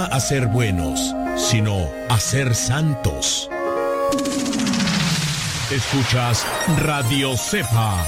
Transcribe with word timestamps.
a 0.00 0.20
ser 0.20 0.46
buenos, 0.46 1.14
sino 1.36 1.90
a 2.08 2.18
ser 2.18 2.54
santos. 2.54 3.48
Escuchas 5.70 6.46
Radio 6.78 7.36
Cepa. 7.36 8.06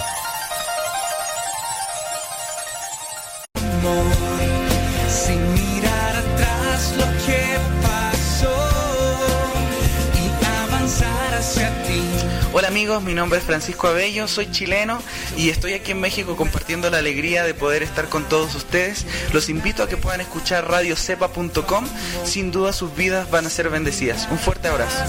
mi 12.84 13.14
nombre 13.14 13.38
es 13.38 13.44
Francisco 13.44 13.88
Abello, 13.88 14.28
soy 14.28 14.50
chileno 14.50 15.00
y 15.38 15.48
estoy 15.48 15.72
aquí 15.72 15.92
en 15.92 16.00
México 16.00 16.36
compartiendo 16.36 16.90
la 16.90 16.98
alegría 16.98 17.42
de 17.42 17.54
poder 17.54 17.82
estar 17.82 18.10
con 18.10 18.28
todos 18.28 18.54
ustedes. 18.54 19.06
Los 19.32 19.48
invito 19.48 19.82
a 19.82 19.88
que 19.88 19.96
puedan 19.96 20.20
escuchar 20.20 20.70
radiocepa.com, 20.70 21.86
sin 22.24 22.50
duda 22.50 22.74
sus 22.74 22.94
vidas 22.94 23.30
van 23.30 23.46
a 23.46 23.50
ser 23.50 23.70
bendecidas. 23.70 24.28
Un 24.30 24.38
fuerte 24.38 24.68
abrazo. 24.68 25.02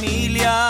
familia. 0.00 0.69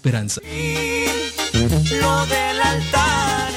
esperanza. 0.00 0.40
Lo 2.00 2.26
del 2.26 2.58
altar, 2.62 3.50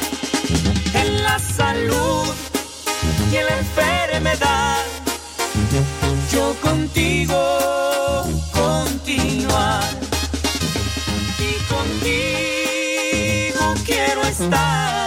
en 0.93 1.23
la 1.23 1.39
salud 1.39 2.33
y 3.31 3.35
en 3.37 3.45
la 3.45 3.57
enfermedad, 3.59 4.83
yo 6.33 6.53
contigo 6.61 7.39
continuar 8.51 9.83
y 11.39 11.53
contigo 11.73 13.63
quiero 13.85 14.23
estar. 14.23 15.03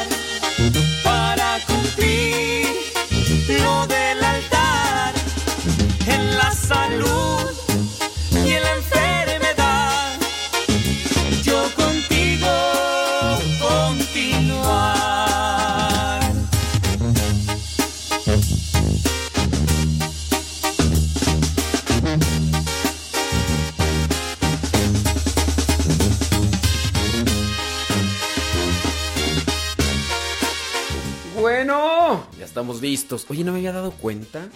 estos. 33.07 33.31
Oye, 33.31 33.45
no 33.45 33.53
me 33.53 33.59
había 33.59 33.73
dado 33.73 33.93
cuenta. 33.93 34.49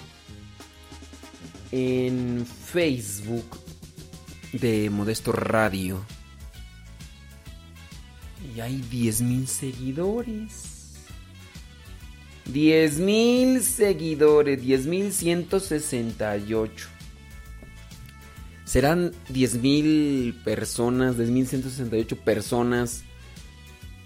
En 1.71 2.45
Facebook 2.45 3.45
de 4.53 4.91
Modesto 4.91 5.31
Radio. 5.31 6.05
Y 8.57 8.61
hay 8.61 8.83
10.000 8.91 9.47
seguidores. 9.47 10.97
10.000 12.53 13.61
seguidores, 13.61 14.61
10.168. 14.61 16.71
Serán 18.65 19.13
10.000 19.29 20.43
personas, 20.43 21.17
10.168 21.17 22.19
personas 22.19 23.05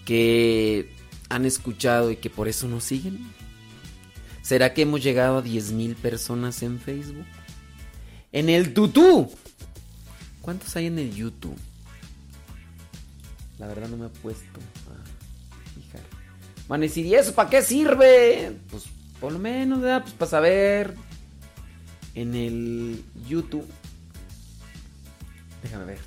que 0.04 0.92
han 1.30 1.46
escuchado 1.46 2.10
y 2.10 2.16
que 2.16 2.28
por 2.28 2.48
eso 2.48 2.68
nos 2.68 2.84
siguen. 2.84 3.32
¿Será 4.44 4.74
que 4.74 4.82
hemos 4.82 5.02
llegado 5.02 5.38
a 5.38 5.42
10.000 5.42 5.96
personas 5.96 6.62
en 6.62 6.78
Facebook? 6.78 7.24
En 8.30 8.50
el 8.50 8.74
tutú. 8.74 9.32
¿Cuántos 10.42 10.76
hay 10.76 10.84
en 10.86 10.98
el 10.98 11.14
YouTube? 11.14 11.56
La 13.58 13.66
verdad 13.66 13.88
no 13.88 13.96
me 13.96 14.04
he 14.04 14.10
puesto 14.10 14.60
a 14.90 15.80
fijar. 15.80 16.02
Van 16.68 16.84
¿y 16.84 17.14
eso 17.14 17.34
para 17.34 17.48
qué 17.48 17.62
sirve? 17.62 18.54
Pues 18.70 18.84
por 19.18 19.32
lo 19.32 19.38
menos, 19.38 19.80
¿verdad? 19.80 20.02
Pues 20.02 20.12
para 20.12 20.30
saber. 20.30 20.94
En 22.14 22.34
el 22.34 23.02
YouTube. 23.26 23.66
Déjame 25.62 25.86
ver. 25.86 26.00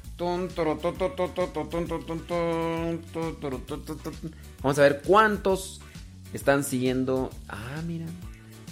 Vamos 4.61 4.77
a 4.77 4.81
ver 4.83 5.01
cuántos 5.01 5.81
están 6.33 6.63
siguiendo. 6.63 7.29
Ah, 7.47 7.81
mira. 7.85 8.07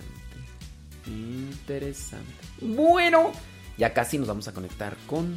Interesante. 1.06 2.45
Bueno, 2.62 3.33
ya 3.77 3.94
casi 3.94 4.18
nos 4.18 4.27
vamos 4.27 4.48
a 4.48 4.54
conectar 4.54 4.95
con 5.06 5.36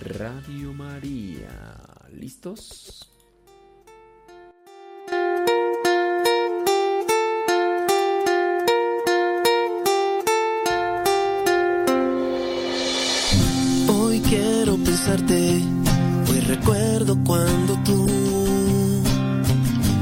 Radio 0.00 0.72
María. 0.72 1.80
¿Listos? 2.12 3.10
Recuerdo 17.14 17.24
cuando 17.24 17.74
tú 17.84 18.06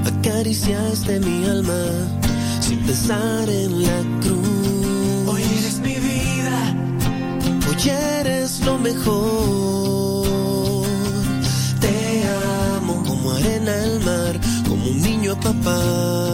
acariciaste 0.06 1.20
mi 1.20 1.44
alma 1.47 1.85
sin 2.61 2.79
pensar 2.81 3.49
en 3.49 3.82
la 3.82 3.99
cruz. 4.20 5.29
Hoy 5.29 5.43
eres 5.43 5.79
mi 5.81 5.94
vida. 5.94 6.75
Hoy 7.69 7.91
eres 8.20 8.61
lo 8.64 8.79
mejor. 8.79 10.26
Te 11.81 12.25
amo 12.76 13.03
como 13.06 13.32
arena 13.32 13.73
al 13.82 14.00
mar, 14.00 14.41
como 14.69 14.87
un 14.87 15.03
niño 15.03 15.32
a 15.32 15.41
papá. 15.41 16.31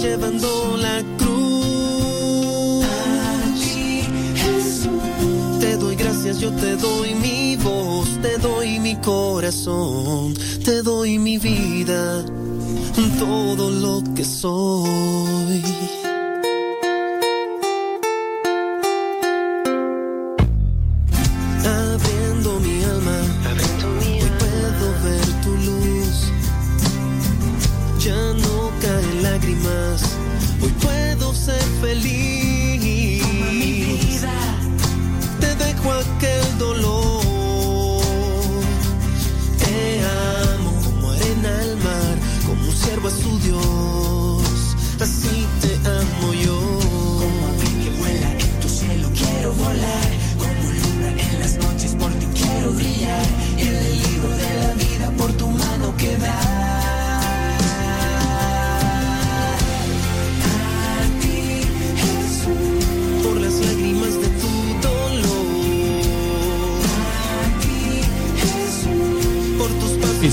Llevando 0.00 0.76
la 0.78 1.02
cruz. 1.18 2.84
A 2.84 3.54
ti, 3.54 4.02
Jesús. 4.34 5.60
Te 5.60 5.76
doy 5.76 5.94
gracias, 5.96 6.40
yo 6.40 6.50
te 6.52 6.76
doy 6.76 7.14
mi 7.14 7.56
voz, 7.56 8.08
te 8.22 8.38
doy 8.38 8.78
mi 8.78 8.96
corazón, 8.96 10.34
te 10.64 10.82
doy 10.82 11.18
mi 11.18 11.38
vida, 11.38 12.24
todo 13.18 13.70
lo 13.70 14.02
que 14.14 14.24
soy. 14.24 15.29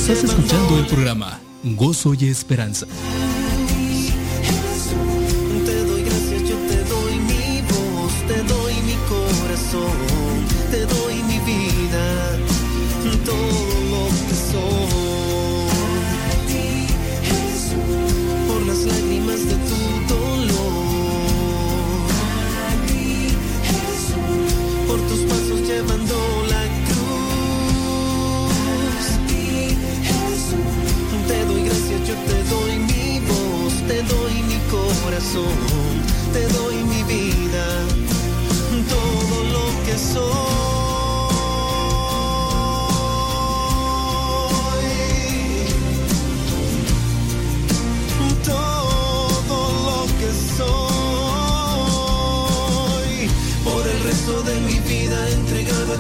Estás 0.09 0.23
escuchando 0.23 0.79
el 0.79 0.85
programa 0.85 1.37
Gozo 1.75 2.13
y 2.13 2.29
Esperanza. 2.29 2.87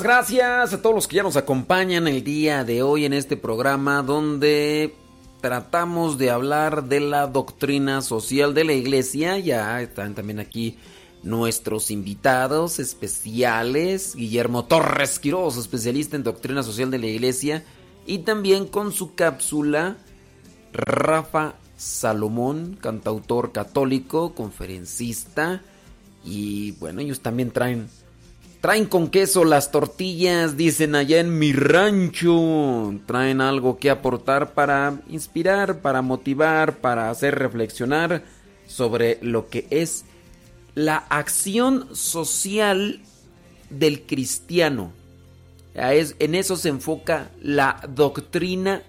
Gracias 0.00 0.72
a 0.72 0.80
todos 0.80 0.94
los 0.94 1.06
que 1.06 1.16
ya 1.16 1.22
nos 1.22 1.36
acompañan 1.36 2.08
el 2.08 2.24
día 2.24 2.64
de 2.64 2.82
hoy 2.82 3.04
en 3.04 3.12
este 3.12 3.36
programa 3.36 4.02
donde 4.02 4.94
tratamos 5.42 6.16
de 6.16 6.30
hablar 6.30 6.84
de 6.84 6.98
la 7.00 7.26
doctrina 7.26 8.00
social 8.00 8.54
de 8.54 8.64
la 8.64 8.72
iglesia. 8.72 9.38
Ya 9.38 9.82
están 9.82 10.14
también 10.14 10.40
aquí 10.40 10.78
nuestros 11.22 11.90
invitados 11.90 12.78
especiales, 12.78 14.16
Guillermo 14.16 14.64
Torres 14.64 15.18
Quiroz, 15.18 15.58
especialista 15.58 16.16
en 16.16 16.22
doctrina 16.22 16.62
social 16.62 16.90
de 16.90 16.98
la 16.98 17.06
iglesia, 17.06 17.62
y 18.06 18.20
también 18.20 18.66
con 18.66 18.92
su 18.92 19.14
cápsula 19.14 19.98
Rafa 20.72 21.56
Salomón, 21.76 22.78
cantautor 22.80 23.52
católico, 23.52 24.34
conferencista. 24.34 25.60
Y 26.24 26.72
bueno, 26.72 27.02
ellos 27.02 27.20
también 27.20 27.50
traen 27.50 27.88
traen 28.62 28.86
con 28.86 29.08
queso 29.08 29.44
las 29.44 29.72
tortillas, 29.72 30.56
dicen 30.56 30.94
allá 30.94 31.18
en 31.18 31.36
mi 31.36 31.52
rancho. 31.52 32.94
Traen 33.06 33.40
algo 33.40 33.76
que 33.76 33.90
aportar 33.90 34.54
para 34.54 35.02
inspirar, 35.10 35.82
para 35.82 36.00
motivar, 36.00 36.78
para 36.78 37.10
hacer 37.10 37.34
reflexionar 37.34 38.22
sobre 38.66 39.18
lo 39.20 39.48
que 39.48 39.66
es 39.70 40.04
la 40.76 40.98
acción 41.10 41.94
social 41.94 43.00
del 43.68 44.02
cristiano. 44.02 44.92
En 45.74 46.34
eso 46.36 46.56
se 46.56 46.68
enfoca 46.68 47.32
la 47.42 47.80
doctrina 47.88 48.84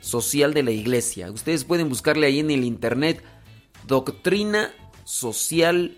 social 0.00 0.52
de 0.52 0.64
la 0.64 0.70
iglesia. 0.70 1.30
Ustedes 1.30 1.64
pueden 1.64 1.88
buscarle 1.88 2.26
ahí 2.26 2.40
en 2.40 2.50
el 2.50 2.62
internet 2.62 3.22
doctrina 3.86 4.70
social 5.04 5.96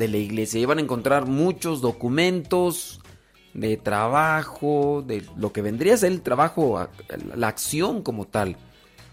de 0.00 0.08
la 0.08 0.16
iglesia 0.16 0.58
y 0.58 0.64
van 0.64 0.78
a 0.78 0.80
encontrar 0.80 1.26
muchos 1.26 1.82
documentos 1.82 3.00
de 3.52 3.76
trabajo, 3.76 5.04
de 5.06 5.22
lo 5.36 5.52
que 5.52 5.60
vendría 5.60 5.94
a 5.94 5.98
ser 5.98 6.10
el 6.10 6.22
trabajo, 6.22 6.88
la 7.36 7.48
acción 7.48 8.02
como 8.02 8.26
tal. 8.26 8.56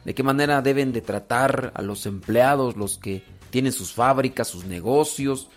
De 0.06 0.16
qué 0.16 0.24
manera 0.24 0.62
deben 0.62 0.94
de 0.94 1.02
tratar 1.02 1.74
a 1.76 1.82
los 1.82 2.06
empleados, 2.06 2.78
los 2.78 2.98
que 2.98 3.22
tienen 3.50 3.74
sus 3.74 3.94
fábricas, 3.94 4.48
sus 4.48 4.64
negocios. 4.64 5.50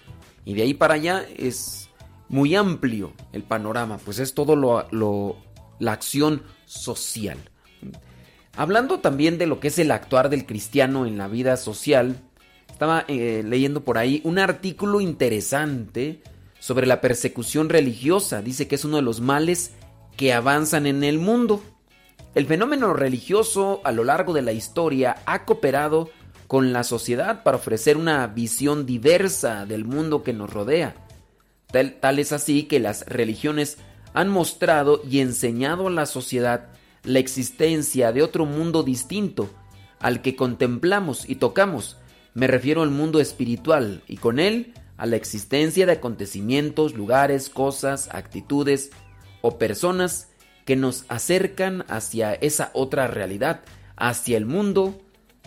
Y 0.45 0.55
de 0.55 0.63
ahí 0.63 0.75
para 0.75 0.95
allá 0.95 1.25
es 1.37 1.89
muy 2.29 2.57
amplio 2.57 3.13
el 3.33 3.45
panorama, 3.45 3.99
pues 3.99 4.19
es 4.19 4.35
todo 4.35 4.57
lo, 4.57 5.37
la 5.79 5.93
acción 5.93 6.43
social. 6.67 7.39
Hablando 8.57 8.99
también 8.99 9.39
de 9.39 9.47
lo 9.47 9.61
que 9.61 9.69
es 9.69 9.79
el 9.79 9.93
actuar 9.93 10.29
del 10.29 10.45
cristiano 10.45 11.07
en 11.07 11.19
la 11.19 11.29
vida 11.29 11.57
social, 11.57 12.21
estaba 12.81 13.05
eh, 13.09 13.43
leyendo 13.45 13.85
por 13.85 13.99
ahí 13.99 14.23
un 14.25 14.39
artículo 14.39 15.03
interesante 15.03 16.23
sobre 16.61 16.87
la 16.87 17.03
persecución 17.03 17.69
religiosa. 17.69 18.41
Dice 18.41 18.69
que 18.69 18.77
es 18.77 18.87
uno 18.87 18.97
de 18.97 19.03
los 19.03 19.21
males 19.21 19.73
que 20.17 20.33
avanzan 20.33 20.87
en 20.87 21.05
el 21.05 21.19
mundo. 21.19 21.63
El 22.35 22.47
fenómeno 22.47 22.95
religioso 22.95 23.83
a 23.85 23.93
lo 23.93 24.03
largo 24.03 24.33
de 24.33 24.41
la 24.41 24.53
historia 24.53 25.17
ha 25.27 25.45
cooperado 25.45 26.09
con 26.47 26.73
la 26.73 26.83
sociedad 26.83 27.43
para 27.43 27.59
ofrecer 27.59 27.99
una 27.99 28.27
visión 28.29 28.87
diversa 28.87 29.67
del 29.67 29.85
mundo 29.85 30.23
que 30.23 30.33
nos 30.33 30.51
rodea. 30.51 30.95
Tal, 31.71 32.19
es 32.19 32.33
así 32.33 32.63
que 32.63 32.81
las 32.81 33.05
religiones 33.05 33.77
han 34.15 34.31
mostrado 34.31 35.03
y 35.07 35.21
enseñado 35.21 35.89
a 35.89 35.91
la 35.91 36.07
sociedad 36.07 36.69
la 37.05 37.19
existencia 37.19 38.11
de 38.13 38.23
otro 38.23 38.47
mundo 38.47 38.83
distinto 38.83 39.51
al 39.99 40.23
que 40.23 40.35
contemplamos 40.35 41.29
y 41.29 41.35
tocamos. 41.35 41.99
Me 42.35 42.47
refiero 42.47 42.83
al 42.83 42.91
mundo 42.91 43.21
espiritual 43.21 44.03
y 44.07 44.17
con 44.17 44.39
él 44.39 44.75
a 44.97 45.07
la 45.07 45.17
existencia 45.17 45.87
de 45.87 45.93
acontecimientos, 45.93 46.95
lugares, 46.95 47.49
cosas, 47.49 48.09
actitudes 48.13 48.91
o 49.41 49.59
personas 49.59 50.29
que 50.65 50.77
nos 50.77 51.05
acercan 51.09 51.85
hacia 51.89 52.35
esa 52.35 52.71
otra 52.75 53.07
realidad, 53.07 53.63
hacia 53.97 54.37
el 54.37 54.47
mundo 54.47 55.01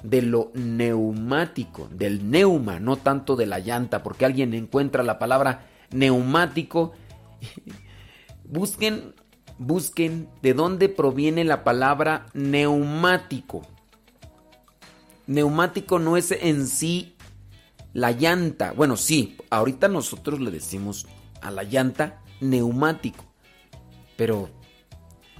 de 0.04 0.22
lo 0.22 0.52
neumático, 0.54 1.88
del 1.92 2.30
neuma, 2.30 2.80
no 2.80 2.98
tanto 2.98 3.36
de 3.36 3.46
la 3.46 3.60
llanta, 3.60 4.04
porque 4.04 4.26
alguien 4.26 4.54
encuentra 4.54 5.04
la 5.04 5.20
palabra 5.20 5.66
neumático. 5.92 6.94
Busquen, 8.44 9.14
busquen 9.58 10.28
de 10.42 10.54
dónde 10.54 10.90
proviene 10.90 11.46
la 11.46 11.64
palabra 11.64 12.26
neumático. 12.34 13.62
Neumático 15.28 16.00
no 16.00 16.18
es 16.18 16.32
en 16.32 16.68
sí 16.68 17.16
la 17.94 18.12
llanta. 18.12 18.74
Bueno, 18.74 18.98
sí, 18.98 19.38
ahorita 19.50 19.88
nosotros 19.88 20.40
le 20.40 20.52
decimos 20.52 21.08
a 21.42 21.52
la 21.52 21.64
llanta 21.64 22.22
neumático. 22.42 23.24
Pero 24.18 24.50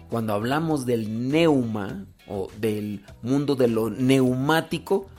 cuando 0.10 0.34
hablamos 0.34 0.86
del 0.86 1.30
neuma 1.30 2.06
o 2.28 2.50
del 2.60 3.06
mundo 3.22 3.56
de 3.56 3.68
lo 3.68 3.90
neumático, 3.90 5.10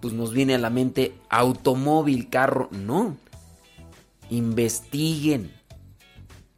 pues 0.00 0.14
nos 0.14 0.32
viene 0.32 0.54
a 0.54 0.58
la 0.58 0.70
mente 0.70 1.14
automóvil, 1.30 2.28
carro. 2.28 2.68
No, 2.70 3.16
investiguen 4.30 5.52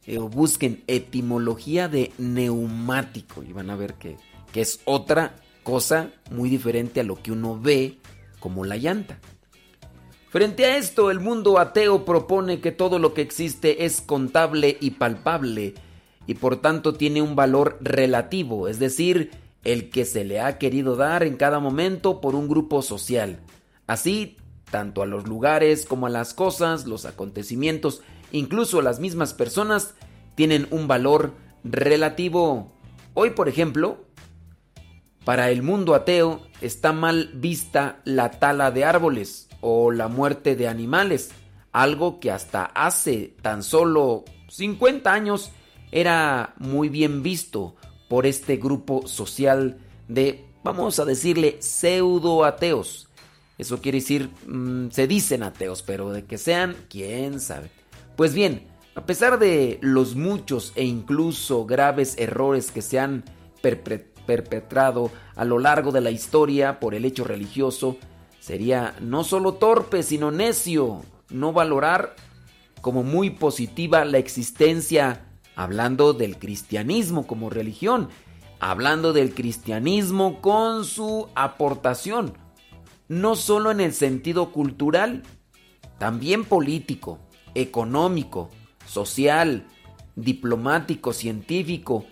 eh, 0.05 0.19
o 0.19 0.29
busquen 0.29 0.83
etimología 0.87 1.87
de 1.87 2.11
neumático 2.17 3.43
y 3.43 3.53
van 3.53 3.69
a 3.69 3.75
ver 3.75 3.95
que, 3.95 4.17
que 4.51 4.61
es 4.61 4.81
otra 4.85 5.35
cosa 5.67 6.11
muy 6.31 6.49
diferente 6.49 7.01
a 7.01 7.03
lo 7.03 7.21
que 7.21 7.33
uno 7.33 7.59
ve 7.59 7.97
como 8.39 8.63
la 8.63 8.77
llanta. 8.77 9.19
Frente 10.29 10.63
a 10.63 10.77
esto, 10.77 11.11
el 11.11 11.19
mundo 11.19 11.59
ateo 11.59 12.05
propone 12.05 12.61
que 12.61 12.71
todo 12.71 12.99
lo 12.99 13.13
que 13.13 13.21
existe 13.21 13.83
es 13.83 13.99
contable 13.99 14.77
y 14.79 14.91
palpable 14.91 15.73
y 16.25 16.35
por 16.35 16.61
tanto 16.61 16.93
tiene 16.93 17.21
un 17.21 17.35
valor 17.35 17.77
relativo, 17.81 18.69
es 18.69 18.79
decir, 18.79 19.31
el 19.65 19.89
que 19.89 20.05
se 20.05 20.23
le 20.23 20.39
ha 20.39 20.57
querido 20.57 20.95
dar 20.95 21.23
en 21.23 21.35
cada 21.35 21.59
momento 21.59 22.21
por 22.21 22.33
un 22.33 22.47
grupo 22.47 22.81
social. 22.81 23.41
Así, 23.87 24.37
tanto 24.71 25.01
a 25.01 25.05
los 25.05 25.27
lugares 25.27 25.85
como 25.85 26.07
a 26.07 26.09
las 26.09 26.33
cosas, 26.33 26.85
los 26.85 27.03
acontecimientos, 27.03 28.03
incluso 28.31 28.81
las 28.81 29.01
mismas 29.01 29.33
personas, 29.33 29.95
tienen 30.35 30.65
un 30.71 30.87
valor 30.87 31.33
relativo. 31.65 32.71
Hoy, 33.15 33.31
por 33.31 33.49
ejemplo, 33.49 34.06
para 35.27 35.51
el 35.51 35.61
mundo 35.61 35.93
ateo 35.93 36.39
está 36.61 36.93
mal 36.93 37.31
vista 37.33 37.99
la 38.05 38.31
tala 38.31 38.71
de 38.71 38.85
árboles 38.85 39.49
o 39.59 39.91
la 39.91 40.07
muerte 40.07 40.55
de 40.55 40.69
animales, 40.69 41.31
algo 41.73 42.21
que 42.21 42.31
hasta 42.31 42.63
hace 42.63 43.35
tan 43.41 43.61
solo 43.61 44.23
50 44.47 45.11
años 45.11 45.51
era 45.91 46.53
muy 46.59 46.87
bien 46.87 47.23
visto 47.23 47.75
por 48.07 48.25
este 48.25 48.55
grupo 48.55 49.05
social 49.05 49.79
de, 50.07 50.45
vamos 50.63 50.97
a 50.97 51.03
decirle, 51.03 51.57
pseudo 51.59 52.45
ateos 52.45 53.09
eso 53.57 53.81
quiere 53.81 53.97
decir, 53.97 54.29
mm, 54.47 54.91
se 54.91 55.07
dicen 55.07 55.43
ateos, 55.43 55.83
pero 55.83 56.09
de 56.11 56.23
que 56.23 56.37
sean, 56.37 56.77
quién 56.89 57.41
sabe. 57.41 57.69
Pues 58.15 58.33
bien, 58.33 58.65
a 58.95 59.05
pesar 59.05 59.39
de 59.39 59.77
los 59.81 60.15
muchos 60.15 60.71
e 60.77 60.85
incluso 60.85 61.65
graves 61.65 62.15
errores 62.17 62.71
que 62.71 62.81
se 62.81 62.97
han 62.97 63.25
perpetrado 63.61 64.16
a 65.35 65.45
lo 65.45 65.59
largo 65.59 65.91
de 65.91 66.01
la 66.01 66.11
historia 66.11 66.79
por 66.79 66.95
el 66.95 67.05
hecho 67.05 67.23
religioso, 67.23 67.97
sería 68.39 68.95
no 69.01 69.23
solo 69.23 69.53
torpe, 69.53 70.03
sino 70.03 70.31
necio 70.31 71.01
no 71.29 71.53
valorar 71.53 72.15
como 72.81 73.03
muy 73.03 73.31
positiva 73.31 74.05
la 74.05 74.17
existencia, 74.17 75.25
hablando 75.55 76.13
del 76.13 76.37
cristianismo 76.37 77.25
como 77.27 77.49
religión, 77.49 78.09
hablando 78.59 79.13
del 79.13 79.33
cristianismo 79.33 80.41
con 80.41 80.85
su 80.85 81.29
aportación 81.35 82.33
no 83.07 83.35
solo 83.35 83.71
en 83.71 83.79
el 83.79 83.93
sentido 83.93 84.51
cultural, 84.51 85.23
también 85.97 86.43
político, 86.43 87.19
económico, 87.55 88.49
social, 88.85 89.65
diplomático, 90.15 91.13
científico 91.13 92.05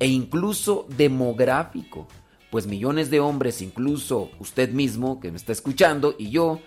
e 0.00 0.08
incluso 0.08 0.86
demográfico. 0.96 2.08
Pues 2.50 2.66
millones 2.66 3.10
de 3.10 3.20
hombres, 3.20 3.62
incluso 3.62 4.30
usted 4.40 4.72
mismo 4.72 5.20
que 5.20 5.30
me 5.30 5.36
está 5.36 5.52
escuchando 5.52 6.16
y 6.18 6.30
yo, 6.30 6.60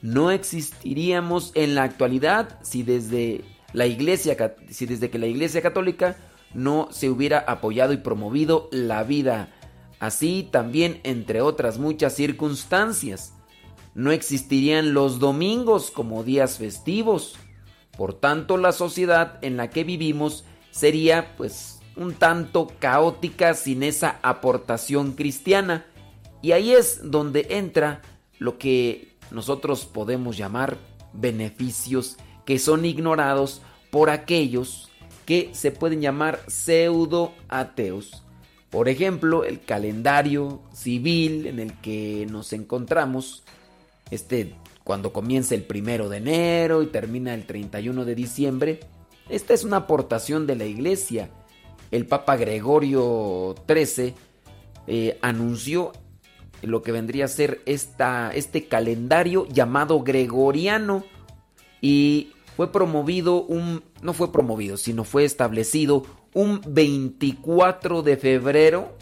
no 0.00 0.30
existiríamos 0.30 1.50
en 1.56 1.74
la 1.74 1.82
actualidad 1.82 2.60
si 2.62 2.84
desde 2.84 3.42
la 3.72 3.86
iglesia, 3.86 4.36
si 4.70 4.86
desde 4.86 5.10
que 5.10 5.18
la 5.18 5.26
iglesia 5.26 5.60
católica 5.60 6.16
no 6.54 6.86
se 6.92 7.10
hubiera 7.10 7.40
apoyado 7.40 7.92
y 7.92 7.96
promovido 7.96 8.68
la 8.70 9.02
vida 9.02 9.52
Así 10.00 10.48
también, 10.50 11.00
entre 11.02 11.40
otras 11.40 11.78
muchas 11.78 12.14
circunstancias, 12.14 13.34
no 13.94 14.12
existirían 14.12 14.94
los 14.94 15.18
domingos 15.18 15.90
como 15.90 16.22
días 16.22 16.58
festivos. 16.58 17.34
Por 17.96 18.14
tanto, 18.14 18.56
la 18.58 18.70
sociedad 18.70 19.38
en 19.42 19.56
la 19.56 19.70
que 19.70 19.82
vivimos 19.82 20.44
sería 20.70 21.34
pues 21.36 21.77
un 21.98 22.14
tanto 22.14 22.72
caótica 22.78 23.54
sin 23.54 23.82
esa 23.82 24.18
aportación 24.22 25.12
cristiana. 25.12 25.86
Y 26.40 26.52
ahí 26.52 26.72
es 26.72 27.00
donde 27.02 27.46
entra 27.50 28.02
lo 28.38 28.58
que 28.58 29.16
nosotros 29.30 29.84
podemos 29.84 30.36
llamar 30.36 30.78
beneficios 31.12 32.16
que 32.46 32.58
son 32.58 32.84
ignorados 32.84 33.60
por 33.90 34.10
aquellos 34.10 34.88
que 35.26 35.50
se 35.52 35.70
pueden 35.70 36.00
llamar 36.00 36.40
pseudo 36.46 37.34
ateos. 37.48 38.22
Por 38.70 38.88
ejemplo, 38.88 39.44
el 39.44 39.60
calendario 39.60 40.62
civil 40.72 41.46
en 41.46 41.58
el 41.58 41.74
que 41.80 42.26
nos 42.30 42.52
encontramos, 42.52 43.42
este 44.10 44.54
cuando 44.84 45.12
comienza 45.12 45.54
el 45.54 45.64
primero 45.64 46.08
de 46.08 46.16
enero 46.16 46.82
y 46.82 46.86
termina 46.86 47.34
el 47.34 47.44
31 47.44 48.06
de 48.06 48.14
diciembre, 48.14 48.80
esta 49.28 49.52
es 49.52 49.62
una 49.62 49.76
aportación 49.76 50.46
de 50.46 50.56
la 50.56 50.64
iglesia. 50.64 51.28
El 51.90 52.06
Papa 52.06 52.36
Gregorio 52.36 53.54
XIII 53.66 54.14
eh, 54.86 55.18
anunció 55.22 55.92
lo 56.62 56.82
que 56.82 56.92
vendría 56.92 57.24
a 57.26 57.28
ser 57.28 57.60
esta, 57.66 58.32
este 58.34 58.66
calendario 58.66 59.46
llamado 59.48 60.02
gregoriano 60.02 61.04
y 61.80 62.32
fue 62.56 62.72
promovido 62.72 63.44
un 63.44 63.84
no 64.02 64.12
fue 64.12 64.32
promovido, 64.32 64.76
sino 64.76 65.04
fue 65.04 65.24
establecido 65.24 66.04
un 66.34 66.60
24 66.66 68.02
de 68.02 68.16
febrero 68.16 68.98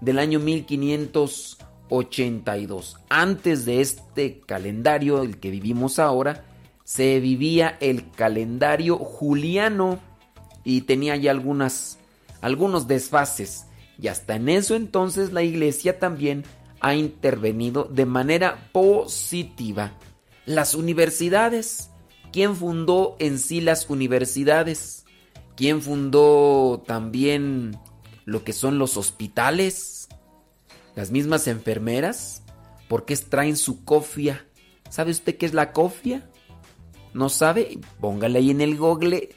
del 0.00 0.18
año 0.18 0.40
1582. 0.40 2.96
Antes 3.08 3.66
de 3.66 3.80
este 3.80 4.40
calendario, 4.40 5.22
el 5.22 5.38
que 5.38 5.50
vivimos 5.50 5.98
ahora, 5.98 6.44
se 6.84 7.18
vivía 7.20 7.76
el 7.80 8.10
calendario 8.10 8.96
juliano 8.96 9.98
y 10.64 10.80
tenía 10.82 11.16
ya 11.16 11.30
algunas 11.30 11.99
algunos 12.40 12.86
desfases. 12.86 13.66
Y 14.00 14.08
hasta 14.08 14.36
en 14.36 14.48
eso 14.48 14.74
entonces 14.74 15.32
la 15.32 15.42
iglesia 15.42 15.98
también 15.98 16.44
ha 16.80 16.94
intervenido 16.94 17.84
de 17.84 18.06
manera 18.06 18.70
positiva. 18.72 19.92
Las 20.46 20.74
universidades. 20.74 21.90
¿Quién 22.32 22.56
fundó 22.56 23.16
en 23.18 23.38
sí 23.38 23.60
las 23.60 23.90
universidades? 23.90 25.04
¿Quién 25.56 25.82
fundó 25.82 26.82
también 26.86 27.76
lo 28.24 28.44
que 28.44 28.52
son 28.52 28.78
los 28.78 28.96
hospitales? 28.96 30.08
Las 30.94 31.10
mismas 31.10 31.48
enfermeras. 31.48 32.42
¿Por 32.88 33.04
qué 33.04 33.16
traen 33.16 33.56
su 33.56 33.84
cofia? 33.84 34.46
¿Sabe 34.88 35.10
usted 35.10 35.36
qué 35.36 35.46
es 35.46 35.54
la 35.54 35.72
cofia? 35.72 36.28
¿No 37.12 37.28
sabe? 37.28 37.78
Póngale 38.00 38.38
ahí 38.38 38.50
en 38.50 38.60
el 38.60 38.76
google 38.76 39.30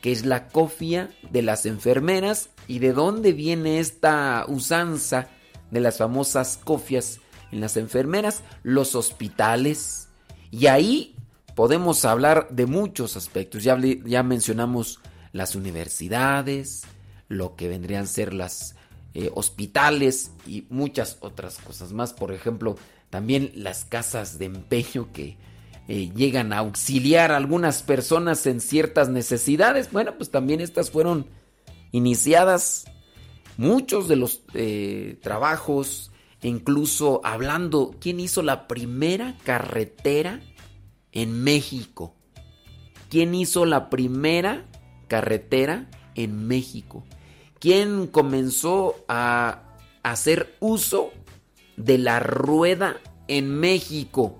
qué 0.00 0.12
es 0.12 0.24
la 0.24 0.48
cofia 0.48 1.10
de 1.30 1.42
las 1.42 1.66
enfermeras 1.66 2.50
y 2.66 2.78
de 2.78 2.92
dónde 2.92 3.32
viene 3.32 3.80
esta 3.80 4.44
usanza 4.48 5.28
de 5.70 5.80
las 5.80 5.98
famosas 5.98 6.58
cofias 6.62 7.20
en 7.52 7.60
las 7.60 7.76
enfermeras, 7.76 8.42
los 8.62 8.94
hospitales. 8.94 10.08
Y 10.50 10.66
ahí 10.66 11.14
podemos 11.54 12.04
hablar 12.04 12.48
de 12.50 12.66
muchos 12.66 13.16
aspectos. 13.16 13.62
Ya, 13.62 13.78
ya 14.04 14.22
mencionamos 14.22 15.00
las 15.32 15.54
universidades, 15.54 16.82
lo 17.28 17.56
que 17.56 17.68
vendrían 17.68 18.04
a 18.04 18.06
ser 18.06 18.32
las 18.32 18.74
eh, 19.14 19.30
hospitales 19.34 20.32
y 20.46 20.66
muchas 20.70 21.18
otras 21.20 21.58
cosas 21.58 21.92
más. 21.92 22.12
Por 22.12 22.32
ejemplo, 22.32 22.76
también 23.10 23.52
las 23.54 23.84
casas 23.84 24.38
de 24.38 24.46
empeño 24.46 25.12
que 25.12 25.36
eh, 25.88 26.10
llegan 26.14 26.52
a 26.52 26.58
auxiliar 26.58 27.32
a 27.32 27.36
algunas 27.36 27.82
personas 27.82 28.46
en 28.46 28.60
ciertas 28.60 29.08
necesidades. 29.08 29.90
Bueno, 29.90 30.14
pues 30.16 30.30
también 30.30 30.60
estas 30.60 30.90
fueron 30.90 31.26
iniciadas 31.92 32.84
muchos 33.56 34.08
de 34.08 34.16
los 34.16 34.42
eh, 34.54 35.18
trabajos, 35.22 36.12
incluso 36.42 37.20
hablando, 37.24 37.94
¿quién 38.00 38.20
hizo 38.20 38.42
la 38.42 38.68
primera 38.68 39.36
carretera 39.44 40.40
en 41.12 41.42
México? 41.42 42.14
¿Quién 43.10 43.34
hizo 43.34 43.66
la 43.66 43.90
primera 43.90 44.66
carretera 45.08 45.90
en 46.14 46.46
México? 46.46 47.04
¿Quién 47.58 48.06
comenzó 48.06 49.04
a 49.08 49.62
hacer 50.02 50.56
uso 50.60 51.10
de 51.76 51.98
la 51.98 52.20
rueda 52.20 52.96
en 53.28 53.50
México? 53.50 54.38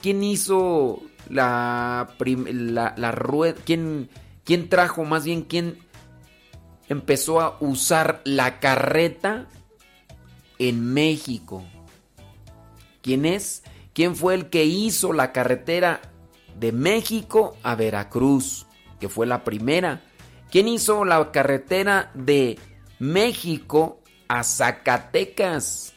¿Quién 0.00 0.22
hizo 0.22 1.02
la, 1.28 2.08
la, 2.18 3.12
rueda? 3.12 3.58
¿Quién, 3.64 4.08
¿Quién 4.44 4.68
trajo, 4.68 5.04
más 5.04 5.24
bien, 5.24 5.42
quién 5.42 5.78
empezó 6.88 7.40
a 7.40 7.56
usar 7.60 8.20
la 8.24 8.60
carreta 8.60 9.46
en 10.58 10.92
México? 10.92 11.64
¿Quién 13.02 13.24
es? 13.24 13.62
¿Quién 13.92 14.14
fue 14.14 14.34
el 14.34 14.48
que 14.48 14.64
hizo 14.64 15.12
la 15.12 15.32
carretera 15.32 16.00
de 16.58 16.72
México 16.72 17.56
a 17.62 17.74
Veracruz? 17.74 18.66
Que 19.00 19.08
fue 19.08 19.26
la 19.26 19.42
primera. 19.42 20.02
¿Quién 20.50 20.68
hizo 20.68 21.04
la 21.04 21.30
carretera 21.32 22.10
de 22.14 22.58
México 23.00 24.00
a 24.28 24.44
Zacatecas? 24.44 25.94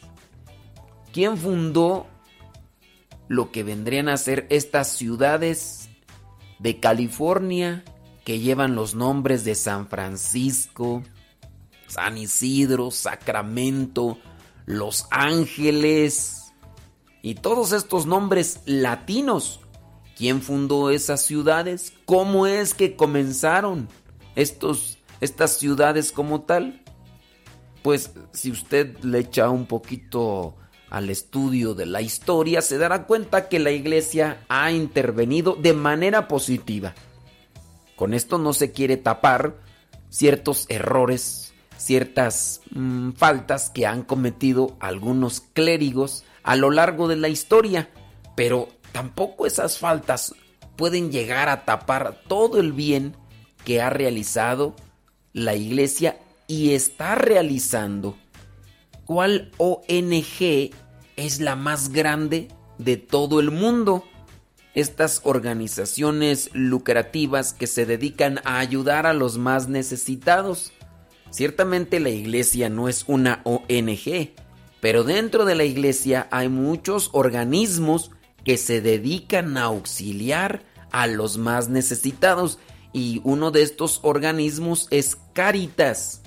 ¿Quién 1.12 1.36
fundó 1.36 2.06
lo 3.32 3.50
que 3.50 3.62
vendrían 3.62 4.10
a 4.10 4.18
ser 4.18 4.46
estas 4.50 4.88
ciudades 4.88 5.88
de 6.58 6.80
California 6.80 7.82
que 8.26 8.40
llevan 8.40 8.74
los 8.74 8.94
nombres 8.94 9.42
de 9.46 9.54
San 9.54 9.88
Francisco, 9.88 11.02
San 11.86 12.18
Isidro, 12.18 12.90
Sacramento, 12.90 14.18
Los 14.66 15.06
Ángeles 15.10 16.52
y 17.22 17.36
todos 17.36 17.72
estos 17.72 18.04
nombres 18.04 18.60
latinos. 18.66 19.60
¿Quién 20.14 20.42
fundó 20.42 20.90
esas 20.90 21.22
ciudades? 21.22 21.94
¿Cómo 22.04 22.46
es 22.46 22.74
que 22.74 22.96
comenzaron 22.96 23.88
estos, 24.36 24.98
estas 25.22 25.56
ciudades 25.56 26.12
como 26.12 26.42
tal? 26.42 26.82
Pues 27.82 28.10
si 28.34 28.50
usted 28.50 28.98
le 28.98 29.20
echa 29.20 29.48
un 29.48 29.64
poquito 29.64 30.54
al 30.92 31.08
estudio 31.08 31.72
de 31.72 31.86
la 31.86 32.02
historia, 32.02 32.60
se 32.60 32.76
dará 32.76 33.06
cuenta 33.06 33.48
que 33.48 33.58
la 33.58 33.70
iglesia 33.70 34.44
ha 34.50 34.70
intervenido 34.72 35.56
de 35.58 35.72
manera 35.72 36.28
positiva. 36.28 36.94
Con 37.96 38.12
esto 38.12 38.36
no 38.36 38.52
se 38.52 38.72
quiere 38.72 38.98
tapar 38.98 39.56
ciertos 40.10 40.66
errores, 40.68 41.54
ciertas 41.78 42.60
mm, 42.72 43.12
faltas 43.12 43.70
que 43.70 43.86
han 43.86 44.02
cometido 44.02 44.76
algunos 44.80 45.40
clérigos 45.40 46.24
a 46.42 46.56
lo 46.56 46.70
largo 46.70 47.08
de 47.08 47.16
la 47.16 47.30
historia, 47.30 47.88
pero 48.36 48.68
tampoco 48.92 49.46
esas 49.46 49.78
faltas 49.78 50.34
pueden 50.76 51.10
llegar 51.10 51.48
a 51.48 51.64
tapar 51.64 52.20
todo 52.28 52.60
el 52.60 52.74
bien 52.74 53.16
que 53.64 53.80
ha 53.80 53.88
realizado 53.88 54.76
la 55.32 55.54
iglesia 55.54 56.18
y 56.46 56.74
está 56.74 57.14
realizando. 57.14 58.14
¿Cuál 59.06 59.50
ONG 59.56 60.70
es 61.26 61.40
la 61.40 61.56
más 61.56 61.90
grande 61.90 62.48
de 62.78 62.96
todo 62.96 63.40
el 63.40 63.50
mundo. 63.50 64.04
Estas 64.74 65.20
organizaciones 65.24 66.50
lucrativas 66.52 67.52
que 67.52 67.66
se 67.66 67.86
dedican 67.86 68.40
a 68.44 68.58
ayudar 68.58 69.06
a 69.06 69.12
los 69.12 69.38
más 69.38 69.68
necesitados. 69.68 70.72
Ciertamente 71.30 72.00
la 72.00 72.10
iglesia 72.10 72.68
no 72.68 72.88
es 72.88 73.04
una 73.06 73.42
ONG, 73.44 74.34
pero 74.80 75.04
dentro 75.04 75.44
de 75.44 75.54
la 75.54 75.64
iglesia 75.64 76.28
hay 76.30 76.48
muchos 76.48 77.10
organismos 77.12 78.10
que 78.44 78.56
se 78.56 78.80
dedican 78.80 79.56
a 79.56 79.64
auxiliar 79.64 80.64
a 80.90 81.06
los 81.06 81.38
más 81.38 81.68
necesitados 81.68 82.58
y 82.92 83.20
uno 83.24 83.50
de 83.50 83.62
estos 83.62 84.00
organismos 84.02 84.88
es 84.90 85.16
Caritas 85.32 86.21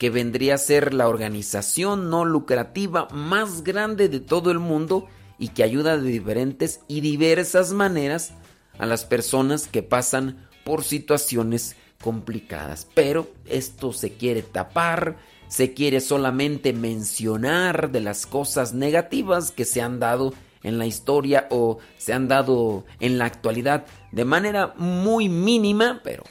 que 0.00 0.08
vendría 0.08 0.54
a 0.54 0.58
ser 0.58 0.94
la 0.94 1.08
organización 1.08 2.08
no 2.08 2.24
lucrativa 2.24 3.06
más 3.12 3.62
grande 3.62 4.08
de 4.08 4.18
todo 4.18 4.50
el 4.50 4.58
mundo 4.58 5.06
y 5.38 5.48
que 5.48 5.62
ayuda 5.62 5.98
de 5.98 6.08
diferentes 6.08 6.80
y 6.88 7.02
diversas 7.02 7.74
maneras 7.74 8.32
a 8.78 8.86
las 8.86 9.04
personas 9.04 9.68
que 9.68 9.82
pasan 9.82 10.48
por 10.64 10.84
situaciones 10.84 11.76
complicadas. 12.00 12.88
Pero 12.94 13.28
esto 13.44 13.92
se 13.92 14.14
quiere 14.14 14.40
tapar, 14.40 15.18
se 15.48 15.74
quiere 15.74 16.00
solamente 16.00 16.72
mencionar 16.72 17.90
de 17.90 18.00
las 18.00 18.24
cosas 18.24 18.72
negativas 18.72 19.50
que 19.50 19.66
se 19.66 19.82
han 19.82 20.00
dado 20.00 20.32
en 20.62 20.78
la 20.78 20.86
historia 20.86 21.46
o 21.50 21.76
se 21.98 22.14
han 22.14 22.26
dado 22.26 22.86
en 23.00 23.18
la 23.18 23.26
actualidad 23.26 23.84
de 24.12 24.24
manera 24.24 24.72
muy 24.78 25.28
mínima, 25.28 26.00
pero 26.02 26.24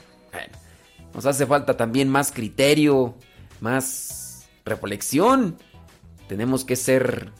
nos 1.13 1.27
hace 1.27 1.45
falta 1.45 1.77
también 1.77 2.09
más 2.09 2.31
criterio, 2.31 3.13
más 3.61 4.47
reflexión. 4.65 5.57
Tenemos 6.27 6.63
que 6.63 6.75
ser 6.75 7.31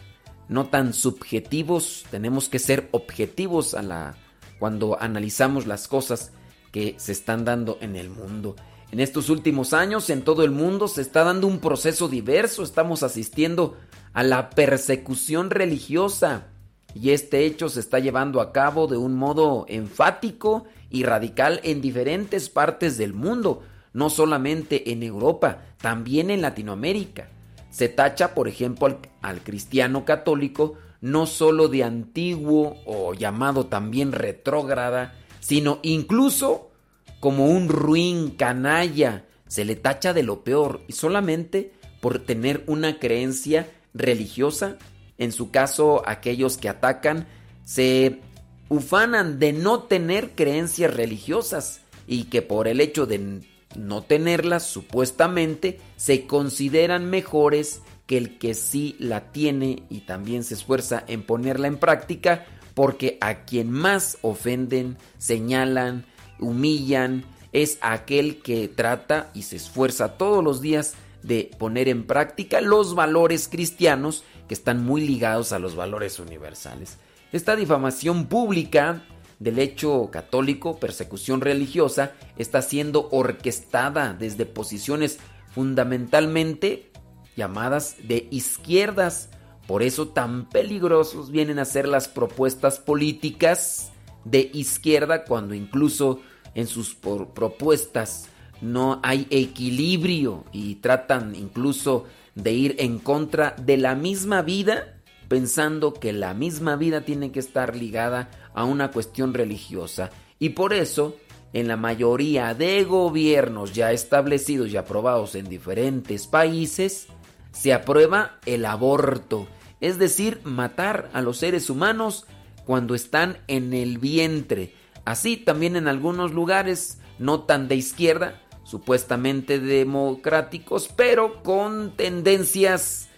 no 0.47 0.67
tan 0.67 0.93
subjetivos, 0.93 2.05
tenemos 2.10 2.49
que 2.49 2.60
ser 2.60 2.89
objetivos 2.91 3.73
a 3.73 3.82
la 3.82 4.15
cuando 4.58 4.99
analizamos 4.99 5.65
las 5.65 5.88
cosas 5.88 6.32
que 6.71 6.95
se 6.97 7.12
están 7.13 7.45
dando 7.45 7.77
en 7.82 7.95
el 7.95 8.10
mundo. 8.10 8.55
En 8.91 8.99
estos 8.99 9.29
últimos 9.29 9.73
años 9.73 10.10
en 10.10 10.23
todo 10.23 10.43
el 10.43 10.51
mundo 10.51 10.88
se 10.88 11.01
está 11.01 11.23
dando 11.23 11.47
un 11.47 11.60
proceso 11.60 12.08
diverso, 12.08 12.63
estamos 12.63 13.03
asistiendo 13.03 13.77
a 14.13 14.23
la 14.23 14.49
persecución 14.49 15.51
religiosa 15.51 16.47
y 16.95 17.12
este 17.12 17.45
hecho 17.45 17.69
se 17.69 17.79
está 17.79 17.99
llevando 17.99 18.41
a 18.41 18.51
cabo 18.51 18.88
de 18.88 18.97
un 18.97 19.15
modo 19.15 19.65
enfático 19.69 20.65
y 20.89 21.03
radical 21.03 21.62
en 21.63 21.82
diferentes 21.82 22.49
partes 22.49 22.97
del 22.97 23.13
mundo 23.13 23.62
no 23.93 24.10
solamente 24.10 24.91
en 24.91 25.04
Europa, 25.04 25.63
también 25.82 26.30
en 26.30 26.41
Latinoamérica. 26.41 27.30
Se 27.69 27.89
tacha, 27.89 28.34
por 28.34 28.47
ejemplo, 28.47 28.99
al, 29.21 29.41
cristiano 29.41 30.06
católico 30.06 30.75
no 31.02 31.25
solo 31.28 31.69
de 31.69 31.84
antiguo 31.84 32.75
o 32.86 33.13
llamado 33.13 33.67
también 33.67 34.12
retrógrada, 34.12 35.15
sino 35.39 35.80
incluso 35.82 36.71
como 37.19 37.47
un 37.47 37.69
ruin 37.69 38.32
canalla. 38.32 39.25
Se 39.47 39.65
le 39.65 39.75
tacha 39.75 40.13
de 40.13 40.23
lo 40.23 40.43
peor 40.43 40.82
y 40.88 40.93
solamente 40.93 41.71
por 42.02 42.19
tener 42.19 42.63
una 42.67 42.99
creencia 42.99 43.69
religiosa. 43.93 44.78
En 45.17 45.32
su 45.32 45.52
caso, 45.52 46.04
aquellos 46.06 46.58
que 46.58 46.69
atacan 46.69 47.28
se 47.63 48.19
ufanan 48.67 49.39
de 49.39 49.54
no 49.54 49.84
tener 49.84 50.32
creencias 50.32 50.93
religiosas 50.93 51.82
y 52.08 52.25
que 52.25 52.41
por 52.41 52.67
el 52.67 52.82
hecho 52.82 53.06
de 53.06 53.41
no 53.75 54.01
tenerlas, 54.01 54.63
supuestamente, 54.63 55.79
se 55.97 56.25
consideran 56.25 57.10
mejores 57.10 57.82
que 58.08 58.17
el 58.17 58.39
que 58.39 58.55
sí 58.55 58.95
la 58.99 59.32
tiene 59.32 59.84
y 59.89 60.01
también 60.01 60.43
se 60.43 60.55
esfuerza 60.55 61.03
en 61.08 61.23
ponerla 61.23 61.67
en 61.67 61.77
práctica, 61.77 62.45
porque 62.73 63.17
a 63.21 63.45
quien 63.45 63.71
más 63.71 64.17
ofenden, 64.21 64.97
señalan, 65.17 66.05
humillan, 66.39 67.23
es 67.51 67.77
aquel 67.82 68.41
que 68.41 68.67
trata 68.67 69.29
y 69.34 69.43
se 69.43 69.58
esfuerza 69.58 70.17
todos 70.17 70.43
los 70.43 70.62
días 70.62 70.93
de 71.23 71.51
poner 71.58 71.88
en 71.89 72.05
práctica 72.05 72.62
los 72.62 72.95
valores 72.95 73.47
cristianos 73.47 74.23
que 74.47 74.53
están 74.53 74.84
muy 74.84 75.05
ligados 75.05 75.51
a 75.51 75.60
los 75.60 75.75
valores 75.75 76.19
universales. 76.19 76.97
Esta 77.32 77.55
difamación 77.55 78.25
pública 78.25 79.03
del 79.39 79.60
hecho 79.60 80.10
católico, 80.12 80.80
persecución 80.80 81.41
religiosa, 81.41 82.13
está 82.38 82.62
siendo 82.62 83.08
orquestada 83.12 84.13
desde 84.13 84.45
posiciones 84.45 85.19
fundamentalmente 85.54 86.91
llamadas 87.36 87.95
de 88.04 88.28
izquierdas. 88.32 89.30
Por 89.65 89.82
eso 89.82 90.10
tan 90.10 90.49
peligrosos 90.49 91.32
vienen 91.32 91.60
a 91.60 91.65
ser 91.65 91.88
las 91.88 92.08
propuestas 92.08 92.80
políticas 92.80 93.91
de 94.25 94.49
izquierda 94.54 95.23
cuando 95.23 95.54
incluso 95.54 96.19
en 96.56 96.67
sus 96.67 96.95
propuestas 96.95 98.28
no 98.62 98.99
hay 99.04 99.25
equilibrio 99.30 100.43
y 100.52 100.75
tratan 100.75 101.36
incluso 101.36 102.06
de 102.36 102.52
ir 102.52 102.75
en 102.80 102.99
contra 102.99 103.56
de 103.58 103.78
la 103.78 103.95
misma 103.95 104.41
vida, 104.41 104.98
pensando 105.29 105.93
que 105.93 106.11
la 106.11 106.33
misma 106.33 106.75
vida 106.75 107.01
tiene 107.01 107.31
que 107.31 107.39
estar 107.39 107.75
ligada 107.75 108.29
a 108.53 108.65
una 108.65 108.91
cuestión 108.91 109.33
religiosa. 109.33 110.09
Y 110.39 110.49
por 110.49 110.73
eso, 110.73 111.15
en 111.53 111.67
la 111.67 111.77
mayoría 111.77 112.53
de 112.53 112.83
gobiernos 112.83 113.73
ya 113.73 113.91
establecidos 113.91 114.69
y 114.69 114.77
aprobados 114.77 115.35
en 115.35 115.47
diferentes 115.47 116.27
países, 116.27 117.07
se 117.51 117.73
aprueba 117.73 118.39
el 118.45 118.65
aborto, 118.65 119.47
es 119.79 119.99
decir, 119.99 120.41
matar 120.43 121.09
a 121.13 121.21
los 121.21 121.37
seres 121.37 121.69
humanos 121.69 122.25
cuando 122.65 122.95
están 122.95 123.37
en 123.47 123.73
el 123.73 123.97
vientre. 123.99 124.73
Así 125.05 125.37
también 125.37 125.75
en 125.75 125.87
algunos 125.87 126.33
lugares, 126.33 126.99
no 127.19 127.41
tan 127.41 127.67
de 127.67 127.75
izquierda, 127.75 128.41
supuestamente 128.63 129.59
democráticos, 129.59 130.89
pero 130.95 131.41
con 131.43 131.95
tendencias 131.95 133.09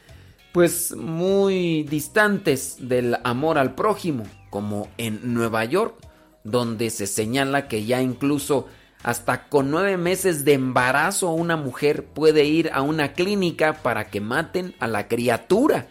pues 0.52 0.96
muy 0.96 1.84
distantes 1.84 2.78
del 2.80 3.18
amor 3.24 3.58
al 3.58 3.76
prójimo, 3.76 4.26
como 4.50 4.90
en 4.98 5.34
Nueva 5.34 5.64
York, 5.66 5.96
donde 6.44 6.90
se 6.90 7.08
señala 7.08 7.68
que 7.68 7.86
ya 7.86 8.02
incluso 8.02 8.68
hasta 9.04 9.48
con 9.48 9.72
nueve 9.72 9.98
meses 9.98 10.46
de 10.46 10.54
embarazo 10.54 11.32
una 11.32 11.56
mujer 11.56 12.06
puede 12.06 12.46
ir 12.46 12.70
a 12.74 12.82
una 12.82 13.14
clínica 13.14 13.82
para 13.82 14.10
que 14.10 14.22
maten 14.22 14.76
a 14.80 14.88
la 14.88 15.08
criatura 15.08 15.88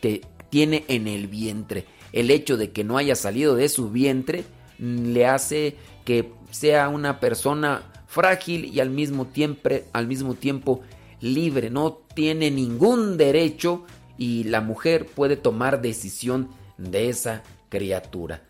que 0.00 0.22
tiene 0.50 0.84
en 0.88 1.08
el 1.08 1.28
vientre. 1.28 1.86
El 2.12 2.30
hecho 2.30 2.56
de 2.56 2.72
que 2.72 2.84
no 2.84 2.98
haya 2.98 3.16
salido 3.16 3.54
de 3.54 3.68
su 3.68 3.90
vientre 3.90 4.44
le 4.78 5.26
hace 5.26 5.76
que 6.04 6.30
sea 6.50 6.88
una 6.88 7.20
persona 7.20 7.82
frágil 8.06 8.66
y 8.66 8.80
al 8.80 8.90
mismo 8.90 9.26
tiempo, 9.26 9.70
al 9.92 10.06
mismo 10.06 10.34
tiempo 10.34 10.82
libre, 11.22 11.70
no 11.70 12.00
tiene 12.14 12.50
ningún 12.50 13.16
derecho 13.16 13.84
y 14.18 14.44
la 14.44 14.60
mujer 14.60 15.06
puede 15.06 15.36
tomar 15.36 15.80
decisión 15.80 16.48
de 16.76 17.08
esa 17.08 17.42
criatura. 17.68 18.42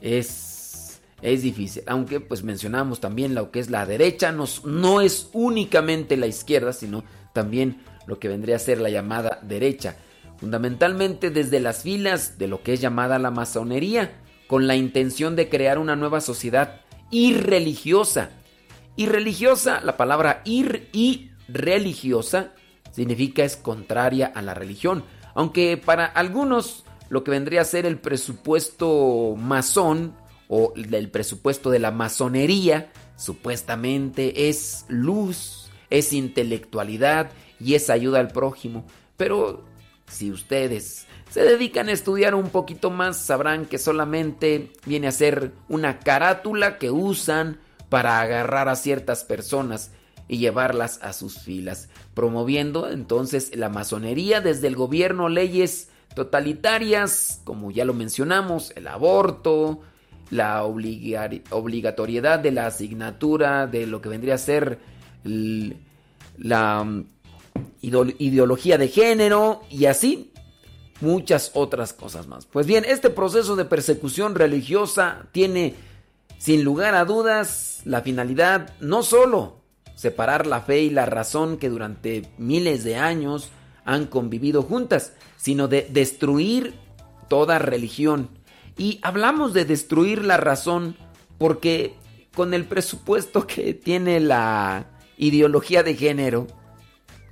Es, 0.00 1.00
es 1.22 1.42
difícil, 1.42 1.82
aunque 1.86 2.20
pues 2.20 2.44
mencionamos 2.44 3.00
también 3.00 3.34
lo 3.34 3.50
que 3.50 3.58
es 3.58 3.70
la 3.70 3.84
derecha, 3.86 4.30
no, 4.30 4.44
no 4.64 5.00
es 5.00 5.30
únicamente 5.32 6.16
la 6.16 6.26
izquierda, 6.26 6.72
sino 6.72 7.02
también 7.32 7.82
lo 8.06 8.18
que 8.18 8.28
vendría 8.28 8.56
a 8.56 8.60
ser 8.60 8.80
la 8.80 8.90
llamada 8.90 9.40
derecha, 9.42 9.96
fundamentalmente 10.38 11.30
desde 11.30 11.60
las 11.60 11.82
filas 11.82 12.38
de 12.38 12.46
lo 12.46 12.62
que 12.62 12.74
es 12.74 12.80
llamada 12.80 13.18
la 13.18 13.30
masonería, 13.30 14.12
con 14.46 14.66
la 14.66 14.76
intención 14.76 15.36
de 15.36 15.48
crear 15.48 15.78
una 15.78 15.96
nueva 15.96 16.20
sociedad 16.20 16.80
irreligiosa 17.10 18.30
y 18.96 19.06
religiosa, 19.06 19.80
la 19.82 19.96
palabra 19.96 20.42
ir 20.44 20.88
y 20.92 21.27
religiosa 21.48 22.52
significa 22.92 23.44
es 23.44 23.56
contraria 23.56 24.26
a 24.26 24.42
la 24.42 24.54
religión. 24.54 25.04
Aunque 25.34 25.76
para 25.76 26.06
algunos 26.06 26.84
lo 27.08 27.24
que 27.24 27.30
vendría 27.30 27.62
a 27.62 27.64
ser 27.64 27.86
el 27.86 27.98
presupuesto 27.98 29.34
masón 29.36 30.14
o 30.48 30.72
el 30.76 31.10
presupuesto 31.10 31.70
de 31.70 31.78
la 31.78 31.90
masonería 31.90 32.90
supuestamente 33.16 34.48
es 34.48 34.84
luz, 34.88 35.70
es 35.90 36.12
intelectualidad 36.12 37.30
y 37.60 37.74
es 37.74 37.90
ayuda 37.90 38.20
al 38.20 38.28
prójimo. 38.28 38.84
Pero 39.16 39.64
si 40.06 40.30
ustedes 40.30 41.06
se 41.30 41.42
dedican 41.42 41.88
a 41.88 41.92
estudiar 41.92 42.34
un 42.34 42.48
poquito 42.50 42.90
más, 42.90 43.18
sabrán 43.18 43.66
que 43.66 43.78
solamente 43.78 44.72
viene 44.86 45.08
a 45.08 45.12
ser 45.12 45.52
una 45.68 45.98
carátula 45.98 46.78
que 46.78 46.90
usan 46.90 47.58
para 47.88 48.20
agarrar 48.20 48.68
a 48.68 48.76
ciertas 48.76 49.24
personas 49.24 49.90
y 50.28 50.38
llevarlas 50.38 51.00
a 51.02 51.12
sus 51.12 51.38
filas, 51.40 51.88
promoviendo 52.14 52.90
entonces 52.90 53.56
la 53.56 53.68
masonería 53.68 54.40
desde 54.40 54.68
el 54.68 54.76
gobierno 54.76 55.28
leyes 55.28 55.88
totalitarias, 56.14 57.40
como 57.44 57.70
ya 57.70 57.84
lo 57.84 57.94
mencionamos, 57.94 58.72
el 58.76 58.88
aborto, 58.88 59.80
la 60.30 60.64
obligatoriedad 60.64 62.38
de 62.38 62.52
la 62.52 62.66
asignatura 62.66 63.66
de 63.66 63.86
lo 63.86 64.00
que 64.00 64.08
vendría 64.08 64.34
a 64.34 64.38
ser 64.38 64.78
la 65.24 66.84
mm, 66.84 67.06
ideología 67.80 68.78
de 68.78 68.88
género 68.88 69.62
y 69.70 69.86
así 69.86 70.32
muchas 71.00 71.52
otras 71.54 71.92
cosas 71.92 72.26
más. 72.26 72.46
Pues 72.46 72.66
bien, 72.66 72.84
este 72.86 73.10
proceso 73.10 73.56
de 73.56 73.64
persecución 73.64 74.34
religiosa 74.34 75.26
tiene 75.32 75.74
sin 76.38 76.62
lugar 76.62 76.94
a 76.94 77.04
dudas, 77.04 77.80
la 77.84 78.02
finalidad 78.02 78.70
no 78.80 79.02
solo 79.02 79.57
separar 79.98 80.46
la 80.46 80.60
fe 80.60 80.82
y 80.82 80.90
la 80.90 81.06
razón 81.06 81.56
que 81.56 81.68
durante 81.68 82.22
miles 82.38 82.84
de 82.84 82.94
años 82.94 83.50
han 83.84 84.06
convivido 84.06 84.62
juntas, 84.62 85.12
sino 85.36 85.66
de 85.66 85.88
destruir 85.90 86.74
toda 87.26 87.58
religión. 87.58 88.28
Y 88.76 89.00
hablamos 89.02 89.54
de 89.54 89.64
destruir 89.64 90.24
la 90.24 90.36
razón 90.36 90.96
porque 91.36 91.94
con 92.32 92.54
el 92.54 92.64
presupuesto 92.64 93.44
que 93.48 93.74
tiene 93.74 94.20
la 94.20 94.86
ideología 95.16 95.82
de 95.82 95.96
género, 95.96 96.46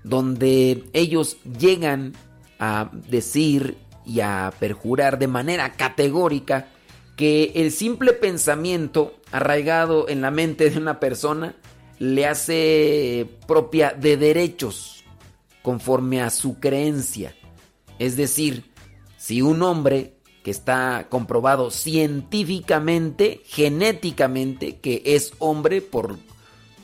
donde 0.02 0.82
ellos 0.92 1.36
llegan 1.44 2.14
a 2.58 2.90
decir 3.08 3.76
y 4.04 4.18
a 4.18 4.52
perjurar 4.58 5.20
de 5.20 5.28
manera 5.28 5.74
categórica 5.74 6.66
que 7.14 7.52
el 7.54 7.70
simple 7.70 8.12
pensamiento 8.12 9.14
arraigado 9.30 10.08
en 10.08 10.20
la 10.20 10.32
mente 10.32 10.68
de 10.68 10.78
una 10.78 10.98
persona 10.98 11.54
le 11.98 12.26
hace 12.26 13.28
propia 13.46 13.90
de 13.92 14.16
derechos 14.16 15.04
conforme 15.62 16.20
a 16.20 16.30
su 16.30 16.58
creencia. 16.60 17.34
Es 17.98 18.16
decir, 18.16 18.70
si 19.16 19.42
un 19.42 19.62
hombre 19.62 20.14
que 20.44 20.50
está 20.50 21.08
comprobado 21.08 21.70
científicamente, 21.70 23.40
genéticamente, 23.46 24.76
que 24.76 25.02
es 25.04 25.32
hombre 25.38 25.80
por 25.80 26.18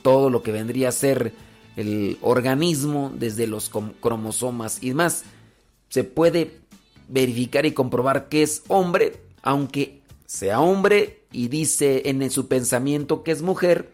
todo 0.01 0.29
lo 0.29 0.43
que 0.43 0.51
vendría 0.51 0.89
a 0.89 0.91
ser 0.91 1.33
el 1.77 2.17
organismo, 2.21 3.11
desde 3.15 3.47
los 3.47 3.71
cromosomas 4.01 4.83
y 4.83 4.89
demás, 4.89 5.23
se 5.89 6.03
puede 6.03 6.59
verificar 7.07 7.65
y 7.65 7.71
comprobar 7.71 8.27
que 8.27 8.43
es 8.43 8.63
hombre, 8.67 9.21
aunque 9.41 10.01
sea 10.25 10.59
hombre 10.59 11.23
y 11.31 11.47
dice 11.47 12.03
en 12.05 12.29
su 12.31 12.47
pensamiento 12.47 13.23
que 13.23 13.31
es 13.31 13.41
mujer, 13.41 13.93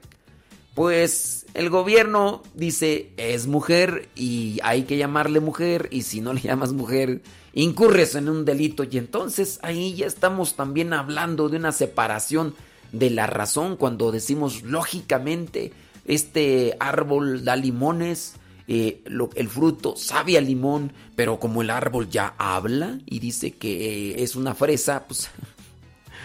pues 0.76 1.46
el 1.54 1.70
gobierno 1.70 2.44
dice 2.54 3.12
es 3.18 3.48
mujer 3.48 4.10
y 4.16 4.60
hay 4.64 4.84
que 4.84 4.98
llamarle 4.98 5.40
mujer 5.40 5.90
y 5.92 6.04
si 6.04 6.22
no 6.22 6.34
le 6.34 6.42
llamas 6.42 6.74
mujer 6.74 7.22
incurres 7.54 8.16
en 8.16 8.30
un 8.30 8.46
delito 8.46 8.84
y 8.84 8.98
entonces 8.98 9.60
ahí 9.64 9.96
ya 9.96 10.06
estamos 10.06 10.56
también 10.56 10.94
hablando 10.94 11.50
de 11.50 11.58
una 11.58 11.72
separación 11.72 12.54
de 12.92 13.10
la 13.10 13.28
razón 13.28 13.76
cuando 13.76 14.12
decimos 14.12 14.64
lógicamente 14.64 15.74
este 16.10 16.76
árbol 16.80 17.46
da 17.46 17.56
limones, 17.56 18.34
eh, 18.68 19.04
el 19.36 19.48
fruto 19.48 19.96
sabe 19.96 20.40
a 20.40 20.42
limón, 20.42 20.92
pero 21.16 21.40
como 21.40 21.62
el 21.62 21.70
árbol 21.70 22.10
ya 22.10 22.34
habla 22.40 22.98
y 23.06 23.20
dice 23.20 23.52
que 23.52 24.24
es 24.24 24.36
una 24.36 24.56
fresa, 24.56 25.06
pues 25.08 25.30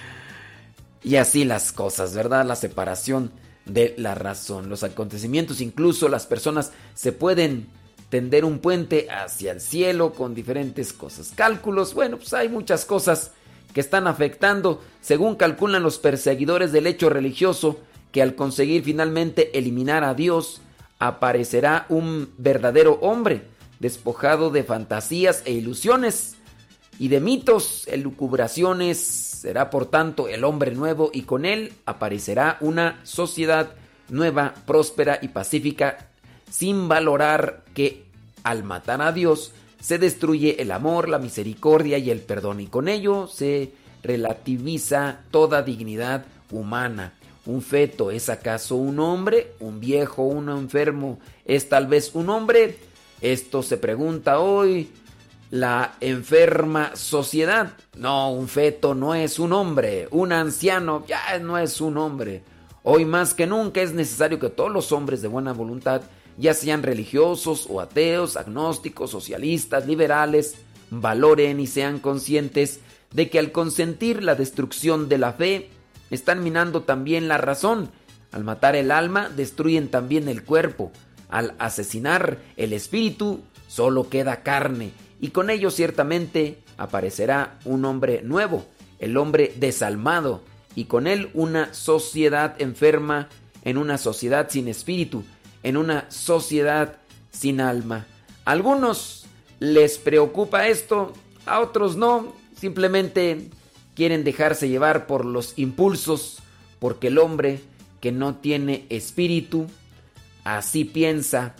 y 1.04 1.16
así 1.16 1.44
las 1.44 1.70
cosas, 1.72 2.14
¿verdad? 2.14 2.46
La 2.46 2.57
separación 2.57 3.30
de 3.66 3.94
la 3.98 4.14
razón. 4.14 4.68
Los 4.68 4.83
acontecimientos, 4.83 5.61
incluso 5.61 6.09
las 6.09 6.27
personas 6.27 6.72
se 6.94 7.12
pueden 7.12 7.68
tender 8.09 8.44
un 8.44 8.59
puente 8.59 9.09
hacia 9.11 9.53
el 9.53 9.61
cielo 9.61 10.12
con 10.12 10.35
diferentes 10.35 10.92
cosas. 10.92 11.33
Cálculos, 11.35 11.94
bueno, 11.94 12.16
pues 12.16 12.33
hay 12.35 12.48
muchas 12.48 12.85
cosas 12.85 13.33
que 13.72 13.81
están 13.81 14.07
afectando, 14.07 14.83
según 15.00 15.35
calculan 15.35 15.83
los 15.83 15.98
perseguidores 15.98 16.70
del 16.70 16.87
hecho 16.87 17.11
religioso, 17.11 17.81
que 18.12 18.22
al 18.22 18.37
conseguir 18.37 18.85
finalmente 18.85 19.59
eliminar 19.59 20.05
a 20.05 20.14
Dios, 20.14 20.61
aparecerá 21.00 21.87
un 21.88 22.31
verdadero 22.38 23.00
hombre, 23.03 23.42
despojado 23.81 24.50
de 24.50 24.62
fantasías 24.62 25.42
e 25.44 25.53
ilusiones 25.53 26.37
y 26.98 27.09
de 27.09 27.20
mitos, 27.20 27.88
elucubraciones, 27.88 28.98
será 29.44 29.68
por 29.68 29.85
tanto 29.85 30.26
el 30.26 30.42
hombre 30.42 30.74
nuevo 30.74 31.11
y 31.12 31.24
con 31.24 31.44
él 31.44 31.74
aparecerá 31.85 32.57
una 32.61 33.00
sociedad 33.02 33.72
nueva, 34.09 34.54
próspera 34.64 35.18
y 35.20 35.28
pacífica, 35.28 36.09
sin 36.50 36.88
valorar 36.88 37.62
que 37.74 38.04
al 38.42 38.64
matar 38.64 39.02
a 39.02 39.12
Dios 39.12 39.52
se 39.78 39.98
destruye 39.98 40.62
el 40.62 40.72
amor, 40.72 41.11
la 41.11 41.18
misericordia 41.18 41.98
y 41.98 42.11
el 42.11 42.20
perdón 42.20 42.61
y 42.61 42.68
con 42.68 42.88
ello 42.88 43.26
se 43.26 43.72
relativiza 44.02 45.20
toda 45.30 45.61
dignidad 45.61 46.24
humana. 46.50 47.12
Un 47.44 47.61
feto 47.61 48.11
es 48.11 48.30
acaso 48.30 48.76
un 48.76 48.98
hombre, 48.98 49.52
un 49.61 49.78
viejo, 49.78 50.22
un 50.22 50.48
enfermo, 50.48 51.18
es 51.44 51.68
tal 51.68 51.87
vez 51.87 52.14
un 52.14 52.30
hombre. 52.30 52.78
Esto 53.20 53.62
se 53.62 53.76
pregunta 53.76 54.38
hoy 54.38 54.88
la 55.54 55.94
enferma 56.00 56.96
sociedad. 56.96 57.74
No, 57.96 58.32
un 58.32 58.48
feto 58.48 58.96
no 58.96 59.14
es 59.14 59.38
un 59.38 59.52
hombre, 59.52 60.08
un 60.10 60.32
anciano 60.32 61.04
ya 61.06 61.38
no 61.38 61.58
es 61.58 61.80
un 61.80 61.96
hombre. 61.96 62.42
Hoy 62.82 63.04
más 63.04 63.34
que 63.34 63.46
nunca 63.46 63.80
es 63.80 63.92
necesario 63.92 64.40
que 64.40 64.50
todos 64.50 64.72
los 64.72 64.90
hombres 64.90 65.22
de 65.22 65.28
buena 65.28 65.52
voluntad, 65.52 66.02
ya 66.38 66.54
sean 66.54 66.82
religiosos 66.82 67.68
o 67.70 67.80
ateos, 67.80 68.36
agnósticos, 68.36 69.12
socialistas, 69.12 69.86
liberales, 69.86 70.56
valoren 70.90 71.60
y 71.60 71.68
sean 71.68 72.00
conscientes 72.00 72.80
de 73.12 73.30
que 73.30 73.38
al 73.38 73.52
consentir 73.52 74.24
la 74.24 74.34
destrucción 74.34 75.08
de 75.08 75.18
la 75.18 75.34
fe, 75.34 75.70
están 76.10 76.42
minando 76.42 76.82
también 76.82 77.28
la 77.28 77.38
razón. 77.38 77.90
Al 78.32 78.42
matar 78.42 78.74
el 78.74 78.90
alma, 78.90 79.28
destruyen 79.28 79.88
también 79.88 80.26
el 80.26 80.42
cuerpo. 80.42 80.90
Al 81.28 81.54
asesinar 81.60 82.38
el 82.56 82.72
espíritu, 82.72 83.40
solo 83.68 84.08
queda 84.08 84.42
carne. 84.42 85.03
Y 85.24 85.28
con 85.28 85.48
ello 85.48 85.70
ciertamente 85.70 86.58
aparecerá 86.76 87.58
un 87.64 87.87
hombre 87.87 88.20
nuevo, 88.20 88.66
el 88.98 89.16
hombre 89.16 89.54
desalmado, 89.56 90.42
y 90.74 90.84
con 90.84 91.06
él 91.06 91.30
una 91.32 91.72
sociedad 91.72 92.60
enferma 92.60 93.30
en 93.62 93.78
una 93.78 93.96
sociedad 93.96 94.50
sin 94.50 94.68
espíritu, 94.68 95.24
en 95.62 95.78
una 95.78 96.04
sociedad 96.10 96.98
sin 97.30 97.62
alma. 97.62 98.04
A 98.44 98.50
algunos 98.50 99.24
les 99.60 99.96
preocupa 99.96 100.68
esto, 100.68 101.14
a 101.46 101.60
otros 101.60 101.96
no, 101.96 102.34
simplemente 102.54 103.48
quieren 103.94 104.24
dejarse 104.24 104.68
llevar 104.68 105.06
por 105.06 105.24
los 105.24 105.54
impulsos, 105.56 106.40
porque 106.78 107.06
el 107.06 107.16
hombre 107.16 107.60
que 108.02 108.12
no 108.12 108.34
tiene 108.34 108.84
espíritu, 108.90 109.68
así 110.44 110.84
piensa, 110.84 111.54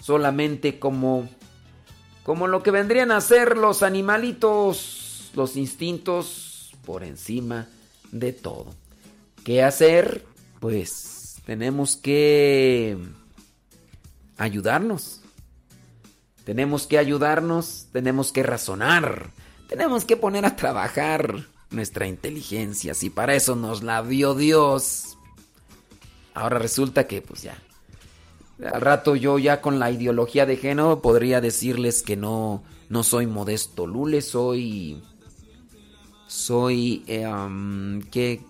solamente 0.00 0.78
como 0.78 1.28
como 2.28 2.46
lo 2.46 2.62
que 2.62 2.70
vendrían 2.70 3.10
a 3.10 3.22
ser 3.22 3.56
los 3.56 3.82
animalitos, 3.82 5.30
los 5.32 5.56
instintos 5.56 6.76
por 6.84 7.02
encima 7.02 7.68
de 8.12 8.34
todo. 8.34 8.74
¿Qué 9.44 9.62
hacer? 9.62 10.26
Pues 10.60 11.36
tenemos 11.46 11.96
que 11.96 12.98
ayudarnos. 14.36 15.22
Tenemos 16.44 16.86
que 16.86 16.98
ayudarnos, 16.98 17.86
tenemos 17.92 18.30
que 18.30 18.42
razonar, 18.42 19.30
tenemos 19.66 20.04
que 20.04 20.18
poner 20.18 20.44
a 20.44 20.54
trabajar 20.54 21.46
nuestra 21.70 22.08
inteligencia, 22.08 22.92
si 22.92 23.08
para 23.08 23.36
eso 23.36 23.56
nos 23.56 23.82
la 23.82 24.02
dio 24.02 24.34
Dios. 24.34 25.16
Ahora 26.34 26.58
resulta 26.58 27.06
que 27.06 27.22
pues 27.22 27.40
ya 27.40 27.56
al 28.64 28.80
rato 28.80 29.14
yo 29.16 29.38
ya 29.38 29.60
con 29.60 29.78
la 29.78 29.90
ideología 29.90 30.46
de 30.46 30.56
género 30.56 31.00
podría 31.00 31.40
decirles 31.40 32.02
que 32.02 32.16
no 32.16 32.62
no 32.88 33.02
soy 33.02 33.26
modesto 33.26 33.86
Lule, 33.86 34.22
soy 34.22 35.02
soy 36.26 37.04
eh, 37.06 37.26
¿qué, 38.10 38.42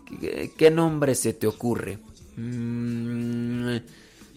¿qué, 0.57 0.71
nombre 0.71 1.15
se 1.15 1.33
te 1.33 1.47
ocurre? 1.47 1.99
Mm, 2.37 3.77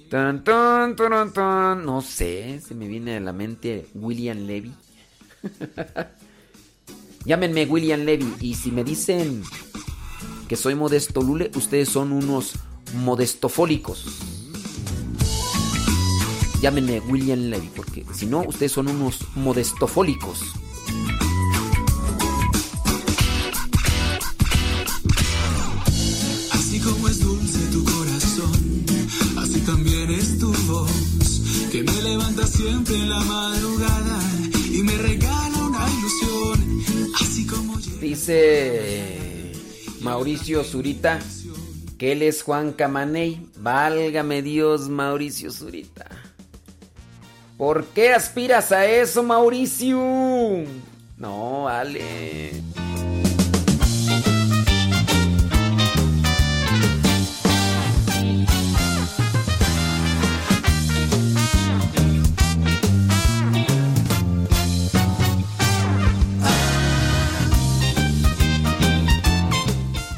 tan, 0.10 0.44
tan, 0.44 0.96
tan, 0.96 1.86
no 1.86 2.02
sé, 2.02 2.62
se 2.66 2.76
me 2.76 2.88
viene 2.88 3.18
a 3.18 3.20
la 3.20 3.34
mente 3.34 3.88
William 3.96 4.38
Levy. 4.46 4.72
Llámenme 7.26 7.66
William 7.66 8.02
Levy 8.02 8.34
y 8.42 8.56
si 8.56 8.72
me 8.72 8.84
dicen 8.84 9.44
que 10.48 10.56
soy 10.56 10.76
modesto 10.76 11.22
Lule, 11.22 11.52
ustedes 11.56 11.90
son 11.90 12.12
unos 12.12 12.54
modestofólicos. 12.94 14.41
Llámenme 16.62 17.00
William 17.00 17.50
Levy, 17.50 17.72
porque 17.76 18.06
si 18.14 18.28
no, 18.28 18.44
ustedes 18.44 18.72
son 18.72 18.88
unos 18.88 19.26
modestofólicos. 19.34 20.44
Así 26.52 26.80
como 26.80 27.08
es 27.08 27.20
dulce 27.20 27.60
tu 27.72 27.84
corazón, 27.84 28.86
así 29.40 29.60
también 29.62 30.12
es 30.12 30.38
tu 30.38 30.54
voz, 30.68 30.92
que 31.72 31.84
me 31.84 32.02
levanta 32.04 32.46
siempre 32.46 32.96
en 32.96 33.10
la 33.10 33.20
madrugada 33.22 34.22
y 34.72 34.84
me 34.84 34.96
regala 35.00 35.58
una 35.66 35.88
ilusión, 35.90 36.84
así 37.20 37.46
como 37.48 37.78
Dice 38.00 39.54
Mauricio 40.02 40.64
Zurita 40.64 41.20
que 42.02 42.14
él 42.14 42.24
es 42.24 42.42
Juan 42.42 42.74
Camaney. 42.74 43.48
Válgame 43.58 44.42
Dios, 44.42 44.90
Mauricio 44.90 45.52
Zurita. 45.52 46.11
¿Por 47.62 47.86
qué 47.90 48.12
aspiras 48.12 48.72
a 48.72 48.88
eso, 48.88 49.22
Mauricio? 49.22 50.00
No, 51.16 51.66
vale. 51.66 52.50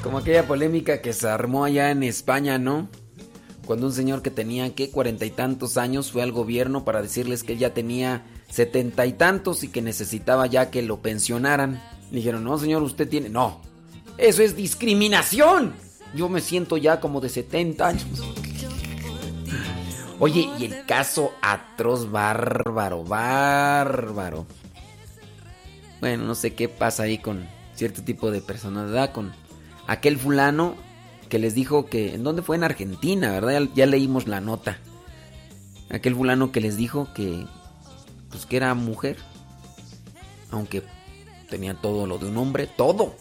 Como 0.01 0.19
aquella 0.19 0.47
polémica 0.47 1.01
que 1.01 1.11
se 1.11 1.27
armó 1.27 1.65
allá 1.65 1.91
en 1.91 2.03
España, 2.03 2.57
¿no? 2.57 2.87
Cuando 3.65 3.87
un 3.87 3.93
señor 3.93 4.21
que 4.21 4.31
tenía, 4.31 4.75
¿qué? 4.75 4.89
Cuarenta 4.89 5.25
y 5.25 5.31
tantos 5.31 5.77
años 5.77 6.11
fue 6.11 6.21
al 6.21 6.33
gobierno 6.33 6.83
para 6.83 7.01
decirles 7.01 7.43
que 7.43 7.53
él 7.53 7.59
ya 7.59 7.73
tenía 7.73 8.25
setenta 8.49 9.05
y 9.05 9.13
tantos 9.13 9.63
y 9.63 9.69
que 9.69 9.81
necesitaba 9.81 10.47
ya 10.47 10.69
que 10.69 10.81
lo 10.81 11.01
pensionaran. 11.01 11.81
Dijeron, 12.11 12.43
no, 12.43 12.57
señor, 12.57 12.83
usted 12.83 13.07
tiene... 13.07 13.29
No, 13.29 13.61
eso 14.17 14.43
es 14.43 14.55
discriminación. 14.55 15.73
Yo 16.13 16.27
me 16.27 16.41
siento 16.41 16.77
ya 16.77 16.99
como 16.99 17.21
de 17.21 17.29
70 17.29 17.87
años. 17.87 18.05
Oye, 20.19 20.49
y 20.59 20.65
el 20.65 20.85
caso 20.85 21.33
atroz, 21.41 22.11
bárbaro, 22.11 23.03
bárbaro. 23.03 24.45
Bueno, 26.01 26.25
no 26.25 26.35
sé 26.35 26.53
qué 26.53 26.67
pasa 26.67 27.03
ahí 27.03 27.17
con 27.17 27.47
cierto 27.75 28.03
tipo 28.03 28.29
de 28.29 28.41
personas, 28.41 28.87
¿verdad? 28.87 29.13
Con 29.13 29.33
aquel 29.87 30.17
fulano 30.17 30.75
les 31.39 31.55
dijo 31.55 31.85
que... 31.85 32.13
¿En 32.13 32.23
dónde 32.23 32.41
fue? 32.41 32.55
En 32.55 32.63
Argentina, 32.63 33.31
¿verdad? 33.31 33.69
Ya, 33.75 33.85
leímos 33.85 34.27
la 34.27 34.41
nota. 34.41 34.79
Aquel 35.89 36.15
fulano 36.15 36.51
que 36.51 36.61
les 36.61 36.77
dijo 36.77 37.09
que... 37.13 37.45
Pues 38.29 38.45
que 38.45 38.57
era 38.57 38.73
mujer. 38.73 39.17
Aunque 40.51 40.83
tenía 41.49 41.75
todo 41.75 42.07
lo 42.07 42.17
de 42.17 42.27
un 42.27 42.37
hombre, 42.37 42.67
todo. 42.67 43.15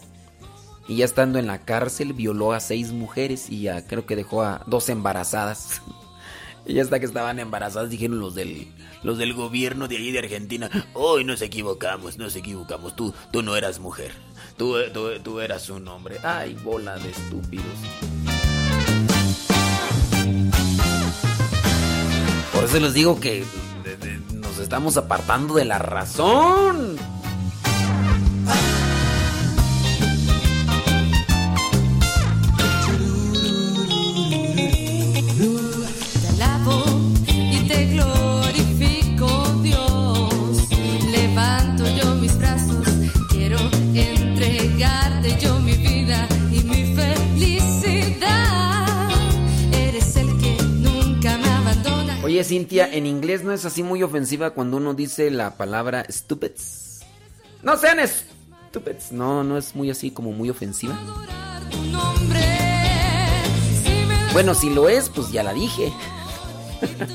Y 0.87 0.97
ya 0.97 1.05
estando 1.05 1.39
en 1.39 1.47
la 1.47 1.65
cárcel 1.65 2.13
violó 2.13 2.51
a 2.51 2.59
seis 2.59 2.91
mujeres 2.91 3.49
y 3.49 3.61
ya 3.61 3.85
creo 3.85 4.05
que 4.05 4.15
dejó 4.15 4.43
a 4.43 4.63
dos 4.67 4.89
embarazadas. 4.89 5.81
y 6.65 6.79
hasta 6.79 6.99
que 6.99 7.05
estaban 7.05 7.39
embarazadas 7.39 7.89
dijeron 7.89 8.19
los 8.19 8.35
del 8.35 8.67
los 9.03 9.17
del 9.17 9.33
gobierno 9.33 9.89
de 9.89 9.97
ahí 9.97 10.11
de 10.11 10.19
Argentina, 10.19 10.69
hoy 10.93 11.25
nos 11.25 11.41
equivocamos, 11.41 12.17
nos 12.17 12.37
equivocamos, 12.37 12.95
tú 12.95 13.13
tú 13.31 13.43
no 13.43 13.55
eras 13.55 13.79
mujer. 13.79 14.13
Tú, 14.57 14.75
tú, 14.93 15.19
tú, 15.23 15.39
eras 15.39 15.69
un 15.69 15.87
hombre. 15.87 16.19
Ay, 16.23 16.55
bola 16.63 16.97
de 16.97 17.09
estúpidos. 17.09 17.65
Por 22.53 22.63
eso 22.63 22.79
les 22.79 22.93
digo 22.93 23.19
que 23.19 23.43
nos 24.33 24.59
estamos 24.59 24.97
apartando 24.97 25.55
de 25.55 25.65
la 25.65 25.79
razón. 25.79 26.97
Oye, 52.43 52.49
Cintia, 52.49 52.93
en 52.93 53.05
inglés 53.05 53.41
no 53.41 53.53
es 53.53 53.63
así 53.63 53.83
muy 53.83 54.03
ofensiva 54.03 54.49
cuando 54.49 54.75
uno 54.75 54.93
dice 54.93 55.31
la 55.31 55.55
palabra 55.55 56.05
stupids. 56.11 56.99
No 57.61 57.77
sean 57.77 57.99
stupids. 58.05 59.13
No, 59.13 59.45
no 59.45 59.57
es 59.57 59.73
muy 59.75 59.89
así 59.89 60.11
como 60.11 60.33
muy 60.33 60.49
ofensiva. 60.49 60.99
Bueno, 64.33 64.55
si 64.55 64.69
lo 64.71 64.89
es, 64.89 65.07
pues 65.07 65.31
ya 65.31 65.41
la 65.41 65.53
dije. 65.53 65.93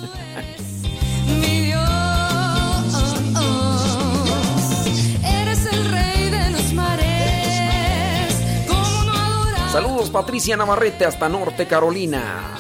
Saludos 9.70 10.08
Patricia 10.08 10.56
Navarrete 10.56 11.04
hasta 11.04 11.28
Norte 11.28 11.66
Carolina. 11.66 12.57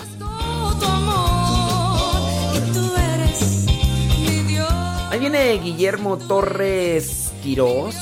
Viene 5.30 5.58
Guillermo 5.58 6.16
Torres 6.16 7.32
Quirós. 7.42 7.94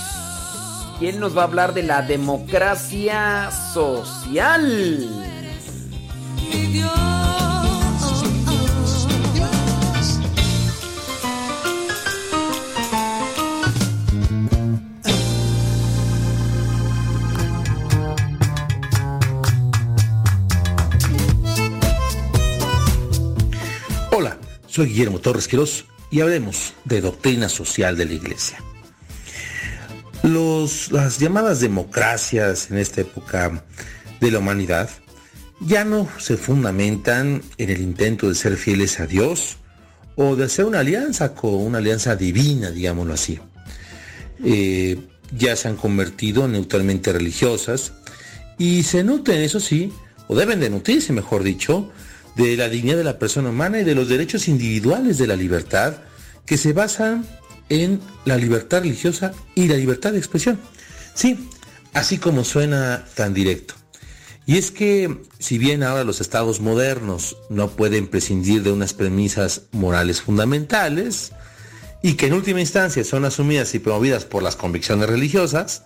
¿Quién 1.01 1.19
nos 1.19 1.37
va 1.37 1.41
a 1.41 1.45
hablar 1.47 1.75
de 1.75 1.83
la 1.83 2.03
democracia 2.03 3.51
social? 3.51 5.11
Hola, 24.13 24.39
soy 24.69 24.87
Guillermo 24.87 25.19
Torres 25.19 25.49
Quirós 25.49 25.87
y 26.11 26.21
hablemos 26.21 26.75
de 26.85 27.01
doctrina 27.01 27.49
social 27.49 27.97
de 27.97 28.07
la 28.07 28.13
Iglesia. 28.15 28.59
Los, 30.23 30.91
las 30.93 31.19
llamadas 31.19 31.61
democracias 31.61 32.71
en 32.71 32.79
esta 32.79 33.03
época 33.03 33.65
de 34.21 34.31
la 34.31 34.39
humanidad 34.39 34.91
ya 35.61 35.85
no 35.85 36.09
se 36.19 36.37
fundamentan 36.37 37.43
en 37.59 37.71
el 37.71 37.81
intento 37.81 38.29
de 38.29 38.35
ser 38.35 38.57
fieles 38.57 39.01
a 39.01 39.07
Dios 39.07 39.59
o 40.17 40.37
de 40.37 40.45
hacer 40.45 40.65
una 40.65 40.81
alianza 40.81 41.35
con 41.35 41.55
una 41.55 41.79
alianza 41.79 42.17
divina, 42.17 42.71
digámoslo 42.71 43.15
así. 43.15 43.39
Eh, 44.45 44.99
ya 45.37 45.57
se 45.57 45.69
han 45.69 45.77
convertido 45.77 46.47
neutralmente 46.49 47.13
religiosas 47.13 47.93
y 48.59 48.83
se 48.83 49.05
nutren, 49.05 49.43
eso 49.43 49.61
sí, 49.61 49.93
o 50.29 50.37
deben 50.37 50.61
de 50.61 50.71
nutrirse, 50.71 51.13
mejor 51.13 51.43
dicho, 51.43 51.91
de 52.37 52.57
la 52.57 52.69
dignidad 52.69 52.99
de 52.99 53.05
la 53.05 53.19
persona 53.19 53.51
humana 53.51 53.81
y 53.81 53.85
de 53.85 53.95
los 53.95 54.09
derechos 54.09 54.49
individuales 54.49 55.19
de 55.19 55.27
la 55.27 55.37
libertad 55.37 55.95
que 56.45 56.57
se 56.57 56.73
basan 56.73 57.27
en 57.69 58.01
la 58.25 58.37
libertad 58.37 58.83
religiosa 58.83 59.33
y 59.55 59.69
la 59.69 59.77
libertad 59.77 60.13
de 60.13 60.19
expresión. 60.19 60.61
Sí, 61.15 61.49
así 61.95 62.19
como 62.19 62.45
suena 62.45 63.05
tan 63.15 63.35
directo. 63.35 63.75
Y 64.45 64.59
es 64.59 64.71
que 64.71 65.23
si 65.41 65.59
bien 65.59 65.83
ahora 65.83 66.05
los 66.05 66.21
estados 66.21 66.61
modernos 66.61 67.37
no 67.51 67.71
pueden 67.71 68.07
prescindir 68.07 68.63
de 68.63 68.71
unas 68.71 68.95
premisas 68.95 69.63
morales 69.73 70.21
fundamentales, 70.23 71.33
y 72.03 72.15
que 72.15 72.27
en 72.27 72.35
última 72.35 72.61
instancia 72.61 73.03
son 73.03 73.25
asumidas 73.25 73.75
y 73.75 73.81
promovidas 73.81 74.25
por 74.25 74.43
las 74.43 74.55
convicciones 74.55 75.09
religiosas, 75.09 75.83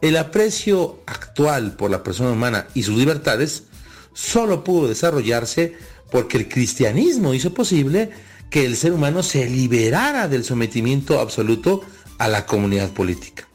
el 0.00 0.16
aprecio 0.16 1.00
actual 1.06 1.76
por 1.76 1.90
la 1.90 2.02
persona 2.02 2.32
humana 2.32 2.66
y 2.74 2.82
sus 2.82 2.98
libertades 2.98 3.64
solo 4.12 4.64
pudo 4.64 4.88
desarrollarse 4.88 5.74
porque 6.10 6.36
el 6.36 6.48
cristianismo 6.48 7.34
hizo 7.34 7.54
posible 7.54 8.10
que 8.50 8.66
el 8.66 8.76
ser 8.76 8.92
humano 8.92 9.22
se 9.22 9.48
liberara 9.48 10.28
del 10.28 10.44
sometimiento 10.44 11.20
absoluto 11.20 11.82
a 12.18 12.28
la 12.28 12.44
comunidad 12.44 12.90
política. 12.90 13.48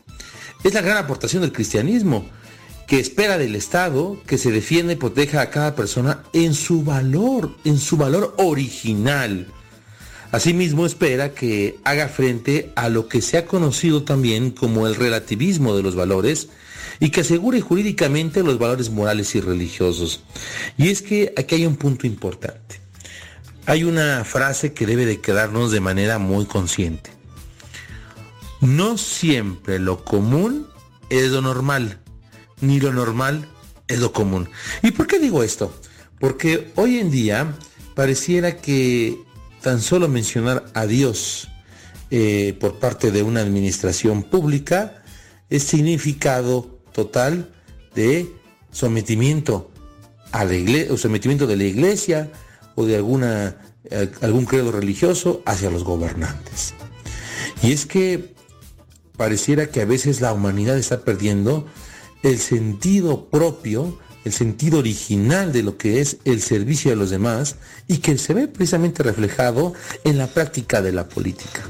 Es 0.63 0.73
la 0.73 0.81
gran 0.81 0.97
aportación 0.97 1.43
del 1.43 1.53
cristianismo, 1.53 2.27
que 2.87 2.99
espera 2.99 3.37
del 3.37 3.55
Estado 3.55 4.17
que 4.25 4.37
se 4.37 4.49
defienda 4.49 4.93
y 4.93 4.95
proteja 4.95 5.41
a 5.41 5.49
cada 5.49 5.75
persona 5.75 6.23
en 6.33 6.53
su 6.53 6.83
valor, 6.83 7.55
en 7.63 7.77
su 7.77 7.97
valor 7.97 8.33
original. 8.37 9.47
Asimismo 10.31 10.85
espera 10.85 11.33
que 11.33 11.77
haga 11.83 12.07
frente 12.07 12.71
a 12.75 12.89
lo 12.89 13.07
que 13.07 13.21
se 13.21 13.37
ha 13.37 13.45
conocido 13.45 14.03
también 14.03 14.51
como 14.51 14.87
el 14.87 14.95
relativismo 14.95 15.75
de 15.75 15.83
los 15.83 15.95
valores 15.95 16.49
y 16.99 17.09
que 17.09 17.21
asegure 17.21 17.61
jurídicamente 17.61 18.43
los 18.43 18.59
valores 18.59 18.89
morales 18.89 19.35
y 19.35 19.41
religiosos. 19.41 20.23
Y 20.77 20.89
es 20.89 21.01
que 21.01 21.33
aquí 21.37 21.55
hay 21.55 21.65
un 21.65 21.75
punto 21.75 22.07
importante. 22.07 22.81
Hay 23.65 23.83
una 23.83 24.23
frase 24.23 24.73
que 24.73 24.85
debe 24.85 25.05
de 25.05 25.19
quedarnos 25.19 25.71
de 25.71 25.81
manera 25.81 26.19
muy 26.19 26.45
consciente. 26.45 27.11
No 28.61 28.97
siempre 28.97 29.77
lo 29.79 30.03
común 30.03 30.67
es 31.09 31.29
lo 31.31 31.41
normal, 31.41 31.99
ni 32.61 32.79
lo 32.79 32.91
normal 32.93 33.47
es 33.87 33.99
lo 33.99 34.13
común. 34.13 34.49
¿Y 34.81 34.91
por 34.91 35.07
qué 35.07 35.19
digo 35.19 35.43
esto? 35.43 35.73
Porque 36.19 36.71
hoy 36.75 36.97
en 36.97 37.11
día 37.11 37.53
pareciera 37.93 38.57
que 38.57 39.17
tan 39.61 39.81
solo 39.81 40.07
mencionar 40.07 40.65
a 40.73 40.85
Dios 40.85 41.49
eh, 42.09 42.55
por 42.59 42.79
parte 42.79 43.11
de 43.11 43.21
una 43.21 43.41
administración 43.41 44.23
pública 44.23 45.03
es 45.49 45.63
significado 45.63 46.76
total 46.97 47.53
de 47.93 48.27
sometimiento 48.71 49.69
a 50.31 50.45
la 50.45 50.55
iglesia, 50.55 50.91
o 50.91 50.97
sometimiento 50.97 51.45
de 51.45 51.55
la 51.55 51.63
iglesia 51.65 52.31
o 52.73 52.87
de 52.87 52.95
alguna, 52.95 53.57
algún 54.21 54.45
credo 54.45 54.71
religioso 54.71 55.43
hacia 55.45 55.69
los 55.69 55.83
gobernantes. 55.83 56.73
Y 57.61 57.71
es 57.71 57.85
que 57.85 58.33
pareciera 59.15 59.67
que 59.67 59.81
a 59.81 59.85
veces 59.85 60.21
la 60.21 60.33
humanidad 60.33 60.75
está 60.75 61.01
perdiendo 61.01 61.67
el 62.23 62.39
sentido 62.39 63.29
propio, 63.29 63.99
el 64.25 64.33
sentido 64.33 64.79
original 64.79 65.53
de 65.53 65.61
lo 65.61 65.77
que 65.77 66.01
es 66.01 66.17
el 66.25 66.41
servicio 66.41 66.91
a 66.91 66.95
los 66.95 67.11
demás 67.11 67.57
y 67.87 67.99
que 67.99 68.17
se 68.17 68.33
ve 68.33 68.47
precisamente 68.47 69.03
reflejado 69.03 69.73
en 70.03 70.17
la 70.17 70.25
práctica 70.25 70.81
de 70.81 70.93
la 70.93 71.07
política. 71.07 71.61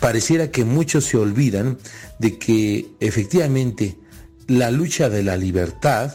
Pareciera 0.00 0.50
que 0.50 0.64
muchos 0.64 1.04
se 1.04 1.16
olvidan 1.16 1.78
de 2.18 2.38
que 2.38 2.88
efectivamente 2.98 4.02
la 4.46 4.70
lucha 4.70 5.08
de 5.08 5.22
la 5.22 5.36
libertad, 5.36 6.14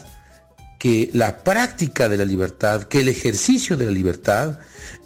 que 0.78 1.10
la 1.12 1.44
práctica 1.44 2.08
de 2.08 2.16
la 2.16 2.24
libertad, 2.24 2.84
que 2.84 3.00
el 3.00 3.08
ejercicio 3.08 3.76
de 3.76 3.86
la 3.86 3.90
libertad 3.90 4.58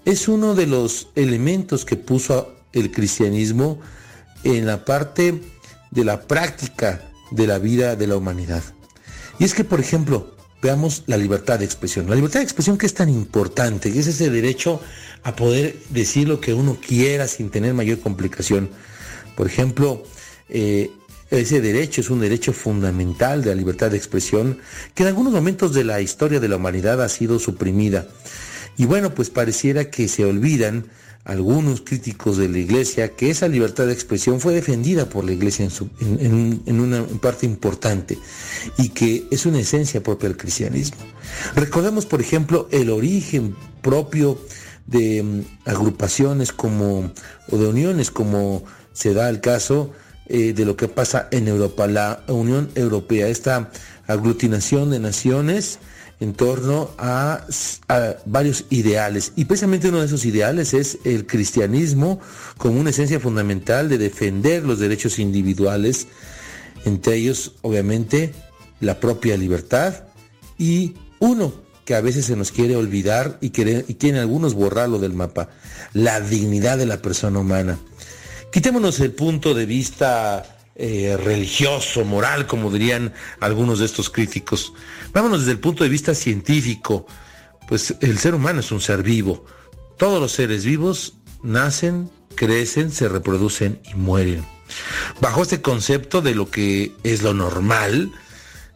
es 0.04 0.28
uno 0.28 0.54
de 0.54 0.66
los 0.66 1.08
elementos 1.14 1.84
que 1.84 1.96
puso 1.96 2.54
el 2.72 2.90
cristianismo 2.90 3.80
en 4.44 4.66
la 4.66 4.84
parte 4.84 5.40
de 5.90 6.04
la 6.04 6.22
práctica 6.22 7.02
de 7.30 7.46
la 7.46 7.58
vida 7.58 7.96
de 7.96 8.06
la 8.06 8.16
humanidad. 8.16 8.62
Y 9.38 9.44
es 9.44 9.54
que, 9.54 9.64
por 9.64 9.80
ejemplo, 9.80 10.36
veamos 10.62 11.04
la 11.06 11.16
libertad 11.16 11.58
de 11.58 11.64
expresión. 11.64 12.08
La 12.08 12.14
libertad 12.14 12.40
de 12.40 12.44
expresión 12.44 12.78
que 12.78 12.86
es 12.86 12.94
tan 12.94 13.08
importante, 13.08 13.92
que 13.92 13.98
es 13.98 14.06
ese 14.06 14.30
derecho 14.30 14.80
a 15.22 15.34
poder 15.34 15.76
decir 15.90 16.28
lo 16.28 16.40
que 16.40 16.54
uno 16.54 16.78
quiera 16.80 17.26
sin 17.26 17.50
tener 17.50 17.74
mayor 17.74 18.00
complicación. 18.00 18.70
Por 19.36 19.46
ejemplo, 19.46 20.02
eh, 20.48 20.90
ese 21.38 21.60
derecho 21.60 22.00
es 22.00 22.10
un 22.10 22.20
derecho 22.20 22.52
fundamental 22.52 23.42
de 23.42 23.50
la 23.50 23.56
libertad 23.56 23.90
de 23.90 23.96
expresión 23.96 24.58
que 24.94 25.02
en 25.02 25.08
algunos 25.08 25.32
momentos 25.32 25.74
de 25.74 25.84
la 25.84 26.00
historia 26.00 26.40
de 26.40 26.48
la 26.48 26.56
humanidad 26.56 27.02
ha 27.02 27.08
sido 27.08 27.38
suprimida. 27.38 28.06
Y 28.76 28.86
bueno, 28.86 29.14
pues 29.14 29.30
pareciera 29.30 29.90
que 29.90 30.08
se 30.08 30.24
olvidan 30.24 30.86
algunos 31.24 31.80
críticos 31.80 32.36
de 32.36 32.48
la 32.48 32.58
iglesia 32.58 33.08
que 33.16 33.30
esa 33.30 33.48
libertad 33.48 33.86
de 33.86 33.94
expresión 33.94 34.40
fue 34.40 34.52
defendida 34.52 35.08
por 35.08 35.24
la 35.24 35.32
iglesia 35.32 35.66
en, 36.00 36.80
una 36.80 37.04
parte 37.20 37.46
importante 37.46 38.18
y 38.76 38.90
que 38.90 39.26
es 39.30 39.46
una 39.46 39.60
esencia 39.60 40.02
propia 40.02 40.28
del 40.28 40.36
cristianismo. 40.36 40.98
Recordemos, 41.56 42.04
por 42.04 42.20
ejemplo, 42.20 42.68
el 42.70 42.90
origen 42.90 43.56
propio 43.80 44.38
de 44.86 45.22
mm, 45.22 45.68
agrupaciones 45.68 46.52
como, 46.52 47.10
o 47.50 47.56
de 47.56 47.68
uniones 47.68 48.10
como 48.10 48.64
se 48.92 49.14
da 49.14 49.30
el 49.30 49.40
caso 49.40 49.92
eh, 50.26 50.52
de 50.52 50.64
lo 50.64 50.76
que 50.76 50.88
pasa 50.88 51.28
en 51.30 51.48
Europa, 51.48 51.86
la 51.86 52.22
Unión 52.28 52.70
Europea, 52.74 53.28
esta 53.28 53.70
aglutinación 54.06 54.90
de 54.90 54.98
naciones, 54.98 55.78
en 56.20 56.32
torno 56.32 56.90
a, 56.98 57.44
varios 58.24 58.64
ideales. 58.70 59.32
Y 59.36 59.44
precisamente 59.44 59.88
uno 59.88 60.00
de 60.00 60.06
esos 60.06 60.24
ideales 60.24 60.74
es 60.74 60.98
el 61.04 61.26
cristianismo 61.26 62.20
como 62.56 62.80
una 62.80 62.90
esencia 62.90 63.20
fundamental 63.20 63.88
de 63.88 63.98
defender 63.98 64.64
los 64.64 64.78
derechos 64.78 65.18
individuales, 65.18 66.06
entre 66.84 67.16
ellos 67.16 67.56
obviamente 67.62 68.32
la 68.80 69.00
propia 69.00 69.36
libertad 69.36 70.04
y 70.58 70.94
uno 71.18 71.52
que 71.84 71.94
a 71.94 72.00
veces 72.00 72.26
se 72.26 72.36
nos 72.36 72.50
quiere 72.50 72.76
olvidar 72.76 73.38
y, 73.40 73.50
quiere, 73.50 73.84
y 73.86 73.94
quieren 73.94 74.20
algunos 74.20 74.54
borrarlo 74.54 74.98
del 74.98 75.12
mapa, 75.12 75.50
la 75.92 76.20
dignidad 76.20 76.78
de 76.78 76.86
la 76.86 77.02
persona 77.02 77.40
humana. 77.40 77.78
Quitémonos 78.54 79.00
el 79.00 79.10
punto 79.10 79.52
de 79.52 79.66
vista 79.66 80.58
eh, 80.76 81.18
religioso, 81.20 82.04
moral, 82.04 82.46
como 82.46 82.70
dirían 82.70 83.12
algunos 83.40 83.80
de 83.80 83.86
estos 83.86 84.10
críticos. 84.10 84.72
Vámonos 85.12 85.40
desde 85.40 85.50
el 85.50 85.58
punto 85.58 85.82
de 85.82 85.90
vista 85.90 86.14
científico. 86.14 87.04
Pues 87.66 87.96
el 88.00 88.16
ser 88.16 88.32
humano 88.32 88.60
es 88.60 88.70
un 88.70 88.80
ser 88.80 89.02
vivo. 89.02 89.44
todos 89.98 90.20
los 90.20 90.30
seres 90.30 90.64
vivos 90.64 91.14
nacen, 91.42 92.08
crecen, 92.36 92.92
se 92.92 93.08
reproducen 93.08 93.80
y 93.92 93.96
mueren. 93.96 94.44
Bajo 95.20 95.42
este 95.42 95.60
concepto 95.60 96.22
de 96.22 96.36
lo 96.36 96.48
que 96.48 96.92
es 97.02 97.22
lo 97.24 97.34
normal, 97.34 98.12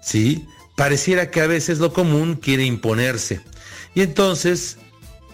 ¿sí? 0.03 0.45
Pareciera 0.77 1.31
que 1.31 1.41
a 1.41 1.47
veces 1.47 1.79
lo 1.79 1.93
común 1.93 2.35
quiere 2.35 2.65
imponerse. 2.65 3.43
Y 3.95 4.01
entonces, 4.01 4.79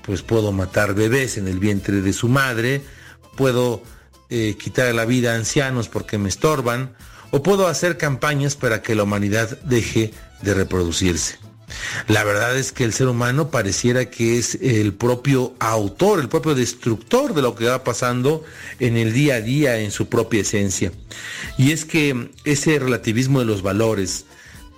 pues 0.03 0.21
puedo 0.21 0.53
matar 0.53 0.95
bebés 0.95 1.39
en 1.39 1.49
el 1.49 1.59
vientre 1.59 2.03
de 2.03 2.13
su 2.13 2.29
madre, 2.29 2.83
puedo 3.39 3.83
eh, 4.31 4.57
quitar 4.59 4.95
la 4.95 5.05
vida 5.05 5.33
a 5.33 5.37
ancianos 5.37 5.89
porque 5.89 6.19
me 6.19 6.29
estorban, 6.29 6.95
o 7.31 7.43
puedo 7.43 7.67
hacer 7.67 7.99
campañas 7.99 8.57
para 8.57 8.83
que 8.83 8.95
la 8.95 9.03
humanidad 9.03 9.59
deje 9.63 10.13
de 10.43 10.55
reproducirse. 10.55 11.39
La 12.09 12.25
verdad 12.25 12.57
es 12.57 12.73
que 12.73 12.85
el 12.85 12.93
ser 12.93 13.09
humano 13.09 13.51
pareciera 13.51 14.11
que 14.11 14.39
es 14.39 14.57
el 14.61 14.93
propio 14.93 15.55
autor, 15.59 16.21
el 16.21 16.29
propio 16.29 16.55
destructor 16.55 17.35
de 17.35 17.43
lo 17.43 17.55
que 17.55 17.67
va 17.67 17.85
pasando 17.85 18.45
en 18.79 18.97
el 18.97 19.13
día 19.13 19.37
a 19.37 19.41
día, 19.41 19.79
en 19.79 19.91
su 19.91 20.09
propia 20.09 20.43
esencia. 20.43 20.93
Y 21.59 21.73
es 21.73 21.85
que 21.85 22.31
ese 22.45 22.79
relativismo 22.79 23.41
de 23.41 23.47
los 23.47 23.63
valores 23.63 24.27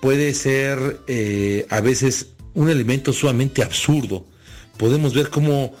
puede 0.01 0.33
ser 0.33 0.99
eh, 1.07 1.65
a 1.69 1.81
veces 1.81 2.27
un 2.53 2.69
elemento 2.69 3.13
sumamente 3.13 3.63
absurdo. 3.63 4.25
Podemos 4.77 5.13
ver 5.13 5.29
cómo 5.29 5.73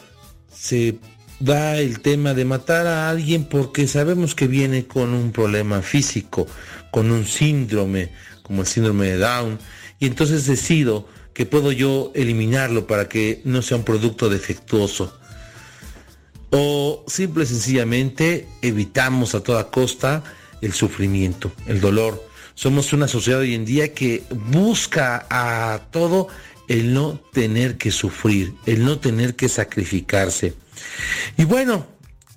se 0.53 0.99
da 1.39 1.77
el 1.77 1.99
tema 1.99 2.33
de 2.33 2.45
matar 2.45 2.87
a 2.87 3.09
alguien 3.09 3.45
porque 3.45 3.87
sabemos 3.87 4.35
que 4.35 4.47
viene 4.47 4.87
con 4.87 5.13
un 5.13 5.31
problema 5.31 5.81
físico, 5.81 6.47
con 6.91 7.11
un 7.11 7.25
síndrome, 7.25 8.09
como 8.41 8.61
el 8.61 8.67
síndrome 8.67 9.07
de 9.07 9.17
Down, 9.17 9.59
y 9.99 10.07
entonces 10.07 10.45
decido 10.45 11.07
que 11.33 11.45
puedo 11.45 11.71
yo 11.71 12.11
eliminarlo 12.15 12.87
para 12.87 13.07
que 13.07 13.41
no 13.45 13.61
sea 13.61 13.77
un 13.77 13.83
producto 13.83 14.29
defectuoso. 14.29 15.15
O 16.49 17.03
simple 17.07 17.43
y 17.43 17.47
sencillamente 17.47 18.47
evitamos 18.61 19.35
a 19.35 19.41
toda 19.41 19.69
costa 19.69 20.23
el 20.61 20.73
sufrimiento, 20.73 21.51
el 21.67 21.81
dolor. 21.81 22.25
Somos 22.55 22.93
una 22.93 23.07
sociedad 23.07 23.41
hoy 23.41 23.53
en 23.53 23.65
día 23.65 23.93
que 23.93 24.23
busca 24.31 25.27
a 25.29 25.81
todo 25.91 26.27
el 26.67 26.93
no 26.93 27.21
tener 27.31 27.77
que 27.77 27.91
sufrir, 27.91 28.53
el 28.65 28.83
no 28.83 28.99
tener 28.99 29.35
que 29.35 29.49
sacrificarse. 29.49 30.55
Y 31.37 31.45
bueno, 31.45 31.87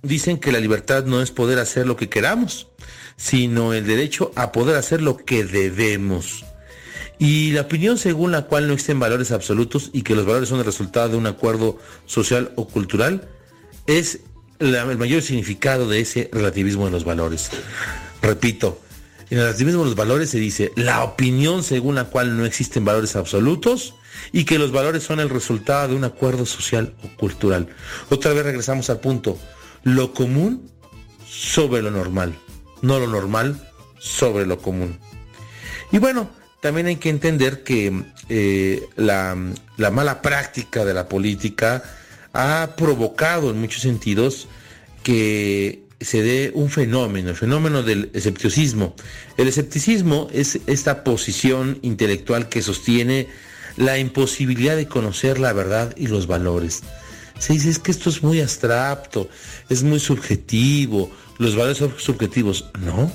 dicen 0.02 0.38
que 0.38 0.52
la 0.52 0.60
libertad 0.60 1.04
no 1.04 1.22
es 1.22 1.30
poder 1.30 1.58
hacer 1.58 1.86
lo 1.86 1.96
que 1.96 2.08
queramos, 2.08 2.68
sino 3.16 3.74
el 3.74 3.86
derecho 3.86 4.32
a 4.34 4.52
poder 4.52 4.76
hacer 4.76 5.02
lo 5.02 5.16
que 5.18 5.44
debemos. 5.44 6.44
Y 7.18 7.52
la 7.52 7.62
opinión 7.62 7.98
según 7.98 8.32
la 8.32 8.46
cual 8.46 8.66
no 8.66 8.72
existen 8.72 8.98
valores 8.98 9.30
absolutos 9.30 9.90
y 9.92 10.02
que 10.02 10.14
los 10.14 10.24
valores 10.24 10.48
son 10.48 10.58
el 10.58 10.64
resultado 10.64 11.10
de 11.10 11.16
un 11.18 11.26
acuerdo 11.26 11.78
social 12.06 12.52
o 12.56 12.66
cultural 12.66 13.28
es 13.86 14.20
el 14.58 14.96
mayor 14.96 15.20
significado 15.20 15.88
de 15.88 16.00
ese 16.00 16.30
relativismo 16.32 16.86
de 16.86 16.92
los 16.92 17.04
valores. 17.04 17.50
Repito, 18.22 18.80
en 19.28 19.38
el 19.38 19.44
relativismo 19.44 19.82
de 19.82 19.90
los 19.90 19.96
valores 19.96 20.30
se 20.30 20.38
dice 20.38 20.72
la 20.76 21.04
opinión 21.04 21.62
según 21.62 21.94
la 21.94 22.04
cual 22.04 22.36
no 22.36 22.46
existen 22.46 22.84
valores 22.86 23.16
absolutos 23.16 23.94
y 24.32 24.44
que 24.44 24.58
los 24.58 24.72
valores 24.72 25.02
son 25.02 25.20
el 25.20 25.30
resultado 25.30 25.88
de 25.88 25.94
un 25.94 26.04
acuerdo 26.04 26.46
social 26.46 26.94
o 27.04 27.16
cultural. 27.16 27.68
Otra 28.10 28.32
vez 28.32 28.44
regresamos 28.44 28.90
al 28.90 29.00
punto, 29.00 29.38
lo 29.82 30.12
común 30.12 30.70
sobre 31.26 31.82
lo 31.82 31.90
normal, 31.90 32.34
no 32.82 32.98
lo 32.98 33.06
normal 33.06 33.60
sobre 33.98 34.46
lo 34.46 34.58
común. 34.58 34.98
Y 35.92 35.98
bueno, 35.98 36.30
también 36.60 36.86
hay 36.86 36.96
que 36.96 37.10
entender 37.10 37.62
que 37.62 38.04
eh, 38.28 38.88
la, 38.96 39.36
la, 39.76 39.90
mala 39.90 40.22
práctica 40.22 40.84
de 40.84 40.94
la 40.94 41.08
política 41.08 41.82
ha 42.32 42.74
provocado 42.76 43.50
en 43.50 43.60
muchos 43.60 43.82
sentidos 43.82 44.46
que 45.02 45.84
se 46.00 46.22
dé 46.22 46.50
un 46.54 46.70
fenómeno, 46.70 47.30
el 47.30 47.36
fenómeno 47.36 47.82
del 47.82 48.10
escepticismo. 48.14 48.94
El 49.36 49.48
escepticismo 49.48 50.28
es 50.32 50.60
esta 50.66 51.04
posición 51.04 51.78
intelectual 51.82 52.48
que 52.48 52.62
sostiene 52.62 53.28
la 53.80 53.96
imposibilidad 53.96 54.76
de 54.76 54.86
conocer 54.86 55.38
la 55.38 55.54
verdad 55.54 55.94
y 55.96 56.06
los 56.06 56.26
valores. 56.26 56.82
Se 57.38 57.54
dice 57.54 57.70
es 57.70 57.78
que 57.78 57.90
esto 57.90 58.10
es 58.10 58.22
muy 58.22 58.42
abstracto, 58.42 59.30
es 59.70 59.82
muy 59.82 59.98
subjetivo, 59.98 61.10
los 61.38 61.56
valores 61.56 61.78
son 61.78 61.94
subjetivos. 61.96 62.66
No, 62.78 63.10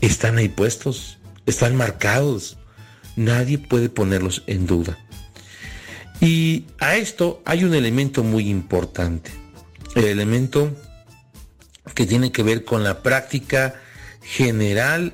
están 0.00 0.38
ahí 0.38 0.48
puestos, 0.48 1.18
están 1.44 1.76
marcados, 1.76 2.56
nadie 3.16 3.58
puede 3.58 3.90
ponerlos 3.90 4.44
en 4.46 4.66
duda. 4.66 4.98
Y 6.22 6.64
a 6.78 6.96
esto 6.96 7.42
hay 7.44 7.64
un 7.64 7.74
elemento 7.74 8.24
muy 8.24 8.48
importante, 8.48 9.30
el 9.94 10.06
elemento 10.06 10.74
que 11.94 12.06
tiene 12.06 12.32
que 12.32 12.42
ver 12.42 12.64
con 12.64 12.82
la 12.82 13.02
práctica 13.02 13.74
general 14.22 15.12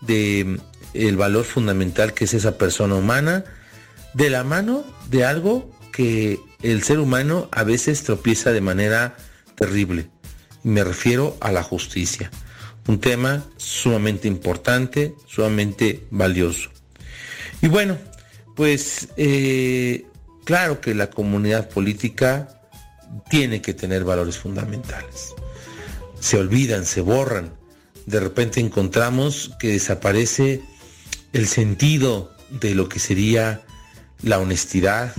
de 0.00 0.58
el 0.92 1.16
valor 1.16 1.44
fundamental 1.44 2.14
que 2.14 2.24
es 2.24 2.34
esa 2.34 2.58
persona 2.58 2.96
humana 2.96 3.44
de 4.16 4.30
la 4.30 4.44
mano 4.44 4.82
de 5.10 5.24
algo 5.24 5.70
que 5.92 6.40
el 6.62 6.82
ser 6.82 7.00
humano 7.00 7.48
a 7.52 7.64
veces 7.64 8.02
tropieza 8.02 8.50
de 8.50 8.62
manera 8.62 9.16
terrible. 9.56 10.08
Me 10.62 10.82
refiero 10.82 11.36
a 11.40 11.52
la 11.52 11.62
justicia. 11.62 12.30
Un 12.88 12.98
tema 12.98 13.44
sumamente 13.58 14.26
importante, 14.26 15.14
sumamente 15.26 16.06
valioso. 16.10 16.70
Y 17.60 17.68
bueno, 17.68 17.98
pues 18.54 19.08
eh, 19.18 20.06
claro 20.44 20.80
que 20.80 20.94
la 20.94 21.10
comunidad 21.10 21.68
política 21.68 22.62
tiene 23.28 23.60
que 23.60 23.74
tener 23.74 24.04
valores 24.04 24.38
fundamentales. 24.38 25.34
Se 26.20 26.38
olvidan, 26.38 26.86
se 26.86 27.02
borran. 27.02 27.52
De 28.06 28.20
repente 28.20 28.60
encontramos 28.60 29.52
que 29.58 29.72
desaparece 29.72 30.62
el 31.34 31.46
sentido 31.46 32.32
de 32.48 32.74
lo 32.74 32.88
que 32.88 32.98
sería 32.98 33.66
la 34.22 34.38
honestidad, 34.38 35.14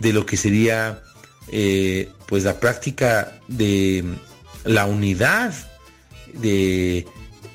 de 0.00 0.12
lo 0.12 0.26
que 0.26 0.36
sería 0.36 1.02
eh, 1.52 2.10
pues 2.26 2.44
la 2.44 2.58
práctica 2.60 3.32
de 3.48 4.04
la 4.64 4.86
unidad, 4.86 5.54
de 6.32 7.06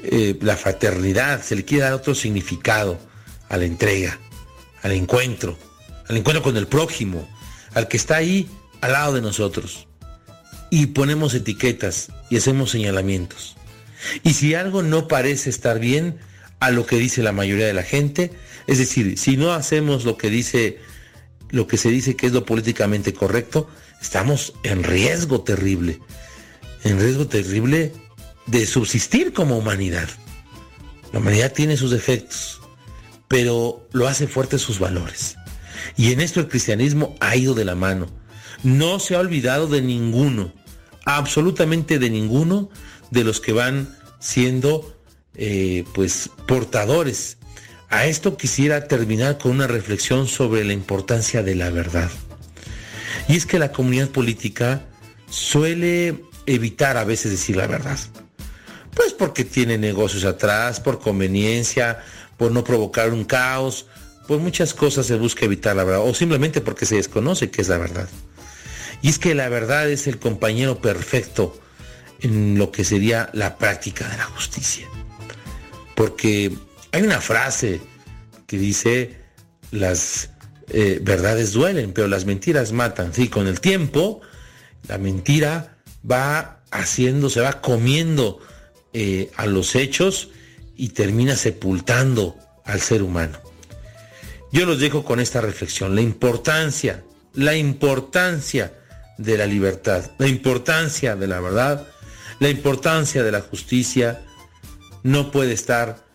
eh, 0.03 0.37
la 0.41 0.55
fraternidad, 0.55 1.43
se 1.43 1.55
le 1.55 1.65
quiere 1.65 1.83
dar 1.83 1.93
otro 1.93 2.15
significado 2.15 2.99
a 3.49 3.57
la 3.57 3.65
entrega, 3.65 4.17
al 4.83 4.93
encuentro, 4.93 5.57
al 6.07 6.17
encuentro 6.17 6.43
con 6.43 6.57
el 6.57 6.67
prójimo, 6.67 7.27
al 7.73 7.87
que 7.87 7.97
está 7.97 8.17
ahí 8.17 8.49
al 8.81 8.93
lado 8.93 9.13
de 9.13 9.21
nosotros. 9.21 9.87
Y 10.69 10.87
ponemos 10.87 11.33
etiquetas 11.33 12.09
y 12.29 12.37
hacemos 12.37 12.71
señalamientos. 12.71 13.55
Y 14.23 14.33
si 14.33 14.53
algo 14.53 14.83
no 14.83 15.07
parece 15.07 15.49
estar 15.49 15.79
bien 15.79 16.19
a 16.59 16.71
lo 16.71 16.85
que 16.85 16.97
dice 16.97 17.23
la 17.23 17.31
mayoría 17.31 17.67
de 17.67 17.73
la 17.73 17.83
gente, 17.83 18.31
es 18.69 18.77
decir, 18.77 19.17
si 19.17 19.35
no 19.35 19.53
hacemos 19.53 20.05
lo 20.05 20.15
que 20.15 20.29
dice, 20.29 20.77
lo 21.49 21.65
que 21.65 21.75
se 21.75 21.89
dice 21.89 22.15
que 22.15 22.27
es 22.27 22.33
lo 22.33 22.45
políticamente 22.45 23.13
correcto, 23.13 23.67
estamos 23.99 24.53
en 24.61 24.83
riesgo 24.83 25.41
terrible, 25.41 25.99
en 26.83 26.99
riesgo 26.99 27.25
terrible 27.25 27.91
de 28.45 28.67
subsistir 28.67 29.33
como 29.33 29.57
humanidad. 29.57 30.07
La 31.11 31.17
humanidad 31.17 31.51
tiene 31.51 31.77
sus 31.77 31.89
defectos, 31.89 32.61
pero 33.27 33.87
lo 33.91 34.07
hace 34.07 34.27
fuerte 34.27 34.59
sus 34.59 34.77
valores. 34.77 35.35
Y 35.97 36.11
en 36.11 36.21
esto 36.21 36.39
el 36.39 36.47
cristianismo 36.47 37.15
ha 37.21 37.35
ido 37.35 37.55
de 37.55 37.65
la 37.65 37.73
mano. 37.73 38.05
No 38.61 38.99
se 38.99 39.15
ha 39.15 39.19
olvidado 39.19 39.65
de 39.65 39.81
ninguno, 39.81 40.53
absolutamente 41.05 41.97
de 41.97 42.11
ninguno 42.11 42.69
de 43.09 43.23
los 43.23 43.39
que 43.39 43.51
van 43.51 43.97
siendo 44.19 44.95
eh, 45.33 45.85
pues 45.95 46.29
portadores 46.45 47.38
a 47.89 48.05
esto 48.05 48.37
quisiera 48.37 48.87
terminar 48.87 49.37
con 49.37 49.51
una 49.51 49.67
reflexión 49.67 50.27
sobre 50.27 50.63
la 50.63 50.73
importancia 50.73 51.43
de 51.43 51.55
la 51.55 51.69
verdad. 51.69 52.09
Y 53.27 53.35
es 53.35 53.45
que 53.45 53.59
la 53.59 53.71
comunidad 53.71 54.09
política 54.09 54.85
suele 55.29 56.23
evitar 56.45 56.97
a 56.97 57.03
veces 57.03 57.31
decir 57.31 57.55
la 57.55 57.67
verdad. 57.67 57.97
Pues 58.95 59.13
porque 59.13 59.43
tiene 59.43 59.77
negocios 59.77 60.25
atrás, 60.25 60.79
por 60.79 60.99
conveniencia, 60.99 61.99
por 62.37 62.51
no 62.51 62.63
provocar 62.63 63.11
un 63.11 63.25
caos, 63.25 63.85
por 64.27 64.39
muchas 64.39 64.73
cosas 64.73 65.05
se 65.05 65.15
busca 65.15 65.45
evitar 65.45 65.75
la 65.75 65.83
verdad, 65.83 66.07
o 66.07 66.13
simplemente 66.13 66.61
porque 66.61 66.85
se 66.85 66.95
desconoce 66.95 67.49
qué 67.49 67.61
es 67.61 67.69
la 67.69 67.77
verdad. 67.77 68.07
Y 69.01 69.09
es 69.09 69.17
que 69.17 69.33
la 69.33 69.49
verdad 69.49 69.89
es 69.89 70.07
el 70.07 70.19
compañero 70.19 70.81
perfecto 70.81 71.59
en 72.21 72.57
lo 72.57 72.71
que 72.71 72.83
sería 72.83 73.29
la 73.33 73.57
práctica 73.57 74.07
de 74.09 74.17
la 74.17 74.25
justicia. 74.25 74.87
Porque 75.95 76.51
hay 76.91 77.03
una 77.03 77.21
frase 77.21 77.81
que 78.47 78.57
dice, 78.57 79.17
las 79.71 80.31
eh, 80.69 80.99
verdades 81.01 81.53
duelen, 81.53 81.93
pero 81.93 82.07
las 82.07 82.25
mentiras 82.25 82.71
matan. 82.71 83.13
Sí, 83.13 83.27
con 83.27 83.47
el 83.47 83.59
tiempo, 83.59 84.21
la 84.87 84.97
mentira 84.97 85.77
va 86.09 86.61
haciendo, 86.71 87.29
se 87.29 87.41
va 87.41 87.61
comiendo 87.61 88.39
eh, 88.93 89.31
a 89.35 89.45
los 89.45 89.75
hechos 89.75 90.29
y 90.75 90.89
termina 90.89 91.35
sepultando 91.35 92.37
al 92.65 92.81
ser 92.81 93.03
humano. 93.03 93.39
Yo 94.51 94.65
los 94.65 94.79
dejo 94.79 95.03
con 95.03 95.19
esta 95.19 95.41
reflexión, 95.41 95.95
la 95.95 96.01
importancia, 96.01 97.03
la 97.33 97.55
importancia 97.55 98.73
de 99.17 99.37
la 99.37 99.45
libertad, 99.45 100.09
la 100.17 100.27
importancia 100.27 101.15
de 101.15 101.27
la 101.27 101.39
verdad, 101.39 101.87
la 102.39 102.49
importancia 102.49 103.21
de 103.21 103.31
la 103.31 103.41
justicia, 103.41 104.21
no 105.03 105.31
puede 105.31 105.53
estar 105.53 106.08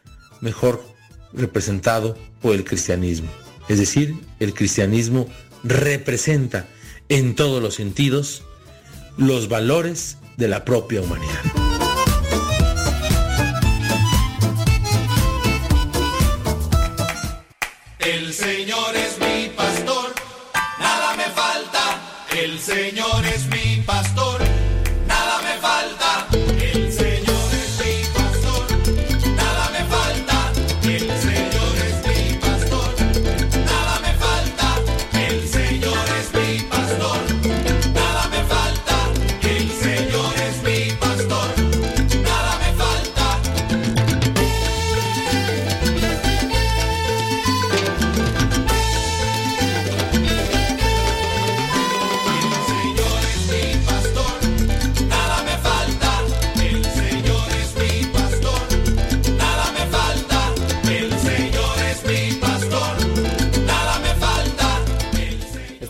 mejor 0.44 0.84
representado 1.32 2.16
por 2.40 2.54
el 2.54 2.64
cristianismo. 2.64 3.28
Es 3.68 3.78
decir, 3.78 4.14
el 4.38 4.54
cristianismo 4.54 5.26
representa 5.64 6.68
en 7.08 7.34
todos 7.34 7.62
los 7.62 7.74
sentidos 7.74 8.44
los 9.16 9.48
valores 9.48 10.18
de 10.36 10.48
la 10.48 10.64
propia 10.64 11.00
humanidad. 11.00 11.63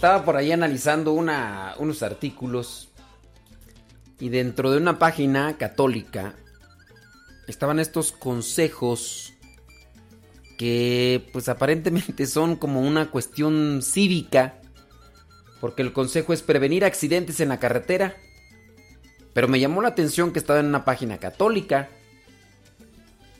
Estaba 0.05 0.27
por 0.27 0.37
ahí 0.37 0.53
analizando 0.53 1.15
unos 1.15 2.03
artículos 2.03 2.91
y 4.21 4.29
dentro 4.29 4.71
de 4.71 4.77
una 4.77 4.99
página 4.99 5.57
católica 5.57 6.35
estaban 7.49 7.81
estos 7.81 8.13
consejos 8.13 9.33
que 10.59 11.27
pues 11.33 11.49
aparentemente 11.49 12.27
son 12.27 12.57
como 12.57 12.83
una 12.83 13.11
cuestión 13.11 13.81
cívica 13.83 14.61
porque 15.63 15.81
el 15.81 15.95
consejo 15.95 16.35
es 16.35 16.43
prevenir 16.43 16.85
accidentes 16.85 17.41
en 17.41 17.49
la 17.49 17.59
carretera. 17.59 18.15
Pero 19.33 19.49
me 19.49 19.59
llamó 19.59 19.81
la 19.81 19.89
atención 19.89 20.35
que 20.35 20.39
estaba 20.39 20.61
en 20.61 20.67
una 20.67 20.85
página 20.85 21.17
católica. 21.17 21.89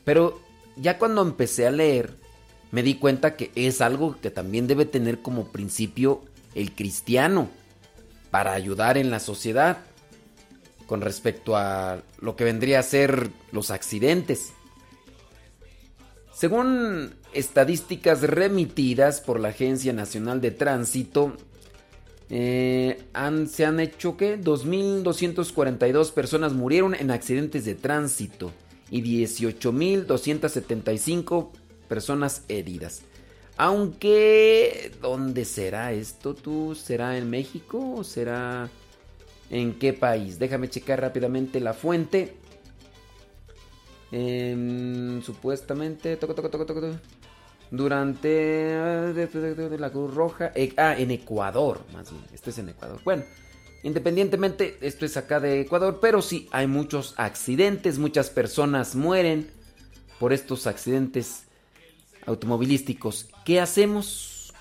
Pero 0.03 0.41
ya 0.77 0.97
cuando 0.97 1.21
empecé 1.21 1.67
a 1.67 1.71
leer, 1.71 2.17
me 2.73 2.83
di 2.83 2.95
cuenta 2.95 3.37
que 3.37 3.53
es 3.55 3.83
algo 3.83 4.19
que 4.23 4.31
también 4.31 4.67
debe 4.67 4.87
tener 4.87 5.21
como 5.21 5.53
principio 5.53 6.23
el 6.55 6.73
cristiano 6.73 7.49
para 8.31 8.53
ayudar 8.53 8.99
en 8.99 9.11
la 9.11 9.21
sociedad 9.21 9.79
con 10.87 11.01
respecto 11.01 11.57
a 11.57 12.03
lo 12.21 12.37
que 12.37 12.45
vendría 12.45 12.81
a 12.81 12.83
ser 12.83 13.31
los 13.53 13.71
accidentes. 13.71 14.53
Según 16.35 17.15
estadísticas 17.33 18.21
remitidas 18.23 19.21
por 19.21 19.39
la 19.41 19.49
Agencia 19.49 19.93
Nacional 19.93 20.41
de 20.41 20.51
Tránsito, 20.51 21.37
eh, 22.31 23.05
se 23.49 23.65
han 23.65 23.81
hecho 23.81 24.17
que 24.17 24.41
2.242 24.41 26.13
personas 26.13 26.53
murieron 26.53 26.95
en 26.95 27.11
accidentes 27.11 27.65
de 27.65 27.75
tránsito 27.77 28.53
y 28.91 29.03
18.275 29.25 31.51
personas 31.89 32.43
heridas. 32.49 33.03
Aunque, 33.57 34.93
¿dónde 35.01 35.45
será 35.45 35.93
esto 35.93 36.35
tú? 36.35 36.75
¿Será 36.75 37.17
en 37.17 37.31
México 37.31 37.95
o 37.97 38.05
será 38.05 38.69
en 39.51 39.79
qué 39.79 39.93
país? 39.93 40.39
Déjame 40.39 40.69
checar 40.69 41.01
rápidamente 41.01 41.61
la 41.61 41.73
fuente. 41.73 42.35
Em, 44.13 45.23
supuestamente, 45.23 46.17
toco, 46.17 46.35
toco, 46.35 46.51
toco, 46.51 46.67
toco, 46.67 46.91
durante 47.71 48.29
de- 48.29 49.27
de 49.27 49.79
la 49.79 49.91
Cruz 49.91 50.15
Roja, 50.15 50.53
eh, 50.55 50.73
ah, 50.77 50.95
en 50.97 51.11
Ecuador, 51.11 51.81
más 51.93 52.11
bien, 52.11 52.23
esto 52.33 52.51
es 52.51 52.59
en 52.59 52.69
Ecuador. 52.69 53.01
Bueno, 53.05 53.25
independientemente, 53.83 54.77
esto 54.83 55.05
es 55.05 55.17
acá 55.17 55.41
de 55.41 55.63
Ecuador, 55.63 55.99
pero 56.01 56.23
sí 56.23 56.49
hay 56.53 56.67
muchos 56.69 57.15
accidentes, 57.17 57.99
muchas 57.99 58.31
personas 58.31 58.95
mueren 58.95 59.51
por 60.21 60.33
estos 60.33 60.67
accidentes 60.69 61.44
automovilísticos. 62.27 63.29
¿Qué 63.45 63.61
hacemos? 63.61 64.53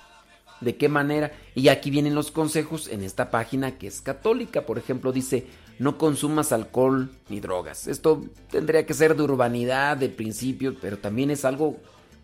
¿De 0.62 0.78
qué 0.78 0.88
manera? 0.90 1.34
Y 1.56 1.68
aquí 1.68 1.92
vienen 1.92 2.16
los 2.16 2.32
consejos 2.32 2.88
en 2.88 3.04
esta 3.04 3.32
página 3.32 3.78
que 3.78 3.88
es 3.88 4.02
católica. 4.02 4.66
Por 4.66 4.78
ejemplo, 4.78 5.12
dice, 5.12 5.46
no 5.80 5.98
consumas 5.98 6.52
alcohol 6.52 7.12
ni 7.30 7.40
drogas. 7.40 7.88
Esto 7.88 8.24
tendría 8.50 8.86
que 8.86 8.94
ser 8.94 9.16
de 9.16 9.24
urbanidad, 9.24 9.98
de 9.98 10.10
principio, 10.10 10.76
pero 10.80 10.98
también 10.98 11.32
es 11.32 11.46
algo, 11.46 11.78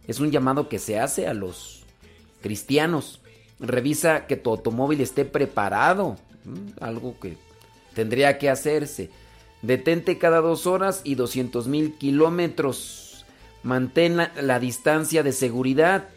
es 0.07 0.19
un 0.19 0.31
llamado 0.31 0.69
que 0.69 0.79
se 0.79 0.99
hace 0.99 1.27
a 1.27 1.33
los 1.33 1.83
cristianos. 2.41 3.19
Revisa 3.59 4.27
que 4.27 4.37
tu 4.37 4.51
automóvil 4.51 5.01
esté 5.01 5.25
preparado. 5.25 6.17
Algo 6.79 7.19
que 7.19 7.37
tendría 7.93 8.37
que 8.37 8.49
hacerse. 8.49 9.09
Detente 9.61 10.17
cada 10.17 10.39
dos 10.39 10.65
horas 10.67 11.01
y 11.03 11.15
200 11.15 11.67
mil 11.67 11.95
kilómetros. 11.95 13.08
Mantén 13.63 14.17
la, 14.17 14.59
distancia 14.59 15.23
de 15.23 15.31
seguridad. 15.31 16.09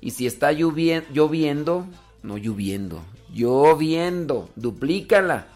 Y 0.00 0.12
si 0.12 0.26
está 0.26 0.52
lloviendo, 0.52 1.86
no 2.22 2.36
lloviendo, 2.36 3.02
lloviendo, 3.32 4.50
duplícala. 4.56 5.46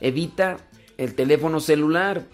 Evita 0.00 0.58
el 0.96 1.14
teléfono 1.14 1.60
celular. 1.60 2.24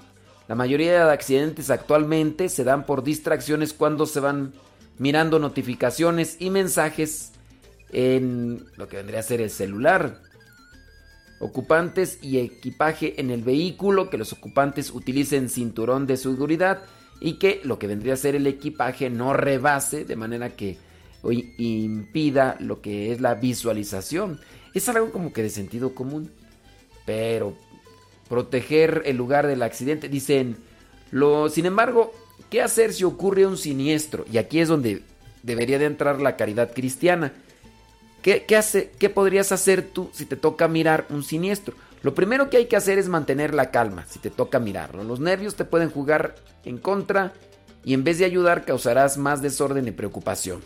La 0.46 0.54
mayoría 0.54 1.06
de 1.06 1.12
accidentes 1.12 1.70
actualmente 1.70 2.48
se 2.48 2.64
dan 2.64 2.84
por 2.84 3.02
distracciones 3.02 3.72
cuando 3.72 4.06
se 4.06 4.20
van 4.20 4.52
mirando 4.98 5.38
notificaciones 5.38 6.36
y 6.38 6.50
mensajes 6.50 7.32
en 7.90 8.64
lo 8.76 8.88
que 8.88 8.98
vendría 8.98 9.20
a 9.20 9.24
ser 9.24 9.40
el 9.40 9.50
celular. 9.50 10.20
Ocupantes 11.40 12.18
y 12.22 12.38
equipaje 12.38 13.20
en 13.20 13.30
el 13.30 13.42
vehículo, 13.42 14.10
que 14.10 14.18
los 14.18 14.32
ocupantes 14.32 14.90
utilicen 14.90 15.48
cinturón 15.48 16.06
de 16.06 16.16
seguridad 16.16 16.82
y 17.20 17.34
que 17.34 17.60
lo 17.64 17.78
que 17.78 17.86
vendría 17.86 18.14
a 18.14 18.18
ser 18.18 18.34
el 18.34 18.46
equipaje 18.46 19.10
no 19.10 19.32
rebase 19.32 20.04
de 20.04 20.16
manera 20.16 20.50
que 20.50 20.76
impida 21.32 22.56
lo 22.60 22.80
que 22.80 23.12
es 23.12 23.20
la 23.20 23.34
visualización. 23.34 24.40
Es 24.74 24.88
algo 24.88 25.10
como 25.10 25.32
que 25.32 25.42
de 25.42 25.50
sentido 25.50 25.94
común. 25.94 26.30
Pero 27.06 27.56
proteger 28.28 29.02
el 29.06 29.16
lugar 29.16 29.46
del 29.46 29.62
accidente, 29.62 30.08
dicen, 30.08 30.56
lo, 31.10 31.48
sin 31.48 31.66
embargo, 31.66 32.12
¿qué 32.50 32.62
hacer 32.62 32.92
si 32.92 33.04
ocurre 33.04 33.46
un 33.46 33.56
siniestro? 33.56 34.24
Y 34.32 34.38
aquí 34.38 34.60
es 34.60 34.68
donde 34.68 35.02
debería 35.42 35.78
de 35.78 35.84
entrar 35.84 36.20
la 36.20 36.36
caridad 36.36 36.72
cristiana. 36.72 37.32
¿Qué, 38.22 38.44
qué 38.46 38.56
hace, 38.56 38.90
¿Qué 38.98 39.10
podrías 39.10 39.52
hacer 39.52 39.82
tú 39.82 40.10
si 40.12 40.24
te 40.24 40.36
toca 40.36 40.66
mirar 40.66 41.06
un 41.10 41.22
siniestro? 41.22 41.76
Lo 42.04 42.14
primero 42.14 42.50
que 42.50 42.58
hay 42.58 42.66
que 42.66 42.76
hacer 42.76 42.98
es 42.98 43.08
mantener 43.08 43.54
la 43.54 43.70
calma 43.70 44.04
si 44.06 44.18
te 44.18 44.28
toca 44.28 44.60
mirarlo. 44.60 45.02
Los 45.04 45.20
nervios 45.20 45.56
te 45.56 45.64
pueden 45.64 45.90
jugar 45.90 46.34
en 46.66 46.76
contra 46.76 47.32
y 47.82 47.94
en 47.94 48.04
vez 48.04 48.18
de 48.18 48.26
ayudar 48.26 48.66
causarás 48.66 49.16
más 49.16 49.40
desorden 49.40 49.88
y 49.88 49.90
preocupación. 49.90 50.60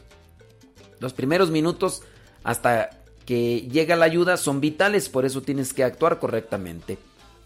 Los 0.98 1.12
primeros 1.12 1.52
minutos 1.52 2.02
hasta 2.42 2.90
que 3.24 3.60
llega 3.70 3.94
la 3.94 4.06
ayuda 4.06 4.36
son 4.36 4.60
vitales, 4.60 5.08
por 5.08 5.24
eso 5.24 5.40
tienes 5.40 5.72
que 5.72 5.84
actuar 5.84 6.18
correctamente. 6.18 6.98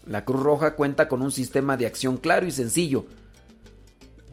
La 0.07 0.25
Cruz 0.25 0.41
Roja 0.41 0.73
cuenta 0.75 1.07
con 1.07 1.21
un 1.21 1.31
sistema 1.31 1.77
de 1.77 1.85
acción 1.85 2.17
claro 2.17 2.47
y 2.47 2.51
sencillo. 2.51 3.05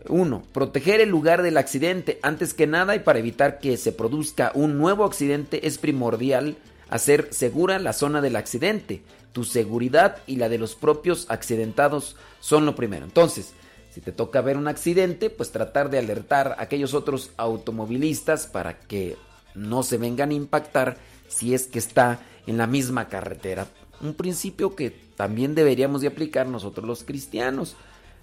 1. 0.08 0.42
Proteger 0.52 1.02
el 1.02 1.11
lugar 1.11 1.42
del 1.42 1.58
accidente. 1.58 2.18
Antes 2.22 2.54
que 2.54 2.66
nada 2.66 2.96
y 2.96 3.00
para 3.00 3.18
evitar 3.18 3.58
que 3.58 3.76
se 3.76 3.92
produzca 3.92 4.52
un 4.54 4.78
nuevo 4.78 5.04
accidente 5.04 5.66
es 5.66 5.76
primordial 5.76 6.56
hacer 6.88 7.28
segura 7.30 7.78
la 7.78 7.92
zona 7.92 8.22
del 8.22 8.36
accidente. 8.36 9.02
Tu 9.33 9.45
seguridad 9.45 10.18
y 10.26 10.37
la 10.37 10.49
de 10.49 10.59
los 10.59 10.74
propios 10.74 11.26
accidentados 11.28 12.16
son 12.41 12.66
lo 12.66 12.74
primero. 12.74 13.05
Entonces, 13.05 13.53
si 13.91 14.01
te 14.01 14.12
toca 14.12 14.41
ver 14.41 14.57
un 14.57 14.68
accidente, 14.68 15.31
pues 15.31 15.51
tratar 15.51 15.91
de 15.91 15.99
alertar 15.99 16.57
a 16.59 16.62
aquellos 16.62 16.95
otros 16.95 17.31
automovilistas 17.37 18.47
para 18.47 18.78
que 18.78 19.16
no 19.55 19.83
se 19.83 19.99
vengan 19.99 20.31
a 20.31 20.35
impactar 20.35 20.97
si 21.28 21.55
es 21.55 21.66
que 21.66 21.78
está 21.78 22.20
en 22.47 22.57
la 22.57 22.66
misma 22.66 23.09
carretera. 23.09 23.66
Un 24.01 24.14
principio 24.14 24.74
que 24.74 24.91
también 25.16 25.55
deberíamos 25.55 26.01
de 26.01 26.09
aplicar 26.09 26.47
nosotros 26.47 26.87
los 26.87 27.05
cristianos. 27.05 27.76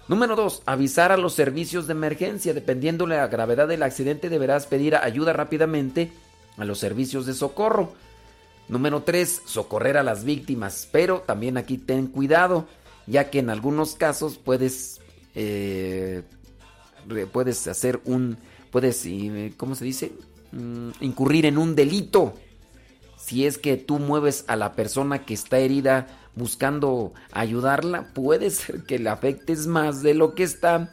Número 0.08 0.36
2. 0.36 0.62
Avisar 0.66 1.12
a 1.12 1.16
los 1.16 1.34
servicios 1.34 1.86
de 1.86 1.92
emergencia. 1.92 2.54
Dependiendo 2.54 3.06
de 3.06 3.16
la 3.16 3.28
gravedad 3.28 3.68
del 3.68 3.82
accidente, 3.82 4.30
deberás 4.30 4.66
pedir 4.66 4.96
ayuda 4.96 5.34
rápidamente 5.34 6.10
a 6.56 6.64
los 6.64 6.78
servicios 6.78 7.26
de 7.26 7.34
socorro. 7.34 7.92
Número 8.68 9.02
3, 9.02 9.42
socorrer 9.46 9.96
a 9.96 10.02
las 10.02 10.24
víctimas. 10.24 10.88
Pero 10.92 11.20
también 11.20 11.56
aquí 11.56 11.78
ten 11.78 12.06
cuidado, 12.06 12.66
ya 13.06 13.30
que 13.30 13.38
en 13.38 13.50
algunos 13.50 13.94
casos 13.94 14.38
puedes, 14.38 15.00
eh, 15.34 16.22
puedes 17.32 17.66
hacer 17.66 18.00
un, 18.04 18.38
puedes, 18.70 19.06
¿cómo 19.56 19.74
se 19.74 19.84
dice? 19.84 20.12
Mm, 20.52 20.90
incurrir 21.00 21.46
en 21.46 21.58
un 21.58 21.74
delito. 21.74 22.34
Si 23.16 23.46
es 23.46 23.58
que 23.58 23.76
tú 23.76 23.98
mueves 23.98 24.44
a 24.48 24.56
la 24.56 24.74
persona 24.74 25.24
que 25.24 25.34
está 25.34 25.58
herida 25.58 26.06
buscando 26.34 27.12
ayudarla, 27.32 28.12
puede 28.14 28.50
ser 28.50 28.84
que 28.84 28.98
le 28.98 29.08
afectes 29.10 29.66
más 29.66 30.02
de 30.02 30.14
lo 30.14 30.34
que 30.34 30.44
está 30.44 30.92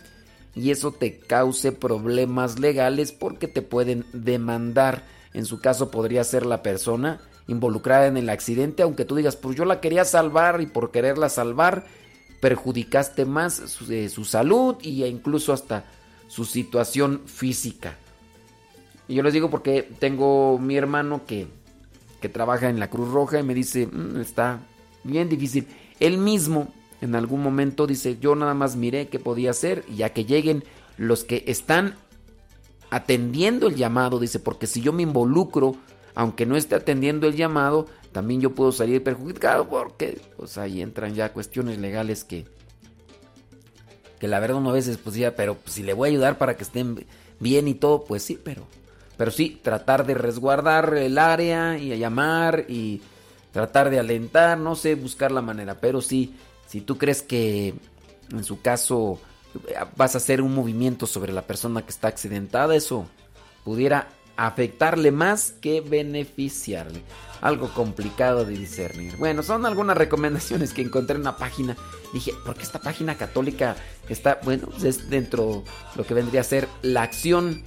y 0.56 0.72
eso 0.72 0.94
te 0.94 1.20
cause 1.20 1.74
problemas 1.74 2.60
legales 2.60 3.12
porque 3.12 3.48
te 3.48 3.62
pueden 3.62 4.06
demandar. 4.14 5.04
En 5.34 5.46
su 5.46 5.60
caso 5.60 5.92
podría 5.92 6.24
ser 6.24 6.46
la 6.46 6.64
persona 6.64 7.20
involucrada 7.48 8.08
en 8.08 8.18
el 8.18 8.30
accidente, 8.30 8.84
aunque 8.84 9.06
tú 9.06 9.16
digas, 9.16 9.36
pues 9.36 9.56
yo 9.56 9.66
la 9.66 9.82
quería 9.82 10.06
salvar 10.06 10.62
y 10.62 10.66
por 10.66 10.92
quererla 10.92 11.30
salvar 11.30 11.86
perjudicaste 12.40 13.26
más 13.26 13.56
su, 13.56 13.92
eh, 13.92 14.10
su 14.10 14.24
salud 14.24 14.76
e 14.84 15.08
incluso 15.08 15.54
hasta 15.54 15.86
su 16.28 16.46
situación 16.46 17.22
física. 17.26 17.98
Y 19.08 19.16
yo 19.16 19.24
les 19.24 19.34
digo 19.34 19.50
porque 19.50 19.84
tengo 20.00 20.60
mi 20.60 20.76
hermano 20.76 21.26
que, 21.26 21.48
que 22.22 22.30
trabaja 22.30 22.70
en 22.70 22.80
la 22.80 22.90
Cruz 22.90 23.12
Roja 23.12 23.40
y 23.40 23.44
me 23.44 23.54
dice, 23.54 23.88
mm, 23.88 24.20
está 24.20 24.60
bien 25.04 25.30
difícil. 25.30 25.68
Él 26.00 26.18
mismo 26.18 26.74
en 27.02 27.16
algún 27.16 27.42
momento 27.42 27.88
dice, 27.88 28.18
yo 28.20 28.36
nada 28.36 28.54
más 28.54 28.76
miré 28.76 29.08
qué 29.08 29.20
podía 29.20 29.52
hacer 29.52 29.84
y 29.88 29.98
ya 29.98 30.10
que 30.10 30.26
lleguen 30.26 30.64
los 30.98 31.24
que 31.24 31.44
están 31.48 31.96
atendiendo 32.90 33.68
el 33.68 33.76
llamado, 33.76 34.20
dice, 34.20 34.40
porque 34.40 34.68
si 34.68 34.82
yo 34.82 34.94
me 34.94 35.04
involucro 35.04 35.76
aunque 36.16 36.46
no 36.46 36.56
esté 36.56 36.76
atendiendo 36.76 37.28
el 37.28 37.36
llamado, 37.36 37.88
también 38.12 38.42
yo 38.42 38.56
puedo 38.56 38.72
salir 38.72 39.04
perjudicado 39.04 39.68
porque 39.68 40.22
pues 40.38 40.58
ahí 40.58 40.82
entran 40.82 41.14
ya 41.14 41.34
cuestiones 41.34 41.78
legales 41.78 42.24
que 42.24 42.46
que 44.20 44.30
la 44.30 44.40
verdad 44.40 44.58
uno 44.58 44.70
a 44.70 44.74
veces 44.74 44.98
pues 44.98 45.18
pero 45.36 45.58
si 45.66 45.84
le 45.84 45.94
voy 45.94 46.08
a 46.08 46.12
ayudar 46.12 46.38
para 46.38 46.56
que 46.56 46.64
estén 46.64 47.06
bien 47.40 47.68
y 47.68 47.74
todo, 47.74 48.06
pues 48.06 48.24
sí, 48.24 48.40
pero 48.42 48.66
pero 49.18 49.32
sí 49.32 49.60
tratar 49.62 50.06
de 50.06 50.14
resguardar 50.14 50.94
el 50.96 51.18
área 51.18 51.78
y 51.78 51.98
llamar 51.98 52.66
y 52.70 53.02
tratar 53.52 53.90
de 53.90 54.00
alentar, 54.00 54.58
no 54.58 54.76
sé, 54.76 54.96
buscar 54.96 55.32
la 55.32 55.42
manera, 55.42 55.80
pero 55.80 56.02
sí, 56.02 56.36
si 56.68 56.82
tú 56.82 56.98
crees 56.98 57.22
que 57.22 57.74
en 58.32 58.44
su 58.44 58.62
caso 58.62 59.20
vas 59.96 60.16
a 60.16 60.18
hacer 60.18 60.42
un 60.42 60.54
movimiento 60.54 61.08
sobre 61.08 61.32
la 61.32 61.44
persona 61.44 61.82
que 61.82 61.92
está 61.92 62.08
accidentada, 62.08 62.76
eso 62.76 63.08
pudiera 63.64 64.10
afectarle 64.38 65.12
más 65.12 65.52
que 65.52 65.82
beneficiarle. 65.82 67.02
Algo 67.42 67.72
complicado 67.74 68.46
de 68.46 68.58
discernir. 68.58 69.18
Bueno, 69.18 69.44
son 69.44 69.66
algunas 69.66 69.98
recomendaciones 69.98 70.74
que 70.74 70.82
encontré 70.82 71.16
en 71.16 71.22
una 71.22 71.38
página. 71.38 71.76
Dije, 72.14 72.32
porque 72.46 72.64
esta 72.64 72.80
página 72.80 73.16
católica 73.16 73.76
está, 74.10 74.40
bueno, 74.44 74.70
es 74.84 75.10
dentro 75.10 75.64
de 75.92 75.98
lo 75.98 76.06
que 76.06 76.14
vendría 76.14 76.42
a 76.42 76.46
ser 76.46 76.68
la 76.82 77.04
acción 77.04 77.64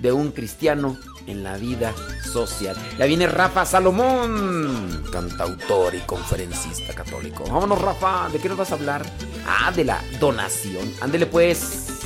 de 0.00 0.10
un 0.10 0.32
cristiano 0.32 0.98
en 1.26 1.44
la 1.44 1.56
vida 1.56 1.94
social. 2.24 2.76
Ya 2.98 3.06
viene 3.06 3.26
Rafa 3.26 3.64
Salomón, 3.64 5.04
cantautor 5.12 5.94
y 5.94 6.00
conferencista 6.00 6.92
católico. 6.94 7.44
Vámonos, 7.44 7.80
Rafa, 7.80 8.28
¿de 8.30 8.38
qué 8.38 8.48
nos 8.48 8.58
vas 8.58 8.72
a 8.72 8.74
hablar? 8.74 9.06
Ah, 9.46 9.70
de 9.70 9.84
la 9.84 10.02
donación. 10.18 10.92
Ándele 11.00 11.26
pues. 11.26 12.01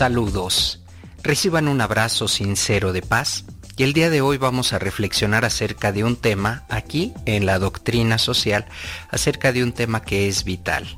Saludos. 0.00 0.80
Reciban 1.22 1.68
un 1.68 1.82
abrazo 1.82 2.26
sincero 2.26 2.94
de 2.94 3.02
paz 3.02 3.44
y 3.76 3.82
el 3.82 3.92
día 3.92 4.08
de 4.08 4.22
hoy 4.22 4.38
vamos 4.38 4.72
a 4.72 4.78
reflexionar 4.78 5.44
acerca 5.44 5.92
de 5.92 6.04
un 6.04 6.16
tema 6.16 6.64
aquí 6.70 7.12
en 7.26 7.44
la 7.44 7.58
doctrina 7.58 8.16
social, 8.16 8.64
acerca 9.10 9.52
de 9.52 9.62
un 9.62 9.72
tema 9.72 10.00
que 10.00 10.26
es 10.26 10.44
vital. 10.44 10.88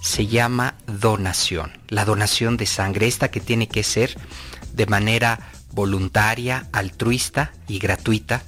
Se 0.00 0.28
llama 0.28 0.76
donación, 0.86 1.72
la 1.88 2.04
donación 2.04 2.56
de 2.56 2.66
sangre, 2.66 3.08
esta 3.08 3.28
que 3.28 3.40
tiene 3.40 3.66
que 3.66 3.82
ser 3.82 4.16
de 4.72 4.86
manera 4.86 5.50
voluntaria, 5.72 6.68
altruista 6.72 7.50
y 7.66 7.80
gratuita. 7.80 8.44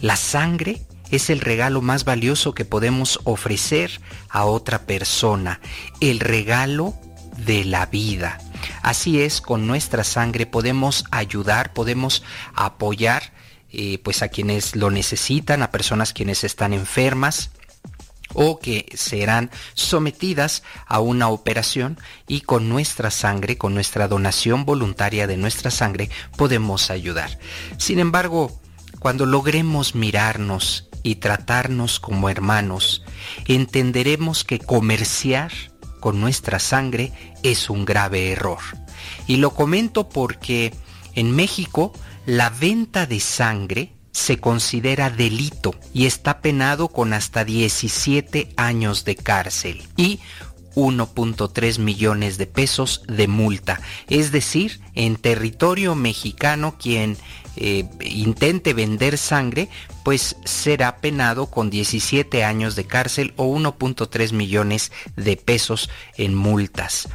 La 0.00 0.16
sangre 0.16 0.82
es 1.12 1.30
el 1.30 1.38
regalo 1.38 1.82
más 1.82 2.04
valioso 2.04 2.52
que 2.52 2.64
podemos 2.64 3.20
ofrecer 3.22 4.00
a 4.28 4.44
otra 4.44 4.86
persona, 4.86 5.60
el 6.00 6.18
regalo 6.18 6.96
de 7.36 7.64
la 7.64 7.86
vida. 7.86 8.40
Así 8.82 9.20
es, 9.20 9.40
con 9.40 9.66
nuestra 9.66 10.04
sangre 10.04 10.46
podemos 10.46 11.04
ayudar, 11.10 11.72
podemos 11.72 12.22
apoyar 12.54 13.32
eh, 13.70 13.98
pues 14.02 14.22
a 14.22 14.28
quienes 14.28 14.76
lo 14.76 14.90
necesitan, 14.90 15.62
a 15.62 15.70
personas 15.70 16.12
quienes 16.12 16.44
están 16.44 16.72
enfermas 16.72 17.50
o 18.32 18.58
que 18.58 18.86
serán 18.94 19.50
sometidas 19.74 20.62
a 20.86 21.00
una 21.00 21.28
operación 21.28 21.98
y 22.28 22.42
con 22.42 22.68
nuestra 22.68 23.10
sangre, 23.10 23.56
con 23.56 23.74
nuestra 23.74 24.08
donación 24.08 24.64
voluntaria 24.64 25.26
de 25.26 25.36
nuestra 25.36 25.70
sangre, 25.70 26.10
podemos 26.36 26.90
ayudar. 26.90 27.38
Sin 27.78 27.98
embargo, 27.98 28.60
cuando 28.98 29.26
logremos 29.26 29.94
mirarnos 29.94 30.88
y 31.02 31.16
tratarnos 31.16 32.00
como 32.00 32.28
hermanos, 32.28 33.04
entenderemos 33.46 34.44
que 34.44 34.58
comerciar 34.58 35.52
con 36.06 36.20
nuestra 36.20 36.60
sangre 36.60 37.10
es 37.42 37.68
un 37.68 37.84
grave 37.84 38.30
error. 38.30 38.60
Y 39.26 39.38
lo 39.38 39.50
comento 39.54 40.08
porque 40.08 40.72
en 41.16 41.32
México 41.32 41.92
la 42.26 42.48
venta 42.48 43.06
de 43.06 43.18
sangre 43.18 43.92
se 44.12 44.38
considera 44.38 45.10
delito 45.10 45.74
y 45.92 46.06
está 46.06 46.42
penado 46.42 46.86
con 46.86 47.12
hasta 47.12 47.44
17 47.44 48.50
años 48.56 49.04
de 49.04 49.16
cárcel 49.16 49.82
y 49.96 50.20
1.3 50.76 51.80
millones 51.80 52.38
de 52.38 52.46
pesos 52.46 53.02
de 53.08 53.26
multa. 53.26 53.80
Es 54.06 54.30
decir, 54.30 54.80
en 54.94 55.16
territorio 55.16 55.96
mexicano 55.96 56.76
quien 56.78 57.16
eh, 57.56 57.88
intente 58.00 58.74
vender 58.74 59.18
sangre, 59.18 59.68
pues 60.04 60.36
será 60.44 60.98
penado 60.98 61.46
con 61.46 61.68
17 61.68 62.44
años 62.44 62.76
de 62.76 62.84
cárcel 62.84 63.32
o 63.36 63.46
1.3 63.46 64.32
millones 64.32 64.92
de 65.16 65.36
pesos 65.36 65.90
en 66.16 66.34
multas. 66.34 67.08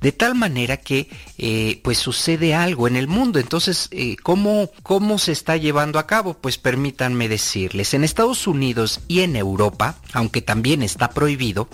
De 0.00 0.12
tal 0.12 0.34
manera 0.34 0.76
que 0.76 1.08
eh, 1.38 1.80
pues 1.82 1.98
sucede 1.98 2.54
algo 2.54 2.86
en 2.86 2.96
el 2.96 3.08
mundo. 3.08 3.38
Entonces, 3.38 3.88
eh, 3.92 4.16
¿cómo, 4.22 4.70
¿cómo 4.82 5.18
se 5.18 5.32
está 5.32 5.56
llevando 5.56 5.98
a 5.98 6.06
cabo? 6.06 6.34
Pues 6.34 6.58
permítanme 6.58 7.28
decirles, 7.28 7.94
en 7.94 8.04
Estados 8.04 8.46
Unidos 8.46 9.00
y 9.08 9.20
en 9.20 9.36
Europa, 9.36 9.96
aunque 10.12 10.42
también 10.42 10.82
está 10.82 11.10
prohibido 11.10 11.68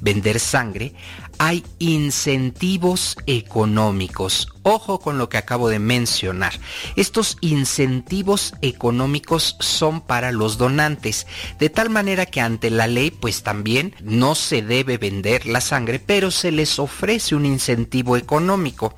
vender 0.00 0.38
sangre, 0.38 0.94
hay 1.38 1.64
incentivos 1.78 3.16
económicos. 3.26 4.51
Ojo 4.64 5.00
con 5.00 5.18
lo 5.18 5.28
que 5.28 5.38
acabo 5.38 5.68
de 5.68 5.80
mencionar. 5.80 6.52
Estos 6.94 7.36
incentivos 7.40 8.54
económicos 8.62 9.56
son 9.58 10.00
para 10.00 10.30
los 10.30 10.56
donantes, 10.56 11.26
de 11.58 11.68
tal 11.68 11.90
manera 11.90 12.26
que 12.26 12.40
ante 12.40 12.70
la 12.70 12.86
ley 12.86 13.10
pues 13.10 13.42
también 13.42 13.96
no 14.02 14.36
se 14.36 14.62
debe 14.62 14.98
vender 14.98 15.46
la 15.46 15.60
sangre, 15.60 15.98
pero 15.98 16.30
se 16.30 16.52
les 16.52 16.78
ofrece 16.78 17.34
un 17.34 17.44
incentivo 17.44 18.16
económico. 18.16 18.94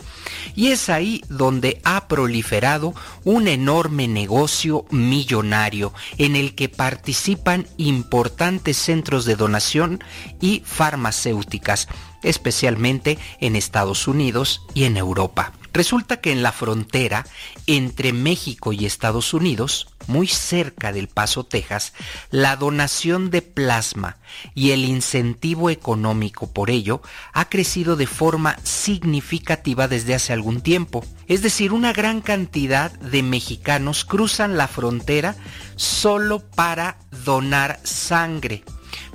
Y 0.54 0.68
es 0.68 0.90
ahí 0.90 1.22
donde 1.30 1.80
ha 1.84 2.08
proliferado 2.08 2.94
un 3.24 3.48
enorme 3.48 4.06
negocio 4.06 4.84
millonario 4.90 5.94
en 6.18 6.36
el 6.36 6.54
que 6.54 6.68
participan 6.68 7.66
importantes 7.78 8.76
centros 8.76 9.24
de 9.24 9.36
donación 9.36 10.04
y 10.42 10.62
farmacéuticas 10.66 11.88
especialmente 12.24 13.18
en 13.40 13.54
Estados 13.54 14.08
Unidos 14.08 14.62
y 14.74 14.84
en 14.84 14.96
Europa. 14.96 15.52
Resulta 15.74 16.18
que 16.18 16.30
en 16.30 16.44
la 16.44 16.52
frontera 16.52 17.26
entre 17.66 18.12
México 18.12 18.72
y 18.72 18.86
Estados 18.86 19.34
Unidos, 19.34 19.88
muy 20.06 20.28
cerca 20.28 20.92
del 20.92 21.08
Paso, 21.08 21.42
Texas, 21.44 21.94
la 22.30 22.54
donación 22.54 23.28
de 23.28 23.42
plasma 23.42 24.16
y 24.54 24.70
el 24.70 24.84
incentivo 24.84 25.70
económico 25.70 26.52
por 26.52 26.70
ello 26.70 27.02
ha 27.32 27.48
crecido 27.48 27.96
de 27.96 28.06
forma 28.06 28.56
significativa 28.62 29.88
desde 29.88 30.14
hace 30.14 30.32
algún 30.32 30.60
tiempo. 30.60 31.04
Es 31.26 31.42
decir, 31.42 31.72
una 31.72 31.92
gran 31.92 32.20
cantidad 32.20 32.92
de 32.92 33.24
mexicanos 33.24 34.04
cruzan 34.04 34.56
la 34.56 34.68
frontera 34.68 35.34
solo 35.74 36.38
para 36.38 36.98
donar 37.24 37.80
sangre. 37.82 38.62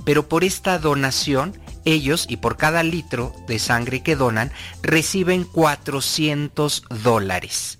Pero 0.04 0.28
por 0.28 0.44
esta 0.44 0.78
donación 0.78 1.58
ellos, 1.84 2.26
y 2.28 2.38
por 2.38 2.56
cada 2.56 2.82
litro 2.82 3.34
de 3.46 3.58
sangre 3.58 4.02
que 4.02 4.16
donan, 4.16 4.52
reciben 4.82 5.44
400 5.44 6.84
dólares. 7.02 7.78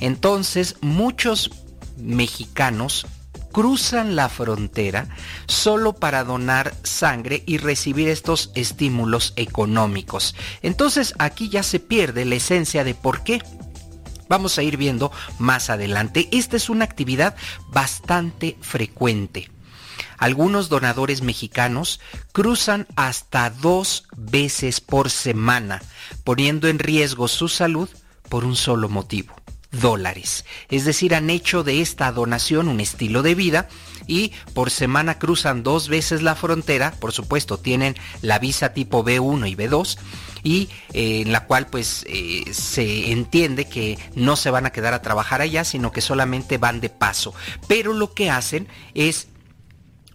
Entonces, 0.00 0.76
muchos 0.80 1.50
mexicanos 1.96 3.06
cruzan 3.52 4.14
la 4.14 4.28
frontera 4.28 5.08
solo 5.46 5.92
para 5.92 6.24
donar 6.24 6.74
sangre 6.82 7.42
y 7.46 7.58
recibir 7.58 8.08
estos 8.08 8.50
estímulos 8.54 9.32
económicos. 9.36 10.34
Entonces 10.62 11.14
aquí 11.18 11.48
ya 11.48 11.62
se 11.62 11.80
pierde 11.80 12.24
la 12.24 12.36
esencia 12.36 12.84
de 12.84 12.94
por 12.94 13.24
qué. 13.24 13.42
Vamos 14.28 14.58
a 14.58 14.62
ir 14.62 14.76
viendo 14.76 15.10
más 15.38 15.70
adelante. 15.70 16.28
Esta 16.30 16.56
es 16.56 16.68
una 16.68 16.84
actividad 16.84 17.34
bastante 17.68 18.58
frecuente. 18.60 19.50
Algunos 20.18 20.68
donadores 20.68 21.22
mexicanos 21.22 22.00
cruzan 22.32 22.86
hasta 22.96 23.50
dos 23.50 24.04
veces 24.16 24.80
por 24.80 25.10
semana, 25.10 25.82
poniendo 26.24 26.68
en 26.68 26.78
riesgo 26.78 27.28
su 27.28 27.48
salud 27.48 27.88
por 28.28 28.44
un 28.44 28.56
solo 28.56 28.88
motivo 28.88 29.34
dólares. 29.70 30.44
Es 30.70 30.84
decir, 30.84 31.14
han 31.14 31.30
hecho 31.30 31.62
de 31.62 31.80
esta 31.80 32.10
donación 32.12 32.68
un 32.68 32.80
estilo 32.80 33.22
de 33.22 33.34
vida 33.34 33.68
y 34.06 34.32
por 34.54 34.70
semana 34.70 35.18
cruzan 35.18 35.62
dos 35.62 35.88
veces 35.88 36.22
la 36.22 36.34
frontera. 36.34 36.92
Por 36.98 37.12
supuesto, 37.12 37.58
tienen 37.58 37.94
la 38.22 38.38
visa 38.38 38.72
tipo 38.72 39.04
B1 39.04 39.50
y 39.50 39.56
B2 39.56 39.98
y 40.42 40.68
eh, 40.92 41.22
en 41.22 41.32
la 41.32 41.44
cual 41.44 41.66
pues 41.66 42.04
eh, 42.08 42.44
se 42.52 43.12
entiende 43.12 43.66
que 43.66 43.98
no 44.14 44.36
se 44.36 44.50
van 44.50 44.66
a 44.66 44.70
quedar 44.70 44.94
a 44.94 45.02
trabajar 45.02 45.40
allá, 45.40 45.64
sino 45.64 45.92
que 45.92 46.00
solamente 46.00 46.58
van 46.58 46.80
de 46.80 46.88
paso. 46.88 47.34
Pero 47.66 47.92
lo 47.92 48.14
que 48.14 48.30
hacen 48.30 48.68
es 48.94 49.28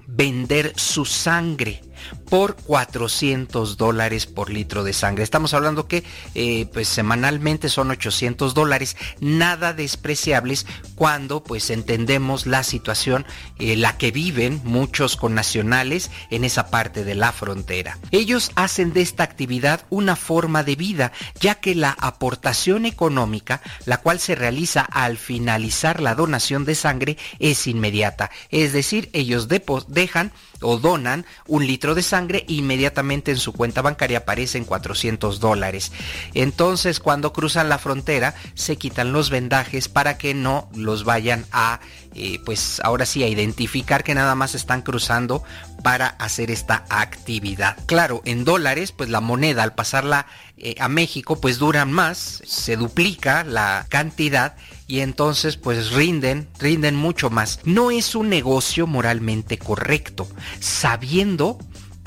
vender 0.08 0.74
su 0.76 1.06
sangre 1.06 1.82
por 2.30 2.56
400 2.56 3.78
dólares 3.78 4.26
por 4.26 4.50
litro 4.50 4.84
de 4.84 4.94
sangre. 4.94 5.24
Estamos 5.24 5.54
hablando 5.54 5.88
que 5.88 6.04
eh, 6.36 6.68
pues 6.74 6.88
semanalmente 6.88 7.70
son 7.70 7.92
800 7.92 8.54
dólares, 8.54 8.98
nada 9.20 9.74
despreciables 9.74 10.66
cuando 10.96 11.44
pues 11.44 11.70
entendemos 11.70 12.46
la 12.46 12.64
situación 12.64 13.26
eh, 13.60 13.76
la 13.76 13.98
que 13.98 14.12
viven 14.12 14.62
muchos 14.64 15.16
connacionales 15.16 16.12
en 16.30 16.44
esa 16.44 16.70
parte 16.70 17.04
de 17.04 17.16
la 17.16 17.32
frontera. 17.32 17.98
Ellos 18.12 18.52
hacen 18.56 18.94
de 18.94 19.02
esta 19.02 19.24
actividad 19.24 19.86
una 19.90 20.16
forma 20.16 20.64
de 20.64 20.76
vida, 20.76 21.12
ya 21.40 21.56
que 21.56 21.76
la 21.76 21.96
aportación 22.00 22.86
económica, 22.86 23.62
la 23.86 23.98
cual 23.98 24.20
se 24.20 24.36
realiza 24.36 24.82
al 24.82 25.18
finalizar 25.18 26.02
la 26.02 26.16
donación 26.16 26.66
de 26.66 26.76
sangre, 26.76 27.18
es 27.40 27.68
inmediata. 27.68 28.32
Es 28.50 28.74
decir, 28.74 29.10
ellos 29.14 29.48
dejan 29.88 30.32
o 30.62 30.78
donan 30.78 31.26
un 31.48 31.66
litro 31.68 31.93
de 31.96 32.04
sangre 32.04 32.46
inmediatamente 32.48 33.32
en 33.32 33.38
su 33.38 33.54
cuenta 33.54 33.82
bancaria 33.82 34.20
aparecen 34.20 34.66
400 34.66 35.40
dólares. 35.40 35.92
Entonces 36.34 37.00
cuando 37.00 37.34
cruzan 37.34 37.70
la 37.70 37.78
frontera 37.78 38.36
se 38.54 38.78
quitan 38.78 39.14
los 39.14 39.30
vendajes 39.30 39.90
para 39.90 40.18
que 40.18 40.34
no 40.34 40.70
los 40.76 41.04
vayan 41.04 41.46
a, 41.52 41.80
eh, 42.16 42.40
pues 42.46 42.82
ahora 42.84 43.06
sí, 43.06 43.24
a 43.24 43.28
identificar 43.28 44.04
que 44.04 44.16
nada 44.16 44.36
más 44.36 44.56
están 44.56 44.82
cruzando 44.82 45.44
para 45.84 46.08
hacer 46.08 46.50
esta 46.50 46.86
actividad. 46.90 47.78
Claro, 47.86 48.22
en 48.26 48.46
dólares, 48.46 48.92
pues 48.92 49.10
la 49.10 49.22
moneda 49.22 49.64
al 49.64 49.76
pasarla 49.76 50.26
eh, 50.58 50.76
a 50.80 50.88
México, 50.88 51.42
pues 51.42 51.60
duran 51.60 51.92
más, 51.92 52.42
se 52.46 52.78
duplica 52.78 53.44
la 53.44 53.86
cantidad 53.90 54.56
y 54.88 55.00
entonces 55.02 55.58
pues 55.58 55.92
rinden, 55.92 56.48
rinden 56.60 56.96
mucho 56.96 57.30
más. 57.30 57.60
No 57.66 57.92
es 57.92 58.16
un 58.16 58.30
negocio 58.30 58.88
moralmente 58.88 59.58
correcto, 59.58 60.28
sabiendo 60.60 61.58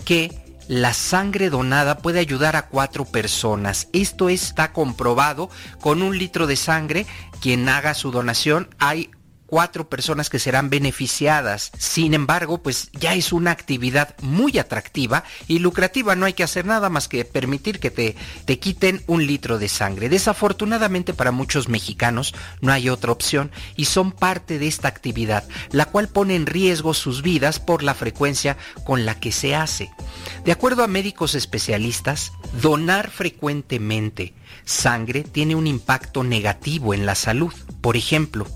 que 0.07 0.33
la 0.69 0.95
sangre 0.95 1.51
donada 1.51 1.99
puede 1.99 2.21
ayudar 2.21 2.57
a 2.57 2.69
cuatro 2.69 3.05
personas. 3.05 3.89
Esto 3.93 4.31
está 4.31 4.73
comprobado 4.73 5.51
con 5.81 6.01
un 6.01 6.17
litro 6.17 6.47
de 6.47 6.57
sangre. 6.57 7.07
Quien 7.43 7.69
haga 7.69 7.93
su 7.93 8.11
donación, 8.11 8.69
hay 8.79 9.11
cuatro 9.47 9.89
personas 9.89 10.31
que 10.31 10.39
serán 10.39 10.71
beneficiadas. 10.71 11.73
Sin 11.79 12.15
embargo, 12.15 12.63
pues 12.63 12.91
ya 12.93 13.15
es 13.15 13.33
una 13.33 13.51
actividad 13.51 14.15
muy 14.21 14.59
atractiva 14.59 15.25
y 15.49 15.59
lucrativa. 15.59 16.17
No 16.17 16.27
hay 16.27 16.35
que 16.35 16.45
hacer 16.45 16.67
nada 16.67 16.89
más 16.91 17.09
que 17.09 17.25
permitir 17.25 17.79
que 17.81 17.91
te, 17.91 18.17
te 18.45 18.59
quiten 18.59 19.03
un 19.07 19.27
litro 19.27 19.59
de 19.59 19.69
sangre. 19.69 20.09
Desafortunadamente 20.09 21.15
para 21.15 21.33
muchos 21.33 21.69
mexicanos 21.69 22.35
no 22.61 22.73
hay 22.73 22.89
otra 22.89 23.13
opción 23.13 23.51
y 23.77 23.87
son 23.87 24.13
parte 24.13 24.59
de 24.59 24.67
esta 24.67 24.89
actividad, 24.89 25.45
la 25.71 25.87
cual 25.87 26.09
pone 26.09 26.35
en 26.35 26.47
riesgo 26.47 26.95
sus 26.95 27.23
vidas 27.23 27.61
por 27.61 27.83
la 27.83 27.95
frecuencia 27.95 28.57
con 28.85 29.05
la 29.05 29.19
que 29.19 29.33
se 29.33 29.55
hace. 29.55 29.91
De 30.45 30.53
acuerdo 30.53 30.83
a 30.83 30.89
médicos 30.89 31.35
especialistas, 31.35 32.33
donar 32.61 33.11
frecuentemente 33.11 34.35
sangre 34.65 35.23
tiene 35.23 35.55
un 35.55 35.67
impacto 35.67 36.25
negativo 36.25 36.95
en 36.95 37.07
la 37.07 37.15
salud. 37.15 37.53
Por 37.81 37.97
ejemplo, 37.97 38.47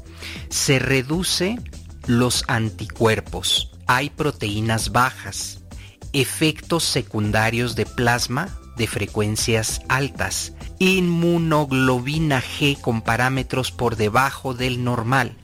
se 0.49 0.79
reduce 0.79 1.59
los 2.07 2.45
anticuerpos, 2.49 3.71
hay 3.87 4.11
proteínas 4.11 4.93
bajas, 4.93 5.61
efectos 6.13 6.85
secundarios 6.85 7.77
de 7.77 7.87
plasma 7.87 8.49
de 8.77 8.87
frecuencias 8.87 9.83
altas, 9.89 10.55
inmunoglobina 10.79 12.43
G 12.43 12.81
con 12.81 13.03
parámetros 13.03 13.71
por 13.73 13.97
debajo 13.97 14.55
del 14.55 14.83
normal. 14.83 15.37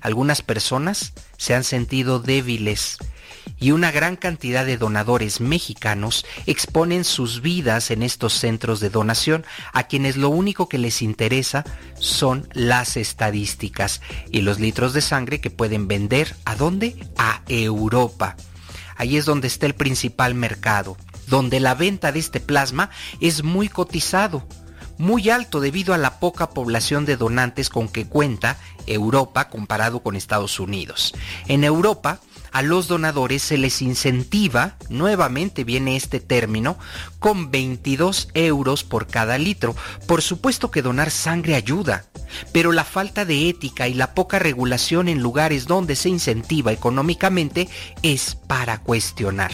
Algunas 0.00 0.42
personas 0.42 1.12
se 1.36 1.54
han 1.54 1.64
sentido 1.64 2.18
débiles, 2.18 2.98
y 3.58 3.70
una 3.70 3.90
gran 3.90 4.16
cantidad 4.16 4.66
de 4.66 4.76
donadores 4.76 5.40
mexicanos 5.40 6.26
exponen 6.46 7.04
sus 7.04 7.42
vidas 7.42 7.90
en 7.90 8.02
estos 8.02 8.32
centros 8.32 8.80
de 8.80 8.90
donación 8.90 9.44
a 9.72 9.84
quienes 9.84 10.16
lo 10.16 10.28
único 10.28 10.68
que 10.68 10.78
les 10.78 11.02
interesa 11.02 11.64
son 11.98 12.48
las 12.52 12.96
estadísticas 12.96 14.00
y 14.30 14.42
los 14.42 14.58
litros 14.58 14.92
de 14.92 15.00
sangre 15.00 15.40
que 15.40 15.50
pueden 15.50 15.88
vender 15.88 16.34
a 16.44 16.56
dónde? 16.56 16.96
A 17.16 17.42
Europa. 17.48 18.36
Ahí 18.96 19.16
es 19.16 19.24
donde 19.24 19.48
está 19.48 19.66
el 19.66 19.74
principal 19.74 20.34
mercado, 20.34 20.96
donde 21.26 21.60
la 21.60 21.74
venta 21.74 22.12
de 22.12 22.18
este 22.18 22.40
plasma 22.40 22.90
es 23.20 23.42
muy 23.42 23.68
cotizado 23.68 24.46
muy 24.98 25.30
alto 25.30 25.60
debido 25.60 25.94
a 25.94 25.98
la 25.98 26.20
poca 26.20 26.50
población 26.50 27.04
de 27.04 27.16
donantes 27.16 27.68
con 27.70 27.88
que 27.88 28.06
cuenta 28.06 28.56
Europa 28.86 29.48
comparado 29.48 30.00
con 30.00 30.16
Estados 30.16 30.60
Unidos. 30.60 31.12
En 31.48 31.64
Europa, 31.64 32.20
a 32.52 32.62
los 32.62 32.86
donadores 32.86 33.42
se 33.42 33.58
les 33.58 33.82
incentiva, 33.82 34.76
nuevamente 34.88 35.64
viene 35.64 35.96
este 35.96 36.20
término, 36.20 36.78
con 37.18 37.50
22 37.50 38.28
euros 38.34 38.84
por 38.84 39.06
cada 39.06 39.38
litro. 39.38 39.74
Por 40.06 40.22
supuesto 40.22 40.70
que 40.70 40.82
donar 40.82 41.10
sangre 41.10 41.54
ayuda, 41.54 42.04
pero 42.52 42.72
la 42.72 42.84
falta 42.84 43.24
de 43.24 43.48
ética 43.48 43.88
y 43.88 43.94
la 43.94 44.14
poca 44.14 44.38
regulación 44.38 45.08
en 45.08 45.20
lugares 45.22 45.66
donde 45.66 45.96
se 45.96 46.08
incentiva 46.08 46.72
económicamente 46.72 47.68
es 48.02 48.36
para 48.46 48.78
cuestionar. 48.78 49.52